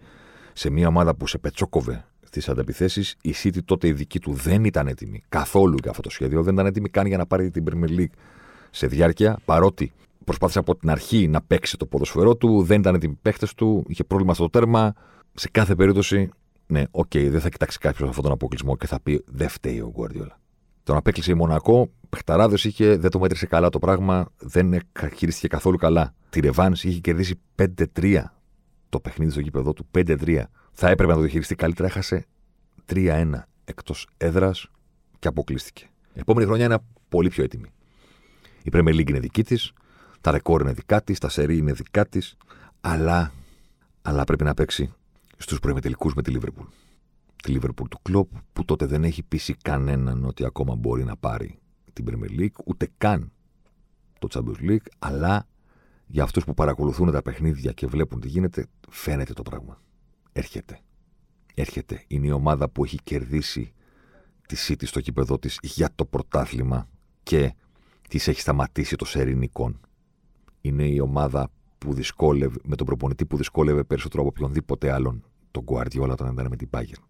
σε 0.52 0.70
μια 0.70 0.88
ομάδα 0.88 1.14
που 1.14 1.26
σε 1.26 1.38
πετσόκοβε 1.38 2.04
στις 2.20 2.48
αντεπιθέσεις. 2.48 3.16
Η 3.22 3.34
City 3.42 3.58
τότε 3.64 3.88
η 3.88 3.92
δική 3.92 4.18
του 4.18 4.32
δεν 4.32 4.64
ήταν 4.64 4.86
έτοιμη 4.86 5.22
καθόλου 5.28 5.76
για 5.80 5.90
αυτό 5.90 6.02
το 6.02 6.10
σχέδιο. 6.10 6.42
Δεν 6.42 6.54
ήταν 6.54 6.66
έτοιμη 6.66 6.88
καν 6.88 7.06
για 7.06 7.16
να 7.16 7.26
πάρει 7.26 7.50
την 7.50 7.64
Premier 7.70 7.98
League 7.98 8.14
σε 8.70 8.86
διάρκεια, 8.86 9.38
παρότι 9.44 9.92
προσπάθησε 10.24 10.58
από 10.58 10.76
την 10.76 10.90
αρχή 10.90 11.28
να 11.28 11.42
παίξει 11.42 11.76
το 11.76 11.86
ποδοσφαιρό 11.86 12.36
του, 12.36 12.62
δεν 12.62 12.80
ήταν 12.80 12.94
έτοιμοι 12.94 13.18
παίχτες 13.22 13.54
του, 13.54 13.84
είχε 13.88 14.04
πρόβλημα 14.04 14.34
στο 14.34 14.50
τέρμα. 14.50 14.94
Σε 15.34 15.48
κάθε 15.48 15.74
περίπτωση, 15.74 16.30
ναι, 16.66 16.82
OK, 16.90 17.06
okay, 17.12 17.28
δεν 17.30 17.40
θα 17.40 17.48
κοιτάξει 17.48 17.78
κάποιος 17.78 18.08
αυτόν 18.08 18.24
τον 18.24 18.32
αποκλεισμό 18.32 18.76
και 18.76 18.86
θα 18.86 19.00
πει 19.00 19.24
δεν 19.26 19.48
φταίει 19.48 19.80
ο 19.80 19.90
Γκουαρδιόλα. 19.94 20.40
Τον 20.82 20.96
απέκλεισε 20.96 21.30
η 21.30 21.34
Μονακό, 21.34 21.90
παιχταράδες 22.12 22.56
είχε, 22.62 22.96
δεν 22.96 23.10
το 23.10 23.18
μέτρησε 23.18 23.46
καλά 23.46 23.68
το 23.68 23.78
πράγμα, 23.78 24.28
δεν 24.38 24.78
χειρίστηκε 25.16 25.46
καθόλου 25.46 25.76
καλά. 25.76 26.14
Τη 26.30 26.40
ρεβάνς 26.40 26.72
είχε 26.72 27.00
κερδίσει 27.00 27.40
5-3 27.94 28.22
το 28.88 29.00
παιχνίδι 29.00 29.30
στο 29.30 29.40
γήπεδο 29.40 29.72
του, 29.72 29.86
5-3. 29.94 30.42
Θα 30.72 30.88
έπρεπε 30.88 31.10
να 31.10 31.14
το 31.14 31.20
διαχειριστεί 31.20 31.54
καλύτερα, 31.54 31.88
έχασε 31.88 32.26
3-1 32.92 33.30
εκτός 33.64 34.08
έδρας 34.16 34.70
και 35.18 35.28
αποκλείστηκε. 35.28 35.84
Η 36.12 36.20
επόμενη 36.20 36.46
χρονιά 36.46 36.64
είναι 36.64 36.78
πολύ 37.08 37.28
πιο 37.28 37.44
έτοιμη. 37.44 37.72
Η 38.62 38.70
Premier 38.72 38.94
League 38.94 39.08
είναι 39.08 39.20
δική 39.20 39.44
της, 39.44 39.72
τα 40.20 40.30
ρεκόρ 40.30 40.60
είναι 40.60 40.72
δικά 40.72 41.02
της, 41.02 41.18
τα 41.18 41.28
σερί 41.28 41.56
είναι 41.56 41.72
δικά 41.72 42.06
της, 42.06 42.36
αλλά, 42.80 43.32
αλλά 44.02 44.24
πρέπει 44.24 44.44
να 44.44 44.54
παίξει 44.54 44.92
στους 45.36 45.58
προημετελικούς 45.58 46.14
με 46.14 46.22
τη 46.22 46.30
Λίβερπουλ. 46.30 46.66
Τη 47.42 47.50
Λίβερπουλ 47.50 47.88
του 47.88 47.98
Κλοπ, 48.02 48.30
που 48.52 48.64
τότε 48.64 48.86
δεν 48.86 49.04
έχει 49.04 49.22
πείσει 49.22 49.56
κανέναν 49.62 50.24
ότι 50.24 50.44
ακόμα 50.44 50.74
μπορεί 50.74 51.04
να 51.04 51.16
πάρει 51.16 51.61
την 51.92 52.04
Premier 52.08 52.40
League, 52.40 52.64
ούτε 52.64 52.88
καν 52.98 53.32
το 54.18 54.28
Champions 54.30 54.70
League, 54.70 54.86
αλλά 54.98 55.46
για 56.06 56.22
αυτούς 56.22 56.44
που 56.44 56.54
παρακολουθούν 56.54 57.10
τα 57.10 57.22
παιχνίδια 57.22 57.72
και 57.72 57.86
βλέπουν 57.86 58.20
τι 58.20 58.28
γίνεται, 58.28 58.66
φαίνεται 58.90 59.32
το 59.32 59.42
πράγμα. 59.42 59.82
Έρχεται. 60.32 60.80
Έρχεται. 61.54 62.04
Είναι 62.06 62.26
η 62.26 62.30
ομάδα 62.30 62.68
που 62.68 62.84
έχει 62.84 62.98
κερδίσει 63.04 63.72
τη 64.48 64.56
City 64.68 64.86
στο 64.86 65.00
κήπεδο 65.00 65.38
της 65.38 65.58
για 65.62 65.90
το 65.94 66.04
πρωτάθλημα 66.04 66.88
και 67.22 67.54
της 68.08 68.28
έχει 68.28 68.40
σταματήσει 68.40 68.96
το 68.96 69.04
σερινικών. 69.04 69.80
Είναι 70.60 70.84
η 70.84 71.00
ομάδα 71.00 71.50
που 71.78 71.94
δυσκόλευε, 71.94 72.58
με 72.64 72.76
τον 72.76 72.86
προπονητή 72.86 73.26
που 73.26 73.36
δυσκόλευε 73.36 73.84
περισσότερο 73.84 74.22
από 74.22 74.30
οποιονδήποτε 74.30 74.92
άλλον 74.92 75.24
τον 75.50 75.64
Guardiola 75.66 76.08
όταν 76.10 76.32
ήταν 76.32 76.46
με 76.48 76.56
την 76.56 76.68
Bayern. 76.70 77.02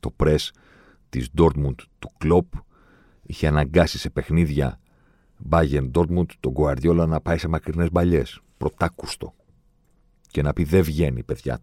Το 0.00 0.14
press 0.16 0.48
της 1.08 1.30
Dortmund 1.38 1.74
του 1.98 2.10
Klopp 2.24 2.60
είχε 3.28 3.46
αναγκάσει 3.46 3.98
σε 3.98 4.10
παιχνίδια 4.10 4.80
Bayern 5.50 5.90
Dortmund 5.92 6.26
τον 6.40 6.52
Guardiola 6.56 7.06
να 7.08 7.20
πάει 7.20 7.38
σε 7.38 7.48
μακρινές 7.48 7.90
μπαλιές. 7.90 8.40
Πρωτάκουστο. 8.56 9.34
Και 10.26 10.42
να 10.42 10.52
πει 10.52 10.64
δεν 10.64 10.82
βγαίνει, 10.82 11.22
παιδιά. 11.22 11.60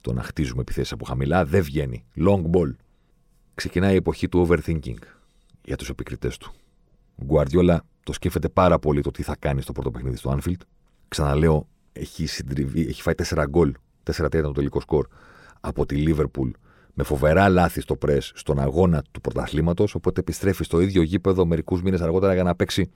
Το 0.00 0.12
να 0.12 0.22
χτίζουμε 0.22 0.60
επιθέσεις 0.60 0.92
από 0.92 1.04
χαμηλά 1.04 1.44
δεν 1.44 1.62
βγαίνει. 1.62 2.04
Long 2.16 2.42
ball. 2.50 2.70
Ξεκινάει 3.54 3.92
η 3.92 3.96
εποχή 3.96 4.28
του 4.28 4.46
overthinking 4.48 4.98
για 5.64 5.76
τους 5.76 5.88
επικριτές 5.88 6.36
του. 6.36 6.52
Ο 7.16 7.24
Guardiola 7.28 7.76
το 8.02 8.12
σκέφτεται 8.12 8.48
πάρα 8.48 8.78
πολύ 8.78 9.00
το 9.00 9.10
τι 9.10 9.22
θα 9.22 9.36
κάνει 9.38 9.62
στο 9.62 9.72
πρώτο 9.72 9.90
παιχνίδι 9.90 10.16
στο 10.16 10.38
Anfield. 10.38 10.60
Ξαναλέω, 11.08 11.68
έχει, 11.92 12.26
συντριβεί, 12.26 12.86
έχει 12.86 13.02
φάει 13.02 13.14
4 13.28 13.44
γκολ, 13.48 13.74
4-3 14.04 14.14
ήταν 14.18 14.42
το 14.42 14.52
τελικό 14.52 14.80
σκορ 14.80 15.06
από 15.60 15.86
τη 15.86 16.04
Liverpool 16.06 16.50
με 17.00 17.06
φοβερά 17.06 17.48
λάθη 17.48 17.80
στο 17.80 17.96
πρε 17.96 18.20
στον 18.20 18.60
αγώνα 18.60 19.02
του 19.10 19.20
πρωταθλήματος. 19.20 19.94
Οπότε 19.94 20.20
επιστρέφει 20.20 20.64
στο 20.64 20.80
ίδιο 20.80 21.02
γήπεδο 21.02 21.46
μερικούς 21.46 21.82
μήνες 21.82 22.00
αργότερα 22.00 22.34
για 22.34 22.42
να 22.42 22.54
παίξει 22.54 22.90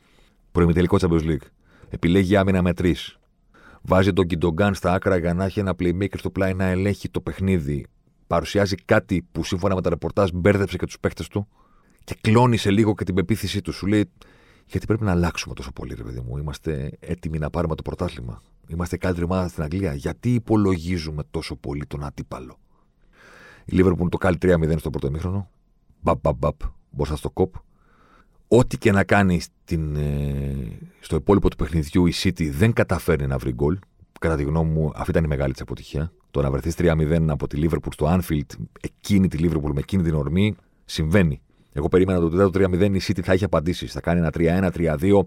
προημιτελικό 0.53 0.97
Champions 1.01 1.23
League. 1.23 1.47
Επιλέγει 1.89 2.37
άμυνα 2.37 2.63
με 2.63 2.73
τρεις. 2.75 3.19
Βάζει 3.83 4.13
τον 4.13 4.27
Κιντογκάν 4.27 4.75
στα 4.75 4.93
άκρα 4.93 5.17
για 5.17 5.35
να 5.35 5.45
έχει 5.45 5.61
ένα 5.61 5.75
playmaker 5.79 6.19
στο 6.19 6.31
πλάι 6.31 6.55
να 6.55 6.65
ελέγχει 6.65 7.09
το 7.09 7.21
παιχνίδι. 7.21 7.87
Παρουσιάζει 8.27 8.75
κάτι 8.75 9.29
που 9.33 9.45
σύμφωνα 9.45 9.75
με 9.75 9.81
τα 9.81 9.89
ρεπορτάζ 9.89 10.31
μπέρδεψε 10.35 10.77
και 10.77 10.87
τους 10.87 10.99
παίχτες 11.01 11.29
του 11.29 11.49
και 12.05 12.17
κλώνει 12.21 12.57
σε 12.57 12.71
λίγο 12.71 12.95
και 12.95 13.05
την 13.05 13.15
πεποίθησή 13.15 13.61
του. 13.61 13.73
Σου 13.73 13.87
λέει, 13.87 14.11
Γιατί 14.67 14.87
πρέπει 14.87 15.05
να 15.05 15.11
αλλάξουμε 15.11 15.55
τόσο 15.55 15.73
πολύ, 15.73 15.95
ρε 15.95 16.03
παιδί 16.03 16.21
μου; 16.21 16.37
Είμαστε 16.37 16.91
έτοιμοι 17.01 17.39
να 17.39 17.51
πάρουμε 17.51 17.75
το 17.75 17.83
πρωτάθλημα. 17.83 18.43
Είμαστε 18.67 18.97
καλύτερη 18.97 19.27
ομάδα 19.27 19.49
στην 19.49 19.63
Αγγλία. 19.63 19.95
Γιατί 19.95 20.35
υπολογίζουμε 20.35 21.23
τόσο 21.31 21.57
πολύ 21.57 21.87
τον 21.87 22.05
αντίπαλο; 22.05 22.59
Η 23.65 23.75
Λίβερπουλ 23.77 24.09
το 24.09 24.17
κάνει 24.17 24.37
3-0 24.43 24.75
στο 24.79 24.91
πρώτο 24.91 25.07
ημίχρονο. 25.07 25.51
Μπαπ, 26.01 26.19
μπαπ, 26.21 26.37
μπαπ, 26.37 26.55
μπροστά 26.91 27.17
στο 27.17 27.31
κοπ. 27.31 27.55
Ό,τι 28.49 28.79
και 28.79 28.93
να 28.93 29.05
κάνει 29.05 29.41
στην, 29.41 29.97
ε, 29.97 30.79
στο 31.01 31.17
υπόλοιπο 31.17 31.51
του 31.51 31.57
παιχνιδιού, 31.57 32.07
η 32.07 32.13
City 32.23 32.51
δεν 32.51 32.73
καταφέρνει 32.73 33.27
να 33.27 33.39
βρει 33.39 33.53
γκολ. 33.53 33.79
Κατά 34.21 34.37
τη 34.37 34.43
γνώμη 34.43 34.71
μου, 34.71 34.91
αυτή 34.95 35.11
ήταν 35.11 35.25
η 35.25 35.27
μεγάλη 35.27 35.53
της 35.53 35.63
αποτυχία. 35.63 36.13
Το 36.31 36.43
να 36.43 36.51
βρεθείς 36.51 36.75
3-0 36.75 37.31
από 37.31 37.47
τη 37.47 37.61
Liverpool 37.63 37.93
στο 37.93 38.07
Anfield, 38.19 38.65
εκείνη 38.81 39.29
τη 39.29 39.39
Liverpool 39.41 39.71
με 39.73 39.81
εκείνη 39.81 40.03
την 40.03 40.15
ορμή, 40.15 40.57
συμβαίνει. 40.85 41.41
Εγώ 41.73 41.89
περίμενα 41.89 42.19
ότι 42.19 42.37
το 42.37 42.51
3-0 42.55 42.95
η 42.95 43.01
City 43.07 43.21
θα 43.23 43.33
έχει 43.33 43.45
απαντήσεις. 43.45 43.93
Θα 43.93 44.01
κάνει 44.01 44.19
ένα 44.19 44.31
3-1, 44.31 44.71
3-2, 44.71 45.25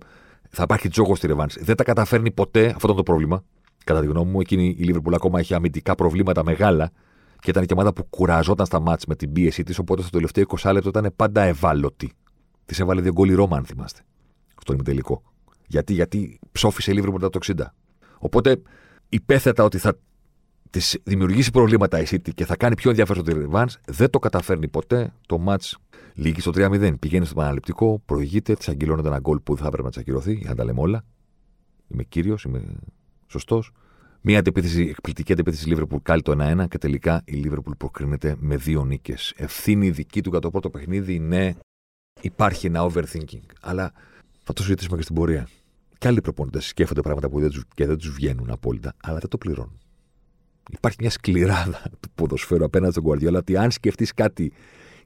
θα 0.50 0.64
υπάρχει 0.64 0.90
τζόγος 0.90 1.18
στη 1.18 1.28
Ρεβάνς. 1.28 1.56
Δεν 1.60 1.76
τα 1.76 1.84
καταφέρνει 1.84 2.32
ποτέ, 2.32 2.66
αυτό 2.66 2.80
ήταν 2.84 2.96
το 2.96 3.04
πρόβλημα. 3.04 3.44
Κατά 3.84 4.00
τη 4.00 4.08
γνώμη 4.08 4.32
μου, 4.32 4.40
εκείνη 4.40 4.76
η 4.78 4.94
Liverpool 4.94 5.14
ακόμα 5.14 5.40
έχει 5.40 5.54
αμυντικά 5.54 5.96
προβλήματα 5.96 6.44
μεγάλα 6.44 6.92
και 7.40 7.50
ήταν 7.50 7.66
και 7.66 7.74
ομάδα 7.74 7.94
που 7.94 8.06
κουραζόταν 8.10 8.66
στα 8.66 8.80
μάτς 8.80 9.06
με 9.06 9.16
την 9.16 9.32
πίεση 9.32 9.64
της. 9.64 9.80
Οπότε 9.80 10.02
στο 10.02 10.12
τελευταίο 10.12 10.44
20 10.48 10.72
λεπτό 10.74 10.90
ήταν 10.90 11.14
πάντα 11.16 11.42
ευάλωτη. 11.42 12.12
Της 12.66 12.80
έβαλε 12.80 13.02
δύο 13.02 13.12
γκολ 13.12 13.30
η 13.30 13.34
Ρώμα, 13.34 13.58
αν 13.58 13.66
θυμάστε. 13.66 14.02
Στο 14.62 14.74
ημιτελικό. 14.74 15.24
Γιατί, 15.68 15.94
γιατί 15.94 16.40
ψόφισε 16.52 16.92
η 16.92 17.00
Liverpool 17.02 17.12
μετά 17.12 17.30
το 17.30 17.40
60. 17.46 17.54
Οπότε 18.18 18.62
υπέθετα 19.10 19.64
ότι 19.64 19.78
θα 19.78 19.98
της 20.70 20.98
δημιουργήσει 21.04 21.52
προβλήματα 21.52 22.02
η 22.02 22.06
City 22.10 22.34
και 22.34 22.46
θα 22.46 22.56
κάνει 22.56 22.76
πιο 22.76 22.90
ενδιαφέρον 22.90 23.24
τη 23.24 23.34
Revans, 23.36 23.74
δεν 23.88 24.10
το 24.10 24.20
καταφέρνει 24.20 24.68
ποτέ. 24.68 25.14
Το 25.28 25.44
match 25.48 25.72
λύγει 26.14 26.42
στο 26.42 26.52
3-0. 26.56 26.94
Πηγαίνει 27.00 27.26
στο 27.26 27.34
επαναληπτικό, 27.38 28.02
προηγείται, 28.06 28.54
της 28.54 28.70
αγγυλώνεται 28.70 29.08
ένα 29.08 29.20
γκολ 29.20 29.40
που 29.40 29.54
δεν 29.54 29.62
θα 29.62 29.68
έπρεπε 29.68 29.84
να 29.84 29.90
της 29.90 30.00
ακυρωθεί, 30.00 30.34
για 30.34 30.50
να 30.50 30.56
τα 30.56 30.64
λέμε 30.64 30.80
όλα. 30.82 31.04
Είμαι 31.88 32.04
κύριος, 32.04 32.44
είμαι 32.44 32.64
σωστός. 33.28 33.72
Μία 34.30 34.40
αντεπίθεση, 34.40 34.82
εκπληκτική 34.82 35.32
αντεπίθεση 35.32 35.76
Liverpool 35.76 36.02
κάλει 36.04 36.22
το 36.22 36.36
1-1 36.64 36.68
και 36.70 36.78
τελικά 36.78 37.22
η 37.26 37.44
Liverpool 37.46 37.78
προκρίνεται 37.78 38.36
με 38.40 38.56
δύο 38.56 38.86
νίκες. 38.86 39.34
Ευθύνη 39.36 39.90
δική 39.90 40.22
του 40.22 40.30
για 40.30 40.40
το 40.40 40.50
πρώτο 40.52 40.70
παιχνίδι, 40.70 41.20
ναι, 41.20 41.54
υπάρχει 42.22 42.68
ένα 42.68 42.88
overthinking. 42.92 43.46
Αλλά 43.62 43.92
θα 44.44 44.54
το 44.54 44.62
συζητήσουμε 44.62 44.98
και 44.98 45.04
στην 45.04 45.16
πορεία. 45.16 45.48
Και 45.98 46.08
άλλοι 46.08 46.22
προπονητές 46.22 46.66
σκέφτονται 46.66 47.02
πράγματα 47.02 47.30
που 47.30 47.40
δεν 47.40 47.50
τους, 47.50 47.64
και 47.74 47.86
δεν 47.86 47.98
τους 47.98 48.10
βγαίνουν 48.10 48.50
απόλυτα, 48.50 48.94
αλλά 49.04 49.18
δεν 49.20 49.30
το 49.30 49.38
πληρώνουν. 49.38 49.80
Υπάρχει 50.72 50.98
μια 51.00 51.10
σκληράδα 51.10 51.82
του 52.00 52.10
ποδοσφαίρου 52.16 52.66
απέναντι 52.66 52.92
στον 52.92 53.04
Guardiola 53.06 53.36
ότι 53.36 53.58
αν 53.58 53.72
σκεφτείς 53.72 54.14
κάτι 54.14 54.52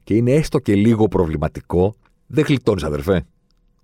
και 0.04 0.14
είναι 0.14 0.32
έστω 0.32 0.58
και 0.58 0.74
λίγο 0.74 1.08
προβληματικό, 1.08 1.94
δεν 2.26 2.44
γλιτώνεις, 2.44 2.82
αδερφέ. 2.82 3.26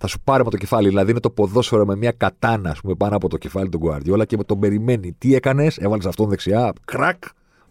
Θα 0.00 0.06
σου 0.06 0.20
πάρει 0.24 0.40
από 0.40 0.50
το 0.50 0.56
κεφάλι. 0.56 0.88
Δηλαδή 0.88 1.10
είναι 1.10 1.20
το 1.20 1.30
ποδόσφαιρο 1.30 1.86
με 1.86 1.96
μια 1.96 2.12
κατάνα, 2.12 2.70
ας 2.70 2.80
πούμε, 2.80 2.94
πάνω 2.94 3.16
από 3.16 3.28
το 3.28 3.36
κεφάλι 3.36 3.68
του 3.68 3.80
Guardiola 3.82 4.26
και 4.26 4.36
με 4.36 4.44
τον 4.44 4.58
περιμένει. 4.60 5.12
Τι 5.12 5.34
έκανες, 5.34 5.78
έβαλες 5.78 6.06
αυτόν 6.06 6.28
δεξιά, 6.28 6.72
κρακ, 6.84 7.22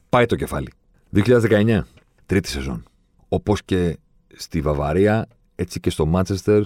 πάει 0.09 0.25
το 0.25 0.35
κεφάλι. 0.35 0.71
2019, 1.11 1.81
τρίτη 2.25 2.49
σεζόν. 2.49 2.83
Όπως 3.27 3.63
και 3.63 3.97
στη 4.35 4.61
Βαβαρία, 4.61 5.27
έτσι 5.55 5.79
και 5.79 5.89
στο 5.89 6.05
Μάντσεστερ, 6.05 6.61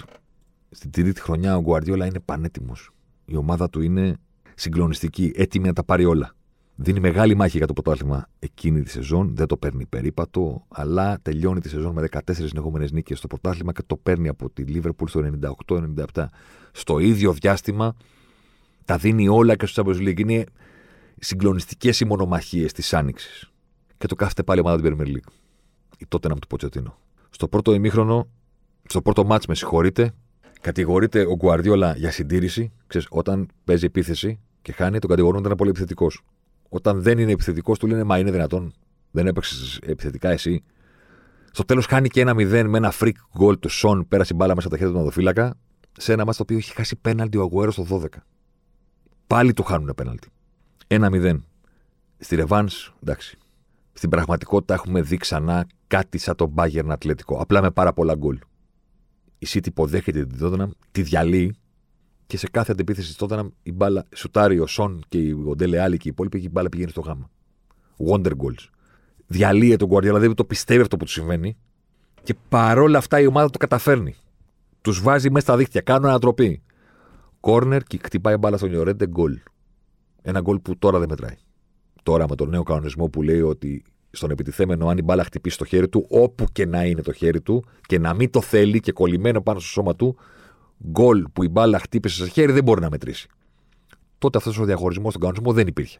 στην 0.69 0.91
τρίτη 0.91 1.21
χρονιά 1.21 1.57
ο 1.57 1.63
Guardiola 1.65 2.05
είναι 2.05 2.19
πανέτοιμος. 2.25 2.91
Η 3.25 3.35
ομάδα 3.35 3.69
του 3.69 3.81
είναι 3.81 4.17
συγκλονιστική, 4.55 5.31
έτοιμη 5.35 5.67
να 5.67 5.73
τα 5.73 5.83
πάρει 5.83 6.05
όλα. 6.05 6.33
Δίνει 6.75 6.99
μεγάλη 6.99 7.35
μάχη 7.35 7.57
για 7.57 7.67
το 7.67 7.73
πρωτάθλημα 7.73 8.27
εκείνη 8.39 8.81
τη 8.81 8.89
σεζόν. 8.89 9.35
Δεν 9.35 9.47
το 9.47 9.57
παίρνει 9.57 9.85
περίπατο, 9.85 10.65
αλλά 10.67 11.19
τελειώνει 11.21 11.59
τη 11.59 11.69
σεζόν 11.69 11.93
με 11.93 12.07
14 12.11 12.19
συνεχόμενες 12.33 12.91
νίκες 12.91 13.17
στο 13.17 13.27
πρωτάθλημα 13.27 13.71
και 13.71 13.81
το 13.87 13.97
παίρνει 13.97 14.27
από 14.27 14.49
τη 14.49 14.63
Λίβερπουλ 14.63 15.09
στο 15.09 15.29
98-97. 16.13 16.25
Στο 16.71 16.99
ίδιο 16.99 17.33
διάστημα 17.33 17.95
τα 18.85 18.97
δίνει 18.97 19.27
όλα 19.27 19.55
και 19.55 19.65
στο 19.65 19.83
Champions 19.85 19.97
League. 19.97 20.19
Είναι 20.19 20.43
συγκλονιστικές 21.19 21.99
οι 21.99 22.05
μονομαχίες 22.05 22.73
της 22.73 22.93
Άνοιξης. 22.93 23.51
Και 23.97 24.07
το 24.07 24.15
κάθεται 24.15 24.43
πάλι 24.43 24.59
ομάδα 24.59 24.81
την 24.81 24.97
Premier 24.97 25.07
League. 25.07 25.31
Η 25.97 26.05
τότε 26.07 26.27
να 26.27 26.35
του 26.35 26.47
Ποτσετίνο. 26.47 26.97
Στο 27.29 27.47
πρώτο 27.47 27.73
ημίχρονο, 27.73 28.27
στο 28.89 29.01
πρώτο 29.01 29.25
μάτς 29.25 29.45
με 29.45 29.55
συγχωρείτε, 29.55 30.13
κατηγορείται 30.61 31.25
ο 31.25 31.35
Γκουαρδιόλα 31.35 31.95
για 31.95 32.11
συντήρηση. 32.11 32.71
Ξέρεις, 32.87 33.07
όταν 33.11 33.47
παίζει 33.63 33.85
επίθεση 33.85 34.39
και 34.61 34.71
χάνει, 34.71 34.99
τον 34.99 35.09
κατηγορούν 35.09 35.37
ότι 35.37 35.47
είναι 35.47 35.57
πολύ 35.57 35.69
επιθετικός. 35.69 36.23
Όταν 36.73 37.01
δεν 37.01 37.17
είναι 37.17 37.31
επιθετικός, 37.31 37.79
του 37.79 37.87
λένε 37.87 38.03
Μα 38.03 38.17
είναι 38.19 38.31
δυνατόν. 38.31 38.73
Δεν 39.11 39.27
έπαιξες 39.27 39.79
επιθετικά 39.83 40.29
εσύ. 40.29 40.63
Στο 41.51 41.65
τέλος 41.65 41.85
χάνει 41.85 42.07
και 42.07 42.21
ένα 42.21 42.33
0 42.37 42.63
με 42.67 42.77
ένα 42.77 42.93
freak 42.99 43.11
goal 43.39 43.59
του 43.59 43.69
Σον. 43.69 44.07
Πέρασε 44.07 44.33
η 44.33 44.35
μπάλα 44.39 44.55
μέσα 44.55 44.67
στα 44.67 44.77
χέρια 44.77 44.93
του 44.93 44.99
Νοδοφύλακα. 44.99 45.57
Σε 45.91 46.13
ένα 46.13 46.25
μάτι 46.25 46.37
το 46.37 46.43
οποίο 46.43 46.57
έχει 46.57 46.73
χάσει 46.73 46.95
πέναλτι 46.95 47.37
ο 47.37 47.41
Αγουέρο 47.41 47.71
στο 47.71 47.85
12. 47.89 48.05
Πάλι 49.27 49.53
του 49.53 49.63
χάνουν 49.63 49.93
πέναλτι. 49.95 50.27
Ένα 50.87 51.09
0. 51.11 51.35
Στη 52.17 52.35
Ρεβάν, 52.35 52.69
εντάξει. 53.03 53.37
Στην 53.93 54.09
πραγματικότητα 54.09 54.73
έχουμε 54.73 55.01
δει 55.01 55.17
ξανά 55.17 55.67
κάτι 55.87 56.17
σαν 56.17 56.35
τον 56.35 56.53
Bayern 56.55 56.87
Ατλέτικο. 56.89 57.37
Απλά 57.37 57.61
με 57.61 57.71
πάρα 57.71 57.93
πολλά 57.93 58.15
γκολ. 58.15 58.39
Η 59.39 59.47
City 59.49 59.65
υποδέχεται 59.65 60.25
την 60.25 60.39
Tottenham, 60.41 60.69
τη 60.91 61.01
διαλύει 61.01 61.55
και 62.31 62.37
σε 62.37 62.47
κάθε 62.51 62.71
αντεπίθεση 62.71 63.17
τότε 63.17 63.49
η 63.63 63.71
μπάλα 63.71 64.05
σουτάρει 64.15 64.59
ο 64.59 64.67
Σον 64.67 65.03
και 65.07 65.35
ο 65.47 65.55
Ντέλε 65.55 65.81
Άλλη 65.81 65.97
και 65.97 66.07
οι 66.07 66.11
υπόλοιποι 66.11 66.39
και 66.39 66.45
η 66.45 66.49
μπάλα 66.51 66.69
πηγαίνει 66.69 66.89
στο 66.89 67.01
γάμα. 67.01 67.29
Wonder 68.09 68.31
goals. 68.31 68.67
Διαλύεται 69.27 69.85
τον 69.85 69.89
Guardiola, 69.91 70.19
δεν 70.19 70.33
το 70.33 70.45
πιστεύει 70.45 70.81
αυτό 70.81 70.97
που 70.97 71.05
του 71.05 71.11
συμβαίνει. 71.11 71.57
Και 72.23 72.35
παρόλα 72.49 72.97
αυτά 72.97 73.19
η 73.19 73.25
ομάδα 73.25 73.49
το 73.49 73.57
καταφέρνει. 73.57 74.15
Τους 74.81 75.01
βάζει 75.01 75.29
μέσα 75.29 75.45
στα 75.45 75.57
δίχτυα, 75.57 75.81
κάνουν 75.81 76.09
ανατροπή. 76.09 76.61
Κόρνερ 77.39 77.83
και 77.83 77.99
χτυπάει 78.03 78.37
μπάλα 78.37 78.57
στον 78.57 78.71
Ιωρέντε 78.71 79.07
γκολ. 79.07 79.39
Ένα 80.21 80.41
γκολ 80.41 80.59
που 80.59 80.77
τώρα 80.77 80.99
δεν 80.99 81.09
μετράει. 81.09 81.35
Τώρα 82.03 82.25
με 82.29 82.35
τον 82.35 82.49
νέο 82.49 82.63
κανονισμό 82.63 83.07
που 83.07 83.21
λέει 83.21 83.41
ότι 83.41 83.83
στον 84.11 84.31
επιτιθέμενο, 84.31 84.87
αν 84.87 84.97
η 84.97 85.01
μπάλα 85.01 85.23
χτυπήσει 85.23 85.55
στο 85.55 85.65
χέρι 85.65 85.89
του, 85.89 86.05
όπου 86.09 86.45
και 86.51 86.65
να 86.65 86.85
είναι 86.85 87.01
το 87.01 87.11
χέρι 87.11 87.41
του, 87.41 87.65
και 87.81 87.99
να 87.99 88.13
μην 88.13 88.29
το 88.29 88.41
θέλει 88.41 88.79
και 88.79 88.91
κολλημένο 88.91 89.41
πάνω 89.41 89.59
στο 89.59 89.69
σώμα 89.69 89.95
του, 89.95 90.17
γκολ 90.87 91.23
που 91.33 91.43
η 91.43 91.49
μπάλα 91.49 91.79
χτύπησε 91.79 92.23
σε 92.23 92.29
χέρι 92.29 92.51
δεν 92.51 92.63
μπορεί 92.63 92.81
να 92.81 92.89
μετρήσει. 92.89 93.27
Τότε 94.17 94.37
αυτός 94.37 94.59
ο 94.59 94.65
διαχωρισμός 94.65 95.09
στον 95.13 95.21
κανονισμό 95.21 95.53
δεν 95.53 95.67
υπήρχε. 95.67 95.99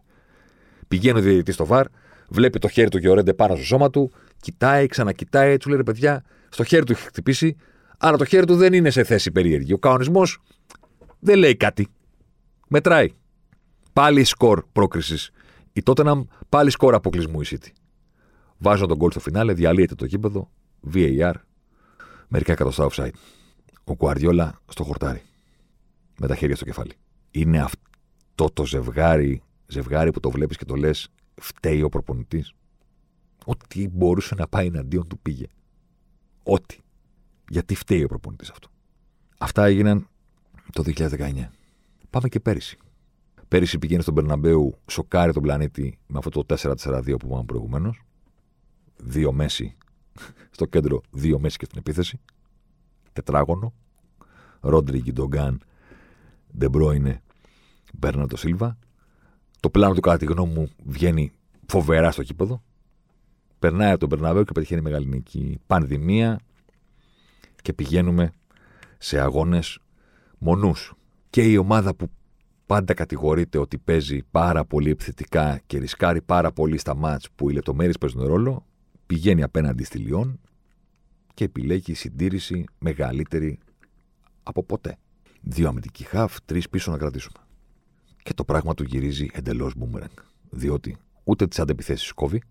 Πηγαίνει 0.88 1.20
ο 1.20 1.22
διαιτητής 1.22 1.54
στο 1.54 1.66
βαρ, 1.66 1.86
βλέπει 2.30 2.60
το 2.60 2.68
χέρι 2.68 2.90
του 2.90 3.00
και 3.00 3.10
ορέντε 3.10 3.34
πάνω 3.34 3.56
στο 3.56 3.66
σώμα 3.66 3.90
του, 3.90 4.12
κοιτάει, 4.42 4.88
ξανακοιτάει, 4.88 5.58
του 5.58 5.70
λέει 5.70 5.84
παιδιά, 5.84 6.24
στο 6.50 6.64
χέρι 6.64 6.84
του 6.84 6.92
έχει 6.92 7.02
χτυπήσει, 7.02 7.56
άρα 7.98 8.18
το 8.18 8.26
χέρι 8.26 8.46
του 8.46 8.56
δεν 8.56 8.74
είναι 8.74 8.90
σε 8.90 9.04
θέση 9.04 9.32
περίεργη. 9.32 9.74
Ο 9.74 9.78
κανονισμός 9.78 10.40
δεν 11.20 11.38
λέει 11.38 11.56
κάτι. 11.56 11.88
Μετράει. 12.68 13.08
Πάλι 13.94 14.24
σκορ 14.24 14.64
πρόκρισης. 14.72 15.32
Η 15.74 15.82
Tottenham 15.86 16.22
πάλι 16.50 16.70
σκορ 16.70 16.94
αποκλεισμού 16.94 17.42
η 17.42 17.46
City. 17.50 17.70
Βάζουν 18.58 18.88
τον 18.88 18.98
γκολ 18.98 19.12
στο 19.12 19.20
φινάλε, 19.20 19.54
διαλύεται 19.54 19.96
το 19.96 20.06
γήπεδο, 20.06 20.50
VAR, 20.94 21.34
μερικά 22.28 22.52
εκατοστά 22.52 22.90
offside 22.90 23.41
ο 23.84 23.96
Κουαριόλα 23.96 24.62
στο 24.68 24.84
χορτάρι. 24.84 25.22
Με 26.20 26.28
τα 26.28 26.36
χέρια 26.36 26.56
στο 26.56 26.66
κεφάλι. 26.66 26.94
Είναι 27.32 27.60
αυτό 27.60 28.50
το 28.54 28.66
ζευγάρι, 28.66 29.44
ζευγάρι 29.68 30.12
που 30.12 30.20
το 30.20 30.30
βλέπεις 30.30 30.58
και 30.58 30.66
το 30.66 30.76
λες, 30.76 31.08
φταίει 31.36 31.82
ο 31.82 31.90
προπονητής. 31.90 32.54
Ό,τι 33.46 33.88
μπορούσε 33.88 34.36
να 34.36 34.48
πάει 34.48 34.66
εναντίον 34.66 35.08
του 35.08 35.20
πήγε. 35.20 35.46
Ό,τι. 36.44 36.78
Γιατί 37.50 37.76
φταίει 37.76 38.04
ο 38.04 38.08
προπονητής 38.08 38.50
αυτό. 38.50 38.68
Αυτά 39.38 39.66
έγιναν 39.66 40.08
το 40.72 40.84
2019. 40.86 41.50
Πάμε 42.10 42.28
και 42.28 42.40
πέρυσι. 42.40 42.78
Πέρυσι 43.48 43.78
πηγαίνει 43.80 44.02
στον 44.02 44.14
Περναμπέου, 44.14 44.78
σοκάρει 44.88 45.34
τον 45.34 45.42
πλανήτη 45.42 46.00
με 46.08 46.18
αυτό 46.18 46.46
το 46.46 46.56
4-4-2 46.58 47.04
που 47.20 47.26
είπαμε 47.26 47.44
προηγουμένως. 47.44 48.04
Δύο 48.98 49.32
μέση 49.32 49.78
στο 50.52 50.66
κέντρο, 50.66 51.02
δύο 51.12 51.40
μέση 51.40 51.58
και 51.58 51.66
στην 51.66 51.78
επίθεση 51.78 52.20
τετράγωνο. 53.14 53.74
Ρόντρι, 54.60 55.02
Γκιντογκάν, 55.02 55.62
Ντεμπρόινε, 56.58 57.22
Μπέρνατο 57.94 58.38
Σίλβα. 58.38 58.78
Το 59.60 59.70
πλάνο 59.70 59.94
του, 59.94 60.02
κατά 60.02 60.18
τη 60.18 60.26
γνώμη 60.26 60.54
μου, 60.54 60.70
βγαίνει 60.84 61.32
φοβερά 61.66 62.12
στο 62.12 62.24
κήπεδο. 62.24 62.62
Περνάει 63.60 63.90
από 63.90 64.00
τον 64.00 64.10
Περναβέο 64.10 64.44
και 64.44 64.52
πετυχαίνει 64.52 64.82
μεγάλη 64.82 65.06
νίκη. 65.08 65.60
Πανδημία 65.68 66.40
και 67.62 67.74
πηγαίνουμε 67.74 68.32
σε 68.98 69.20
αγώνες 69.20 69.80
μονούς. 70.38 70.94
Και 71.30 71.52
η 71.52 71.58
ομάδα 71.58 71.96
που 71.96 72.12
πάντα 72.66 72.94
κατηγορείται 72.94 73.58
ότι 73.58 73.78
παίζει 73.78 74.24
πάρα 74.32 74.66
πολύ 74.66 74.90
επιθετικά 74.90 75.62
και 75.66 75.78
ρισκάρει 75.78 76.22
πάρα 76.22 76.52
πολύ 76.52 76.78
στα 76.78 76.96
μάτς 76.96 77.28
που 77.36 77.50
οι 77.50 77.54
λεπτομέρειες 77.54 77.98
παίζουν 77.98 78.26
ρόλο, 78.26 78.66
πηγαίνει 79.06 79.44
απέναντι 79.44 79.84
στη 79.84 79.98
Λιόν 79.98 80.40
και 81.34 81.44
επιλέγει 81.44 81.94
συντήρηση 81.94 82.66
μεγαλύτερη 82.80 83.60
από 84.44 84.64
ποτέ. 84.64 84.98
Δύο 85.42 85.68
αμυντικοί 85.68 86.04
χαφ, 86.04 86.38
τρεις 86.46 86.70
πίσω 86.70 86.92
να 86.92 86.98
κρατήσουμε. 86.98 87.40
Και 88.24 88.34
το 88.34 88.46
πράγμα 88.46 88.74
του 88.74 88.84
γυρίζει 88.84 89.28
εντελώς 89.34 89.76
μπούμεραγκ. 89.76 90.18
Διότι 90.50 90.98
ούτε 91.24 91.48
τις 91.48 91.60
αντεπιθέσεις 91.60 92.12
κόβει, 92.12 92.42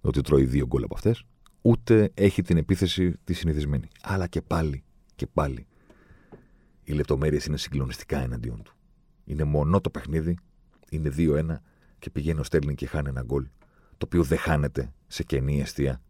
ότι 0.00 0.20
τρώει 0.20 0.44
δύο 0.44 0.66
γκολ 0.66 0.82
από 0.82 0.94
αυτές, 0.94 1.24
ούτε 1.62 2.10
έχει 2.14 2.42
την 2.42 2.56
επίθεση 2.56 3.14
τη 3.24 3.32
συνηθισμένη. 3.32 3.88
Αλλά 4.02 4.26
και 4.26 4.42
πάλι, 4.42 4.84
και 5.14 5.26
πάλι, 5.26 5.66
οι 6.84 6.92
λεπτομέρειες 6.92 7.44
είναι 7.44 7.56
συγκλονιστικά 7.56 8.18
εναντίον 8.18 8.62
του. 8.62 8.76
Είναι 9.24 9.44
μονό 9.44 9.80
το 9.80 9.90
παιχνίδι, 9.90 10.38
είναι 10.90 11.12
2-1 11.16 11.62
και 11.98 12.10
πηγαίνει 12.10 12.40
ο 12.40 12.42
Στέρλινγκ 12.42 12.76
και 12.76 12.86
χάνει 12.86 13.08
ένα 13.08 13.22
γκολ, 13.22 13.46
το 13.90 14.04
οποίο 14.04 14.22
δεν 14.22 14.38
χάνεται 14.38 14.92
σε 15.06 15.22
κενή 15.22 15.60
αιστεία 15.60 16.00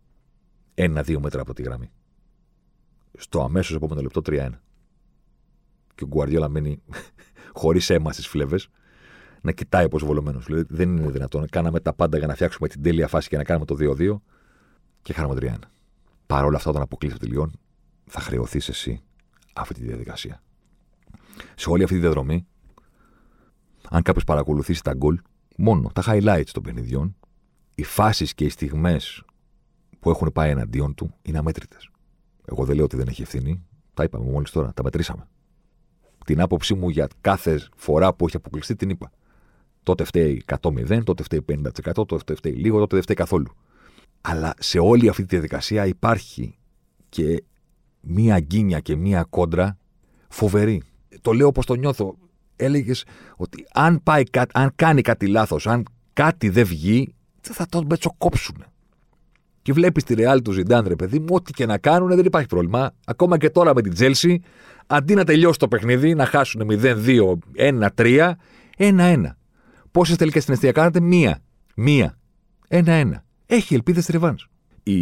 ένα-δύο 0.82 1.20
μέτρα 1.20 1.40
από 1.40 1.54
τη 1.54 1.62
γραμμή. 1.62 1.90
Στο 3.18 3.42
αμέσως 3.42 3.76
επόμενο 3.76 4.00
λεπτό 4.00 4.20
3-1. 4.24 4.48
Και 5.94 6.04
ο 6.04 6.06
Γκουαρδιόλα 6.06 6.48
μένει 6.48 6.82
χωρίς 7.60 7.90
αίμα 7.90 8.12
στις 8.12 8.26
φλέβες 8.26 8.68
να 9.40 9.52
κοιτάει 9.52 9.84
όπω 9.84 9.98
βολωμένο. 9.98 10.38
Δηλαδή 10.38 10.64
δεν 10.68 10.96
είναι 10.96 11.10
δυνατόν. 11.10 11.46
Κάναμε 11.48 11.80
τα 11.80 11.92
πάντα 11.92 12.18
για 12.18 12.26
να 12.26 12.34
φτιάξουμε 12.34 12.68
την 12.68 12.82
τέλεια 12.82 13.08
φάση 13.08 13.28
και 13.28 13.36
να 13.36 13.44
κάνουμε 13.44 13.66
το 13.66 13.76
2-2 13.80 14.20
και 15.02 15.12
χάνουμε 15.12 15.40
3-1. 15.40 15.54
Παρ' 16.26 16.44
όλα 16.44 16.56
αυτά, 16.56 16.70
όταν 16.70 16.82
αποκλείσει 16.82 17.18
το 17.18 17.26
τελειών, 17.26 17.52
θα 18.04 18.20
χρεωθείς 18.20 18.68
εσύ 18.68 19.02
αυτή 19.54 19.74
τη 19.74 19.84
διαδικασία. 19.84 20.42
Σε 21.54 21.70
όλη 21.70 21.82
αυτή 21.82 21.94
τη 21.94 22.00
διαδρομή, 22.00 22.46
αν 23.90 24.02
κάποιος 24.02 24.24
παρακολουθήσει 24.24 24.82
τα 24.82 24.94
γκολ, 24.94 25.20
μόνο 25.56 25.90
τα 25.94 26.02
highlights 26.06 26.50
των 26.52 26.62
παιχνιδιών, 26.62 27.16
οι 27.74 27.84
φάσεις 27.84 28.34
και 28.34 28.44
οι 28.44 28.48
στιγμές 28.48 29.22
που 30.00 30.10
έχουν 30.10 30.30
πάει 30.32 30.50
εναντίον 30.50 30.94
του 30.94 31.14
είναι 31.22 31.38
αμέτρητες. 31.38 31.90
Εγώ 32.44 32.64
δεν 32.64 32.74
λέω 32.74 32.84
ότι 32.84 32.96
δεν 32.96 33.08
έχει 33.08 33.22
ευθύνη. 33.22 33.62
Τα 33.94 34.02
είπαμε 34.02 34.30
μόλις 34.30 34.50
τώρα, 34.50 34.72
τα 34.72 34.82
μετρήσαμε. 34.82 35.28
Την 36.24 36.40
άποψή 36.40 36.74
μου 36.74 36.88
για 36.88 37.08
κάθε 37.20 37.62
φορά 37.76 38.14
που 38.14 38.26
έχει 38.26 38.36
αποκλειστεί 38.36 38.76
την 38.76 38.90
είπα. 38.90 39.10
Τότε 39.82 40.04
φταίει 40.04 40.42
100-0, 40.60 41.04
τότε 41.04 41.22
φταίει 41.22 41.44
50%, 41.48 42.06
τότε 42.06 42.34
φταίει 42.34 42.52
λίγο, 42.52 42.78
τότε 42.78 42.94
δεν 42.94 43.02
φταίει 43.02 43.16
καθόλου. 43.16 43.52
Αλλά 44.20 44.54
σε 44.58 44.78
όλη 44.78 45.08
αυτή 45.08 45.22
τη 45.22 45.28
διαδικασία 45.28 45.86
υπάρχει 45.86 46.58
και 47.08 47.44
μία 48.00 48.40
γκίνια 48.40 48.80
και 48.80 48.96
μία 48.96 49.26
κόντρα 49.30 49.78
φοβερή. 50.28 50.82
Το 51.20 51.32
λέω 51.32 51.46
όπως 51.46 51.66
το 51.66 51.74
νιώθω. 51.74 52.16
Έλεγες 52.56 53.04
ότι 53.36 53.66
αν, 53.72 54.02
πάει, 54.02 54.22
αν 54.52 54.72
κάνει 54.76 55.02
κάτι 55.02 55.26
λάθος, 55.26 55.66
αν 55.66 55.84
κάτι 56.12 56.48
δεν 56.48 56.64
βγει, 56.64 57.14
θα 57.40 57.66
τον 57.66 57.84
μπετσοκόψουν. 57.84 58.64
Και 59.68 59.74
βλέπεις 59.74 60.04
τη 60.04 60.14
Ρεάλ 60.14 60.42
του 60.42 60.52
Ζιντάν, 60.52 60.84
ρε 60.86 60.96
παιδί 60.96 61.18
μου, 61.18 61.26
ό,τι 61.30 61.52
και 61.52 61.66
να 61.66 61.78
κάνουν 61.78 62.08
δεν 62.08 62.24
υπάρχει 62.24 62.48
πρόβλημα. 62.48 62.94
Ακόμα 63.06 63.38
και 63.38 63.50
τώρα 63.50 63.74
με 63.74 63.82
την 63.82 63.92
Τσέλσι, 63.92 64.40
αντί 64.86 65.14
να 65.14 65.24
τελειώσει 65.24 65.58
το 65.58 65.68
παιχνίδι, 65.68 66.14
να 66.14 66.26
χάσουν 66.26 66.62
0-2, 66.70 67.38
1-3, 67.96 68.30
1-1. 68.78 69.24
Πόσες 69.90 70.16
τελικές 70.16 70.42
στην 70.42 70.54
εστία 70.54 70.72
κάνατε, 70.72 71.00
μία. 71.00 71.38
Μία. 71.76 72.18
Ένα-ένα. 72.68 73.24
Έχει 73.46 73.74
ελπίδες 73.74 74.02
στη 74.02 74.12
ρεβάνς. 74.12 74.38
Η 74.82 74.96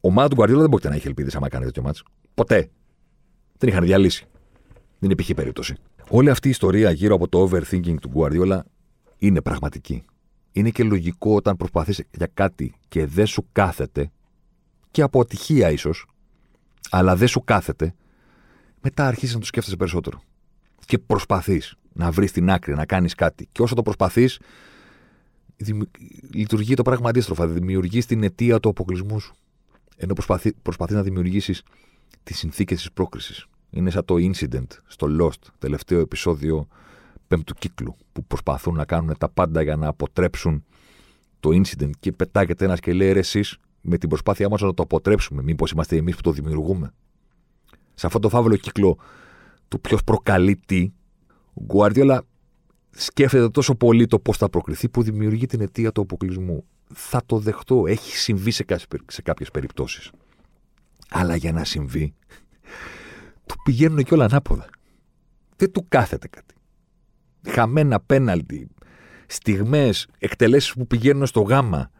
ομάδα 0.00 0.28
του 0.28 0.34
Γκουαρδιόλα 0.34 0.62
δεν 0.62 0.70
μπορεί 0.70 0.88
να 0.88 0.94
έχει 0.94 1.06
ελπίδες 1.06 1.34
άμα 1.34 1.48
κάνει 1.48 1.64
τέτοιο 1.64 1.82
ματς. 1.82 2.04
Ποτέ. 2.34 2.70
Δεν 3.58 3.68
είχαν 3.68 3.84
διαλύσει. 3.84 4.26
Δεν 4.98 5.10
υπήρχε 5.10 5.34
περίπτωση. 5.34 5.74
Όλη 6.08 6.30
αυτή 6.30 6.48
η 6.48 6.50
ιστορία 6.50 6.90
γύρω 6.90 7.14
από 7.14 7.28
το 7.28 7.50
overthinking 7.50 7.96
του 8.00 8.08
Γκουαρδιόλα 8.08 8.64
είναι 9.18 9.40
πραγματική. 9.40 10.04
Είναι 10.56 10.70
και 10.70 10.84
λογικό 10.84 11.34
όταν 11.34 11.56
προσπαθείς 11.56 12.02
για 12.16 12.30
κάτι 12.34 12.74
και 12.88 13.06
δεν 13.06 13.26
σου 13.26 13.46
κάθεται, 13.52 14.10
και 14.90 15.02
από 15.02 15.20
ατυχία 15.20 15.70
ίσως, 15.70 16.06
αλλά 16.90 17.16
δεν 17.16 17.28
σου 17.28 17.44
κάθεται, 17.44 17.94
μετά 18.80 19.06
αρχίζεις 19.06 19.34
να 19.34 19.40
το 19.40 19.46
σκέφτεσαι 19.46 19.76
περισσότερο. 19.76 20.22
Και 20.84 20.98
προσπαθείς 20.98 21.76
να 21.92 22.10
βρεις 22.10 22.32
την 22.32 22.50
άκρη, 22.50 22.74
να 22.74 22.86
κάνεις 22.86 23.14
κάτι. 23.14 23.48
Και 23.52 23.62
όσο 23.62 23.74
το 23.74 23.82
προσπαθείς, 23.82 24.40
λειτουργεί 26.32 26.74
το 26.74 26.82
πράγμα 26.82 27.08
αντίστροφα. 27.08 27.46
Δημιουργείς 27.46 28.06
την 28.06 28.22
αιτία 28.22 28.60
του 28.60 28.68
αποκλεισμού 28.68 29.20
σου. 29.20 29.34
Ενώ 29.96 30.12
προσπαθεί 30.12 30.52
προσπαθείς 30.52 30.94
να 30.94 31.02
δημιουργήσεις 31.02 31.62
τις 32.22 32.38
συνθήκες 32.38 32.78
της 32.78 32.92
πρόκρισης. 32.92 33.46
Είναι 33.70 33.90
σαν 33.90 34.04
το 34.04 34.14
incident 34.14 34.66
στο 34.86 35.06
Lost, 35.20 35.50
τελευταίο 35.58 36.00
επεισόδιο 36.00 36.68
πέμπτου 37.28 37.54
κύκλου, 37.54 37.96
που 38.12 38.24
προσπαθούν 38.24 38.74
να 38.74 38.84
κάνουν 38.84 39.14
τα 39.18 39.28
πάντα 39.28 39.62
για 39.62 39.76
να 39.76 39.88
αποτρέψουν 39.88 40.64
το 41.40 41.50
incident 41.52 41.90
και 42.00 42.12
πετάγεται 42.12 42.64
ένας 42.64 42.80
και 42.80 42.92
λέει: 42.92 43.08
Εσείς, 43.10 43.58
με 43.80 43.98
την 43.98 44.08
προσπάθειά 44.08 44.48
μας 44.48 44.60
να 44.60 44.74
το 44.74 44.82
αποτρέψουμε, 44.82 45.42
μήπως 45.42 45.70
είμαστε 45.70 45.96
εμείς 45.96 46.16
που 46.16 46.22
το 46.22 46.30
δημιουργούμε. 46.30 46.92
Σε 47.94 48.06
αυτό 48.06 48.18
το 48.18 48.28
φαύλο 48.28 48.56
κύκλο 48.56 48.98
του 49.68 49.80
ποιος 49.80 50.04
προκαλεί 50.04 50.56
τι, 50.66 50.92
ο 51.54 51.62
Γκουαρδιόλα 51.64 52.22
σκέφτεται 52.90 53.48
τόσο 53.48 53.74
πολύ 53.74 54.06
το 54.06 54.18
πώς 54.18 54.36
θα 54.36 54.48
προκριθεί 54.48 54.88
που 54.88 55.02
δημιουργεί 55.02 55.46
την 55.46 55.60
αιτία 55.60 55.92
του 55.92 56.00
αποκλεισμού. 56.00 56.64
Θα 56.94 57.22
το 57.26 57.38
δεχτώ. 57.38 57.86
Έχει 57.86 58.16
συμβεί 58.16 58.50
σε, 58.50 58.64
σε 59.06 59.22
κάποιες 59.22 59.50
περιπτώσεις. 59.50 60.10
Αλλά 61.10 61.36
για 61.36 61.52
να 61.52 61.64
συμβεί, 61.64 62.14
του 63.46 63.54
πηγαίνουν 63.64 64.02
και 64.02 64.14
όλα 64.14 64.24
ανάποδα. 64.24 64.66
Δεν 65.56 65.72
του 65.72 65.84
κάθεται 65.88 66.28
κάτι. 66.28 66.54
Χαμένα 67.46 68.00
πέναλτι, 68.00 68.68
στιγμές, 69.26 70.06
εκτελέσεις 70.18 70.72
που 70.72 70.86
πηγαίνουν 70.86 71.26
στο 71.26 71.40
γάμα. 71.40 71.90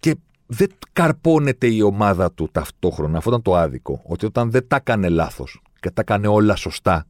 Και 0.00 0.16
δεν 0.46 0.68
καρπώνεται 0.92 1.66
η 1.66 1.82
ομάδα 1.82 2.32
του 2.32 2.48
ταυτόχρονα. 2.52 3.18
Αυτό 3.18 3.30
ήταν 3.30 3.42
το 3.42 3.56
άδικο. 3.56 4.02
Ότι 4.06 4.26
όταν 4.26 4.50
δεν 4.50 4.66
τα 4.68 4.76
έκανε 4.76 5.08
λάθος 5.08 5.62
και 5.80 5.90
τα 5.90 6.00
έκανε 6.00 6.26
όλα 6.26 6.56
σωστά, 6.56 7.06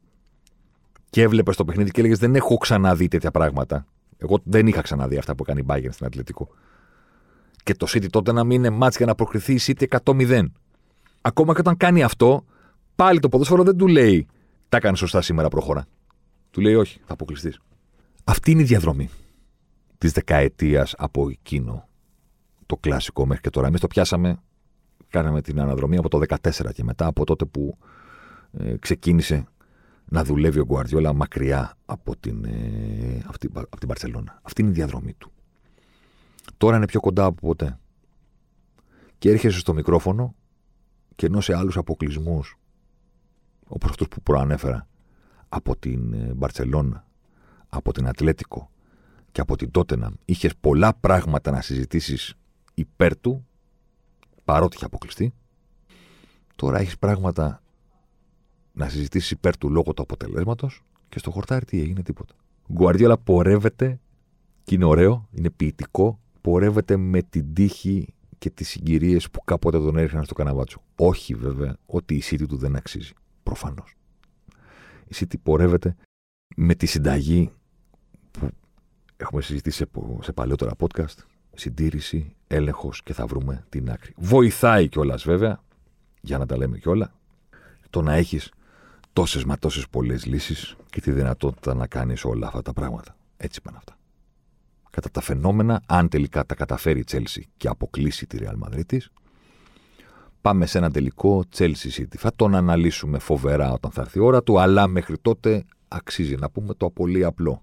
και 1.10 1.22
έβλεπες 1.22 1.56
το 1.56 1.64
παιχνίδι 1.64 1.90
και 1.90 2.00
έλεγες 2.00 2.18
Δεν 2.18 2.34
έχω 2.34 2.56
ξαναδεί 2.56 3.08
τέτοια 3.08 3.30
πράγματα. 3.30 3.86
Εγώ 4.18 4.38
δεν 4.44 4.66
είχα 4.66 4.80
ξαναδεί 4.80 5.18
αυτά 5.18 5.34
που 5.34 5.44
κάνει 5.44 5.60
η 5.60 5.64
Bayern 5.68 5.88
στην 5.90 6.06
Ατλητικό. 6.06 6.48
Και 7.62 7.74
το 7.74 7.86
City 7.90 8.06
τότε 8.10 8.32
να 8.32 8.44
μην 8.44 8.56
είναι 8.58 8.70
μάτς 8.70 8.96
για 8.96 9.06
να 9.06 9.14
προκριθεί 9.14 9.52
η 9.52 9.60
City 9.66 9.84
100-0. 10.04 10.44
Ακόμα 11.20 11.54
και 11.54 11.60
όταν 11.60 11.76
κάνει 11.76 12.02
αυτό, 12.02 12.44
πάλι 12.96 13.20
το 13.20 13.28
ποδόσφαιρο 13.28 13.62
δεν 13.62 13.76
του 13.76 13.86
λέει 13.86 14.26
Τα 14.68 14.76
έκανε 14.76 14.96
σωστά 14.96 15.20
σήμερα, 15.20 15.48
προχώρα. 15.48 15.86
Του 16.58 16.64
λέει 16.64 16.74
Όχι, 16.74 17.00
θα 17.04 17.12
αποκλειστείς. 17.12 17.60
Αυτή 18.24 18.50
είναι 18.50 18.60
η 18.60 18.64
διαδρομή 18.64 19.10
της 19.98 20.12
δεκαετίας 20.12 20.94
από 20.96 21.28
εκείνο 21.28 21.88
το 22.66 22.76
κλασικό 22.76 23.26
μέχρι 23.26 23.42
και 23.42 23.50
τώρα. 23.50 23.66
Εμείς 23.66 23.80
το 23.80 23.86
πιάσαμε, 23.86 24.42
κάναμε 25.08 25.42
την 25.42 25.60
αναδρομή 25.60 25.96
από 25.96 26.08
το 26.08 26.20
14 26.28 26.72
και 26.72 26.84
μετά, 26.84 27.06
από 27.06 27.24
τότε 27.24 27.44
που 27.44 27.78
ε, 28.52 28.76
ξεκίνησε 28.76 29.46
να 30.04 30.24
δουλεύει 30.24 30.58
ο 30.58 30.64
Γκουαρδιόλα 30.64 31.12
μακριά 31.12 31.76
από 31.84 32.16
την, 32.16 32.44
ε, 32.44 33.22
από, 33.26 33.38
την, 33.38 33.50
από 33.54 33.78
την 33.78 33.88
Παρσελώνα. 33.88 34.40
Αυτή 34.42 34.62
είναι 34.62 34.70
η 34.70 34.74
διαδρομή 34.74 35.14
του. 35.18 35.32
Τώρα 36.56 36.76
είναι 36.76 36.86
πιο 36.86 37.00
κοντά 37.00 37.24
από 37.24 37.46
ποτέ. 37.46 37.78
Και 39.18 39.30
έρχεσαι 39.30 39.58
στο 39.58 39.74
μικρόφωνο 39.74 40.34
και 41.14 41.26
ενώ 41.26 41.40
σε 41.40 41.56
άλλους 41.56 41.76
αποκλεισμούς, 41.76 42.58
όπως 43.66 43.90
αυτούς 43.90 44.08
που 44.08 44.22
προανέφερα, 44.22 44.88
από 45.48 45.76
την 45.76 46.12
ε, 46.12 46.34
Μπαρσελόνα, 46.34 47.06
από 47.68 47.92
την 47.92 48.06
Ατλέτικο 48.06 48.70
και 49.32 49.40
από 49.40 49.56
την 49.56 49.70
Τότεναμ, 49.70 50.14
είχες 50.24 50.56
πολλά 50.60 50.94
πράγματα 50.94 51.50
να 51.50 51.60
συζητήσεις 51.60 52.34
υπέρ 52.74 53.20
του, 53.20 53.46
παρότι 54.44 54.76
είχε 54.76 54.84
αποκλειστεί. 54.84 55.32
Τώρα 56.56 56.78
έχεις 56.78 56.98
πράγματα 56.98 57.62
να 58.72 58.88
συζητήσεις 58.88 59.30
υπέρ 59.30 59.56
του 59.56 59.70
λόγω 59.70 59.94
του 59.94 60.02
αποτελέσματος 60.02 60.82
και 61.08 61.18
στο 61.18 61.30
χορτάρι 61.30 61.64
τι 61.64 61.80
έγινε, 61.80 62.02
τίποτα. 62.02 62.34
Γκουαρδιόλα 62.72 63.18
πορεύεται 63.18 64.00
και 64.64 64.74
είναι 64.74 64.84
ωραίο, 64.84 65.28
είναι 65.30 65.50
ποιητικό, 65.50 66.20
πορεύεται 66.40 66.96
με 66.96 67.22
την 67.22 67.54
τύχη 67.54 68.14
και 68.38 68.50
τις 68.50 68.68
συγκυρίες 68.68 69.30
που 69.30 69.40
κάποτε 69.44 69.78
τον 69.78 69.96
έριχναν 69.96 70.24
στο 70.24 70.34
καναβάτσο. 70.34 70.82
Όχι 70.96 71.34
βέβαια 71.34 71.76
ότι 71.86 72.14
η 72.14 72.22
City 72.24 72.44
του 72.48 72.56
δεν 72.56 72.76
αξίζει. 72.76 73.12
Προφανώς. 73.42 73.94
Η 75.08 75.14
City 75.14 75.34
πορεύεται 75.42 75.96
με 76.56 76.74
τη 76.74 76.86
συνταγή 76.86 77.52
που 78.30 78.50
έχουμε 79.16 79.42
συζητήσει 79.42 79.86
σε 80.20 80.32
παλαιότερα 80.32 80.72
podcast. 80.78 81.16
Συντήρηση, 81.54 82.36
έλεγχος 82.46 83.02
και 83.02 83.12
θα 83.12 83.26
βρούμε 83.26 83.64
την 83.68 83.90
άκρη. 83.90 84.12
Βοηθάει 84.16 84.88
κιόλας 84.88 85.24
βέβαια, 85.24 85.62
για 86.20 86.38
να 86.38 86.46
τα 86.46 86.56
λέμε 86.56 86.78
κιόλα, 86.78 87.14
το 87.90 88.02
να 88.02 88.14
έχεις 88.14 88.52
τόσες 89.12 89.44
μα 89.44 89.58
τόσες 89.58 89.88
πολλές 89.88 90.26
λύσεις 90.26 90.76
και 90.90 91.00
τη 91.00 91.12
δυνατότητα 91.12 91.74
να 91.74 91.86
κάνεις 91.86 92.24
όλα 92.24 92.46
αυτά 92.46 92.62
τα 92.62 92.72
πράγματα. 92.72 93.16
Έτσι 93.36 93.62
πάνε 93.62 93.76
αυτά. 93.76 93.98
Κατά 94.90 95.10
τα 95.10 95.20
φαινόμενα, 95.20 95.82
αν 95.86 96.08
τελικά 96.08 96.46
τα 96.46 96.54
καταφέρει 96.54 96.98
η 96.98 97.04
Τσέλσι 97.04 97.48
και 97.56 97.68
αποκλείσει 97.68 98.26
τη 98.26 98.38
Real 98.40 98.68
Madrid 98.68 98.98
πάμε 100.40 100.66
σε 100.66 100.78
ένα 100.78 100.90
τελικό 100.90 101.44
Chelsea 101.56 101.90
City. 101.96 102.16
Θα 102.16 102.32
τον 102.36 102.54
αναλύσουμε 102.54 103.18
φοβερά 103.18 103.72
όταν 103.72 103.90
θα 103.90 104.00
έρθει 104.00 104.18
η 104.18 104.20
ώρα 104.20 104.42
του, 104.42 104.60
αλλά 104.60 104.86
μέχρι 104.86 105.18
τότε 105.18 105.64
αξίζει 105.88 106.34
να 106.34 106.50
πούμε 106.50 106.74
το 106.74 106.90
πολύ 106.90 107.24
απλό. 107.24 107.62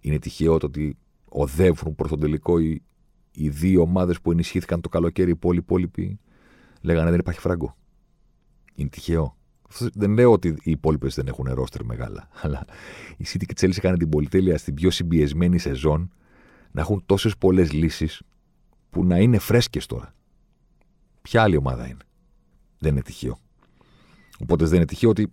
Είναι 0.00 0.18
τυχαίο 0.18 0.58
το 0.58 0.66
ότι 0.66 0.96
οδεύουν 1.24 1.94
προς 1.94 2.10
τον 2.10 2.20
τελικό 2.20 2.58
οι, 2.58 2.82
οι 3.32 3.48
δύο 3.48 3.80
ομάδες 3.80 4.20
που 4.20 4.30
ενισχύθηκαν 4.30 4.80
το 4.80 4.88
καλοκαίρι, 4.88 5.30
οι 5.30 5.38
υπόλοιποι 5.50 6.18
λέγανε 6.80 7.10
δεν 7.10 7.18
υπάρχει 7.18 7.40
φράγκο. 7.40 7.76
Είναι 8.74 8.88
τυχαίο. 8.88 9.36
Δεν 9.94 10.12
λέω 10.12 10.32
ότι 10.32 10.48
οι 10.48 10.70
υπόλοιπες 10.70 11.14
δεν 11.14 11.26
έχουν 11.26 11.46
ρόστερ 11.50 11.84
μεγάλα. 11.84 12.28
Αλλά 12.42 12.64
η 13.16 13.24
City 13.28 13.44
και 13.46 13.66
η 13.66 13.68
Chelsea 13.68 13.76
έκανε 13.76 13.96
την 13.96 14.08
πολυτέλεια 14.08 14.58
στην 14.58 14.74
πιο 14.74 14.90
συμπιεσμένη 14.90 15.58
σεζόν 15.58 16.12
να 16.70 16.80
έχουν 16.80 17.02
τόσες 17.06 17.36
πολλές 17.36 17.72
λύσεις 17.72 18.22
που 18.90 19.04
να 19.04 19.18
είναι 19.18 19.38
φρέσκες 19.38 19.86
τώρα. 19.86 20.14
Ποια 21.26 21.42
άλλη 21.42 21.56
ομάδα 21.56 21.86
είναι. 21.86 22.04
Δεν 22.78 22.92
είναι 22.92 23.02
τυχαίο. 23.02 23.38
Οπότε 24.38 24.64
δεν 24.64 24.76
είναι 24.76 24.84
τυχαίο 24.84 25.10
ότι 25.10 25.32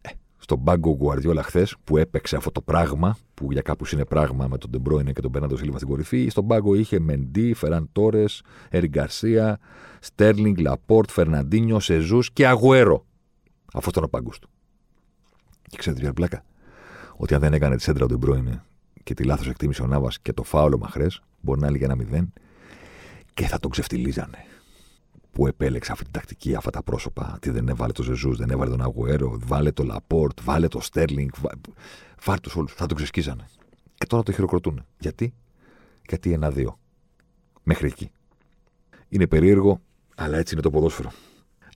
ε, 0.00 0.10
στον 0.38 0.64
πάγκο 0.64 0.96
Γκουαρδιόλα 0.96 1.42
χθες 1.42 1.76
που 1.84 1.96
έπαιξε 1.96 2.36
αυτό 2.36 2.50
το 2.50 2.60
πράγμα, 2.60 3.16
που 3.34 3.52
για 3.52 3.62
κάποιους 3.62 3.92
είναι 3.92 4.04
πράγμα 4.04 4.46
με 4.46 4.58
τον 4.58 4.70
Ντεμπρόινε 4.70 5.12
και 5.12 5.20
τον 5.20 5.30
Μπερνάντο 5.30 5.56
Σίλβα 5.56 5.76
στην 5.76 5.88
κορυφή, 5.88 6.28
στον 6.28 6.46
πάγκο 6.46 6.74
είχε 6.74 7.00
Μεντί, 7.00 7.54
Φεράν 7.54 7.88
Τόρες, 7.92 8.42
Έρικ 8.68 8.88
Γκαρσία, 8.88 9.58
Στέρλινγκ, 10.00 10.58
Λαπόρτ, 10.58 11.10
Φερναντίνιο, 11.10 11.80
Ζεσούς 11.80 12.32
και 12.32 12.46
Αγουέρο. 12.46 13.06
Αυτό 13.74 13.88
ήταν 13.90 14.04
ο 14.04 14.08
πάγκος 14.08 14.38
του. 14.38 14.48
Και 15.68 15.76
ξέρετε 15.76 16.00
ποια 16.00 16.12
πλάκα; 16.12 16.44
Ότι 17.16 17.34
αν 17.34 17.40
δεν 17.40 17.52
έκανε 17.52 17.76
τη 17.76 17.82
σέντρα 17.82 18.04
ο 18.04 18.08
Ντε 18.08 18.24
Μπρόινε 18.24 18.62
και 19.02 19.14
τη 19.14 19.24
λάθος 19.24 19.48
εκτίμησε 19.48 19.82
ο 19.82 19.86
Νάβας 19.86 20.20
και 20.20 20.32
το 20.32 20.42
φάουλ 20.42 20.78
ο 20.78 20.83
Μαχρέζ, 20.83 21.22
μπορεί 21.40 21.60
να 21.60 21.66
έλεγε 21.66 21.84
ένα 21.84 21.94
μηδέν 21.96 22.32
και 23.34 23.46
θα 23.46 23.58
τον 23.58 23.70
ξεφτιλίζανε 23.70 24.44
που 25.34 25.46
επέλεξε 25.46 25.92
αυτή 25.92 26.04
την 26.04 26.12
τακτική, 26.12 26.54
αυτά 26.54 26.70
τα 26.70 26.82
πρόσωπα. 26.82 27.38
Τι 27.40 27.50
δεν 27.50 27.68
έβαλε 27.68 27.92
το 27.92 28.02
Ζεσούς, 28.02 28.38
δεν 28.38 28.50
έβαλε 28.50 28.70
τον 28.70 28.82
Αγουέρο, 28.82 29.38
βάλε 29.44 29.72
το 29.72 29.82
Λαπόρτ, 29.82 30.38
βάλε 30.42 30.68
το 30.68 30.80
Στέρλινγκ. 30.80 31.30
Βάλε 32.24 32.40
τους 32.40 32.56
όλους. 32.56 32.72
Θα 32.72 32.86
τον 32.86 32.96
ξεσκίζανε. 32.96 33.46
Και 33.94 34.06
τώρα 34.06 34.22
το 34.22 34.32
χειροκροτούν. 34.32 34.84
Γιατί; 34.98 35.34
Γιατί 36.08 36.32
ένα-δύο. 36.32 36.78
Μέχρι 37.62 37.86
εκεί. 37.86 38.10
Είναι 39.08 39.26
περίεργο, 39.26 39.80
αλλά 40.14 40.36
έτσι 40.36 40.52
είναι 40.52 40.62
το 40.62 40.70
ποδόσφαιρο. 40.70 41.12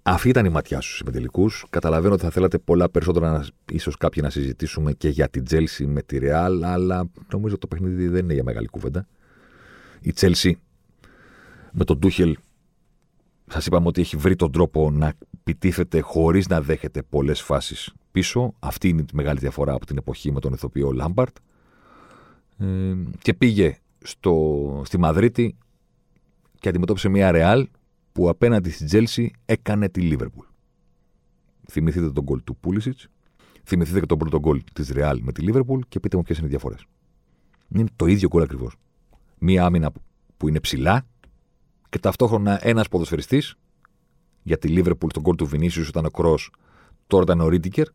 Αυτή 0.03 0.29
ήταν 0.29 0.45
η 0.45 0.49
ματιά 0.49 0.81
στους 0.81 0.97
ημιτελικούς. 0.97 1.65
Καταλαβαίνω 1.71 2.15
ότι 2.15 2.23
θα 2.23 2.31
θέλατε 2.31 2.59
πολλά 2.59 2.91
περισσότερα, 2.91 3.47
ίσως 3.73 3.97
κάποιοι 3.97 4.23
να 4.25 4.31
συζητήσουμε 4.31 4.93
και 4.93 5.09
για 5.09 5.29
την 5.29 5.45
Τσέλσι 5.45 5.87
με 5.87 6.03
τη 6.03 6.19
Ρεάλ, 6.19 6.65
αλλά 6.65 7.11
νομίζω 7.33 7.55
ότι 7.55 7.61
το 7.61 7.67
παιχνίδι 7.67 8.09
δεν 8.09 8.25
είναι 8.25 8.35
για 8.35 8.45
μεγάλη 8.45 8.67
κουβέντα. 8.67 9.07
Η 10.01 10.13
Τσέλσι 10.13 10.59
με 11.73 11.85
τον 11.85 11.99
Τούχελ 11.99 12.37
Σας 13.51 13.67
είπαμε 13.67 13.87
ότι 13.87 14.01
έχει 14.01 14.17
βρει 14.17 14.37
τον 14.37 14.53
τρόπο 14.53 14.91
να 14.91 15.13
επιτίθεται 15.39 16.01
χωρίς 16.01 16.47
να 16.49 16.61
δέχεται 16.61 17.03
πολλές 17.03 17.41
φάσεις 17.41 17.93
πίσω. 18.11 18.55
Αυτή 18.59 18.89
είναι 18.89 19.01
η 19.01 19.05
μεγάλη 19.13 19.39
διαφορά 19.39 19.73
από 19.73 19.87
την 19.87 19.97
εποχή 19.97 20.33
με 20.33 20.41
τον 20.41 20.53
ηθοποιό 20.53 20.93
Λάμπαρντ. 20.93 21.37
Ε, 22.59 22.95
και 23.23 23.35
πήγε 23.35 23.79
στο, 23.99 24.83
στη 24.85 24.99
Μαδρίτη 24.99 25.57
και 26.61 26.69
αντιμετώπισε 26.69 27.09
μια 27.09 27.31
Ρεάλ 27.31 27.69
που 28.13 28.29
απέναντι 28.29 28.71
στην 28.71 28.87
Τσέλσι 28.87 29.31
έκανε 29.45 29.89
τη 29.89 30.01
Λίβερπουλ. 30.01 30.47
Θυμηθείτε 31.71 32.11
τον 32.11 32.25
γκολ 32.25 32.45
του 32.45 32.57
Πούλισιτς, 32.57 33.09
θυμηθείτε 33.65 34.01
και 34.01 34.07
τον 34.07 34.19
πρώτο 34.19 34.39
γκολ 34.39 34.63
της 34.73 34.91
Ρεάλ 34.91 35.21
με 35.23 35.33
τη 35.33 35.43
Λίβερπουλ 35.43 35.81
και 35.89 36.01
πείτε 36.01 36.17
μου 36.17 36.23
ποιες 36.23 36.39
είναι 36.39 36.47
οι 36.47 36.51
διαφορές. 36.51 36.85
Είναι 37.69 37.85
το 37.97 38.07
ίδιο 38.07 38.29
γκολ 38.29 38.43
ακριβώς. 38.43 38.77
Μία 39.39 39.65
άμυνα 39.65 39.93
που 40.37 40.49
είναι 40.49 40.61
ψηλά, 40.61 41.07
και 41.89 41.99
ταυτόχρονα 41.99 42.67
ένας 42.67 42.89
ποδοσφαιριστής, 42.89 43.55
για 44.43 44.59
τη 44.59 44.69
Λίβερπουλ 44.69 45.11
στον 45.11 45.23
γκολ 45.23 45.35
του 45.35 45.47
Βινίσιους 45.47 45.89
ήταν 45.89 46.05
ο 46.05 46.11
Κρόος, 46.11 46.53
τώρα 47.07 47.23
ήταν 47.23 47.41
ο 47.41 47.49
Ρίντιγκερ, 47.49 47.87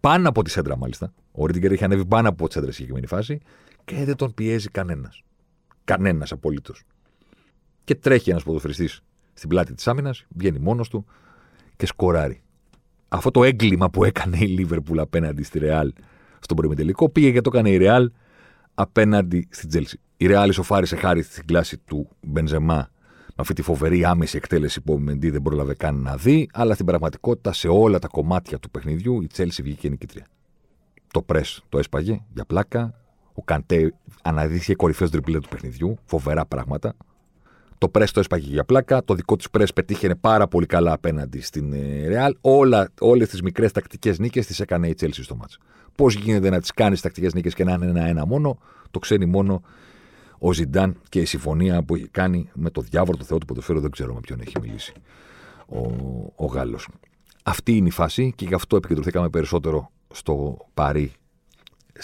πάνω 0.00 0.28
από 0.28 0.42
τη 0.42 0.50
σέντρα 0.50 0.76
μάλιστα. 0.76 1.12
Ο 1.32 1.46
Ρίντιγκερ 1.46 1.72
είχε 1.72 1.84
ανέβει 1.84 2.06
πάνω 2.06 2.28
από 2.28 2.46
τη 2.46 2.52
σέντρα 2.52 2.70
στη 2.72 2.82
συγκεκριμένη 2.82 3.06
φάση 3.06 3.40
και 3.84 4.04
δεν 4.04 4.16
τον 4.16 4.34
πιέζει 4.34 4.68
κανένας. 4.68 5.22
Κανένας 5.84 6.32
απολύτως. 6.32 6.82
Και 7.84 7.94
τρέχει 7.94 8.30
ένας 8.30 8.42
ποδοσφαιριστής 8.42 9.02
στην 9.32 9.48
πλάτη 9.48 9.74
της 9.74 9.88
άμυνας, 9.88 10.24
βγαίνει 10.28 10.58
μόνος 10.58 10.88
του 10.88 11.04
και 11.76 11.86
σκοράρει. 11.86 12.42
Αυτό 13.08 13.30
το 13.30 13.44
έγκλημα 13.44 13.90
που 13.90 14.04
έκανε 14.04 14.36
η 14.40 14.46
Λίβερπουλ 14.46 14.98
απέναντι 14.98 15.42
στη 15.42 15.58
Ρεάλ 15.58 15.92
στον 16.40 16.56
προημιτελικό 16.56 17.08
πήγε 17.08 17.30
και 17.32 17.40
το 17.40 17.50
έκανε 17.52 17.70
η 17.70 17.76
Ρεάλ 17.76 18.10
απέναντι 18.74 19.48
στην 19.50 19.68
Τσέλσι. 19.68 20.00
Η 20.16 20.26
Ρεάλ 20.26 20.48
ισοφάρισε 20.48 20.96
χάρη 20.96 21.22
στην 21.22 21.46
κλάση 21.46 21.78
του 21.78 22.08
Μπενζεμά 22.20 22.90
αυτή 23.36 23.54
τη 23.54 23.62
φοβερή 23.62 24.04
άμεση 24.04 24.36
εκτέλεση 24.36 24.80
που 24.80 24.92
ο 24.92 24.98
Μεντί 24.98 25.30
δεν 25.30 25.42
πρόλαβε 25.42 25.74
καν 25.74 25.94
να 25.94 26.16
δει, 26.16 26.48
αλλά 26.52 26.74
στην 26.74 26.86
πραγματικότητα 26.86 27.52
σε 27.52 27.68
όλα 27.68 27.98
τα 27.98 28.08
κομμάτια 28.08 28.58
του 28.58 28.70
παιχνιδιού 28.70 29.22
η 29.22 29.26
Τσέλσι 29.26 29.62
βγήκε 29.62 29.88
νικητρία. 29.88 30.26
Το 31.12 31.22
πρε 31.22 31.40
το 31.68 31.78
έσπαγε 31.78 32.20
για 32.34 32.44
πλάκα. 32.44 32.94
Ο 33.34 33.42
Καντέ 33.42 33.94
αναδύθηκε 34.22 34.74
κορυφαίος 34.74 35.10
τριπλέ 35.10 35.38
του 35.38 35.48
παιχνιδιού. 35.48 35.98
Φοβερά 36.04 36.46
πράγματα. 36.46 36.94
Το 37.78 37.88
πρε 37.88 38.04
το 38.04 38.20
έσπαγε 38.20 38.48
για 38.48 38.64
πλάκα. 38.64 39.04
Το 39.04 39.14
δικό 39.14 39.36
της 39.36 39.50
πρε 39.50 39.64
πετύχαινε 39.74 40.14
πάρα 40.14 40.48
πολύ 40.48 40.66
καλά 40.66 40.92
απέναντι 40.92 41.40
στην 41.40 41.74
Ρεάλ. 42.06 42.36
Όλες 43.00 43.28
τις 43.28 43.42
μικρές 43.42 43.72
τακτικές 43.72 44.18
νίκες 44.18 44.46
τις 44.46 44.60
έκανε 44.60 44.88
η 44.88 44.94
Τσέλση 44.94 45.22
στο 45.22 45.36
μάτς. 45.36 45.58
Πώς 45.94 46.14
γίνεται 46.14 46.50
να 46.50 46.60
τις 46.60 46.72
κάνεις 46.72 47.00
τακτικές 47.00 47.34
νίκες 47.34 47.54
και 47.54 47.64
να 47.64 47.72
είναι 47.72 47.86
ένα-ένα 47.86 48.26
μόνο, 48.26 48.58
το 48.90 48.98
ξέρει 48.98 49.26
μόνο 49.26 49.62
ο 50.44 50.52
Ζιντάν 50.52 51.00
και 51.08 51.20
η 51.20 51.24
συμφωνία 51.24 51.82
που 51.82 51.94
έχει 51.94 52.08
κάνει 52.08 52.50
με 52.54 52.70
το 52.70 52.80
διάβολο 52.80 53.18
του 53.18 53.24
Θεό 53.24 53.38
του 53.38 53.46
ποδοσφαίρου, 53.46 53.80
δεν 53.80 53.90
ξέρω 53.90 54.14
με 54.14 54.20
ποιον 54.20 54.40
έχει 54.40 54.60
μιλήσει 54.60 54.92
ο, 55.66 55.78
ο 56.36 56.46
Γάλλος. 56.46 56.88
Αυτή 57.42 57.76
είναι 57.76 57.88
η 57.88 57.90
φάση 57.90 58.32
και 58.36 58.44
γι' 58.44 58.54
αυτό 58.54 58.76
επικεντρωθήκαμε 58.76 59.28
περισσότερο 59.28 59.90
στο 60.12 60.56
Παρί 60.74 61.12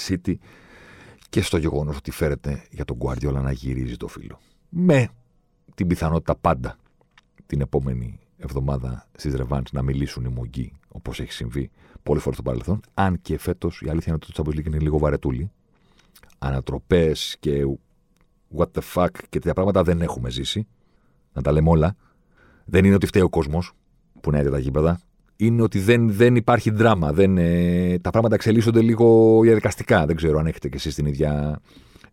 City 0.09 0.35
και 1.29 1.43
στο 1.43 1.57
γεγονός 1.57 1.97
ότι 1.97 2.11
φέρεται 2.11 2.67
για 2.71 2.85
τον 2.85 2.99
Guardiola 3.01 3.41
να 3.43 3.53
γυρίζει 3.53 3.97
το 3.97 4.07
φίλο. 4.07 4.39
Με 4.69 5.09
την 5.75 5.87
πιθανότητα 5.87 6.37
πάντα 6.37 6.77
την 7.47 7.61
επόμενη 7.61 8.19
εβδομάδα 8.37 9.07
στις 9.13 9.35
Ρεβάντ 9.35 9.67
να 9.73 9.83
μιλήσουν 9.83 10.25
οι 10.25 10.29
Μογκοί, 10.29 10.73
όπως 10.89 11.21
έχει 11.21 11.33
συμβεί 11.33 11.71
πολλές 12.03 12.23
φορές 12.23 12.39
στο 12.39 12.49
παρελθόν. 12.49 12.81
Αν 12.95 13.21
και 13.23 13.39
φέτος 13.39 13.81
η 13.81 13.89
αλήθεια 13.89 14.13
είναι 14.13 14.19
ότι 14.23 14.33
το 14.33 14.43
Champions 14.43 14.59
League 14.59 14.67
είναι 14.67 14.79
λίγο 14.79 14.99
βαρετούλη. 14.99 15.51
Ανατροπές 16.39 17.37
και 17.41 17.65
what 18.57 18.67
the 18.75 18.81
fuck 18.95 19.11
και 19.13 19.39
τέτοια 19.39 19.53
πράγματα 19.53 19.83
δεν 19.83 20.01
έχουμε 20.01 20.31
ζήσει. 20.31 20.67
Να 21.33 21.43
τα 21.43 21.53
λέμε 21.53 21.71
όλα. 21.71 21.97
Δεν 22.65 22.85
είναι 22.85 22.95
ότι 22.95 23.07
φταίει 23.07 23.23
ο 23.23 23.29
κόσμος 23.29 23.73
που 24.21 24.31
είναι 24.31 24.51
τα 24.51 24.59
γήπεδα. 24.59 25.01
Είναι 25.37 25.63
ότι 25.63 25.79
δεν, 25.79 26.13
δεν 26.13 26.37
υπάρχει 26.37 26.71
δράμα. 26.71 27.13
Δεν, 27.13 27.39
ε, 27.39 27.99
τα 27.99 28.11
πράγματα 28.11 28.35
εξελίσσονται 28.35 28.81
λίγο 28.81 29.39
διαδικαστικά. 29.43 30.07
Δεν 30.07 30.17
ξέρω 30.17 30.39
αν 30.39 30.47
έχετε 30.47 30.69
κι 30.69 30.77
εσείς 30.77 30.95
την 30.95 31.07
ίδια 31.07 31.61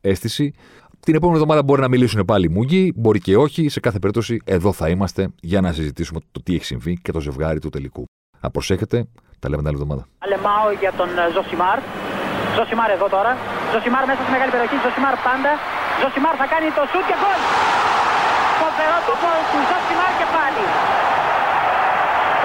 αίσθηση. 0.02 0.54
Την 1.00 1.16
επόμενη 1.16 1.38
εβδομάδα 1.40 1.64
μπορεί 1.64 1.82
να 1.82 1.88
μιλήσουν 1.88 2.26
πάλι 2.26 2.46
οι 2.46 2.50
μουγκοί, 2.50 2.94
μπορεί 2.96 3.20
και 3.20 3.38
όχι. 3.38 3.70
Σε 3.70 3.80
κάθε 3.80 4.00
περίπτωση, 4.00 4.42
εδώ 4.46 4.72
θα 4.72 4.90
είμαστε 4.90 5.28
για 5.42 5.62
να 5.62 5.72
συζητήσουμε 5.72 6.20
το 6.32 6.42
τι 6.44 6.56
έχει 6.56 6.66
συμβεί 6.66 6.98
και 7.02 7.12
το 7.12 7.20
ζευγάρι 7.20 7.60
του 7.60 7.70
τελικού. 7.70 8.04
Να 8.42 8.50
προσέχετε, 8.50 9.06
τα 9.40 9.50
λέμε 9.50 9.62
την 9.62 9.68
άλλη 9.68 9.82
εβδομάδα. 9.82 10.08
Αλεμάο 10.18 10.72
για 10.80 10.92
τον 10.98 11.08
ε, 11.08 11.32
Ζοσιμάρ. 11.34 11.80
Ζοσιμάρ 12.58 12.90
εδώ 12.98 13.08
τώρα. 13.10 13.38
Ζοσιμάρ 13.74 14.06
μέσα 14.06 14.22
στη 14.24 14.32
μεγάλη 14.32 14.52
περιοχή. 14.52 14.76
Ζοσιμάρ 14.86 15.16
πάντα. 15.28 15.52
Ζοσιμάρ 16.02 16.36
θα 16.42 16.48
κάνει 16.54 16.68
το 16.78 16.84
σουτ 16.92 17.06
και 17.10 17.18
γκολ. 17.22 17.42
Φοβερό 18.62 18.98
το 19.08 19.14
γκολ 19.22 19.40
του 19.52 19.60
Ζοσιμάρ 19.70 20.12
και 20.20 20.28
πάλι. 20.36 20.66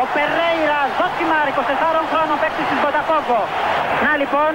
Ο 0.02 0.04
Περέιρα 0.14 0.80
Ζοσιμάρ, 0.98 1.46
24 1.48 2.00
χρόνων 2.10 2.36
παίκτης 2.42 2.66
της 2.70 2.78
Μποταφόγκο. 2.84 3.40
Να 4.04 4.12
λοιπόν, 4.20 4.52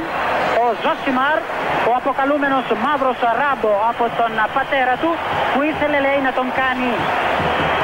ο 0.63 0.65
Ζοσιμάρ, 0.83 1.37
ο 1.89 1.91
αποκαλούμενος 1.99 2.65
μαύρος 2.83 3.19
Ράμπο 3.39 3.73
από 3.91 4.05
τον 4.19 4.31
πατέρα 4.55 4.95
του, 5.01 5.11
που 5.51 5.59
ήθελε 5.71 5.97
λέει 6.05 6.19
να 6.27 6.31
τον 6.37 6.47
κάνει 6.61 6.91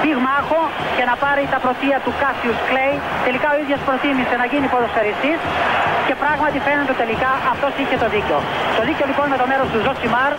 πυγμάχο 0.01 0.61
και 0.97 1.03
να 1.09 1.15
πάρει 1.23 1.43
τα 1.53 1.59
πρωτεία 1.65 1.97
του 2.05 2.11
Κάσιους 2.21 2.59
Κλέι. 2.69 2.95
Τελικά 3.27 3.47
ο 3.53 3.57
ίδιος 3.63 3.79
προτίμησε 3.87 4.35
να 4.41 4.45
γίνει 4.51 4.67
ποδοσφαιριστής 4.73 5.39
και 6.07 6.15
πράγματι 6.23 6.57
φαίνεται 6.67 6.93
τελικά 7.01 7.31
αυτός 7.53 7.71
είχε 7.81 7.95
το 8.03 8.07
δίκιο. 8.15 8.37
Το 8.77 8.81
δίκιο 8.87 9.05
λοιπόν 9.11 9.27
με 9.33 9.37
το 9.41 9.45
μέρος 9.51 9.67
του 9.73 9.79
Ζωσιμάρ. 9.85 10.33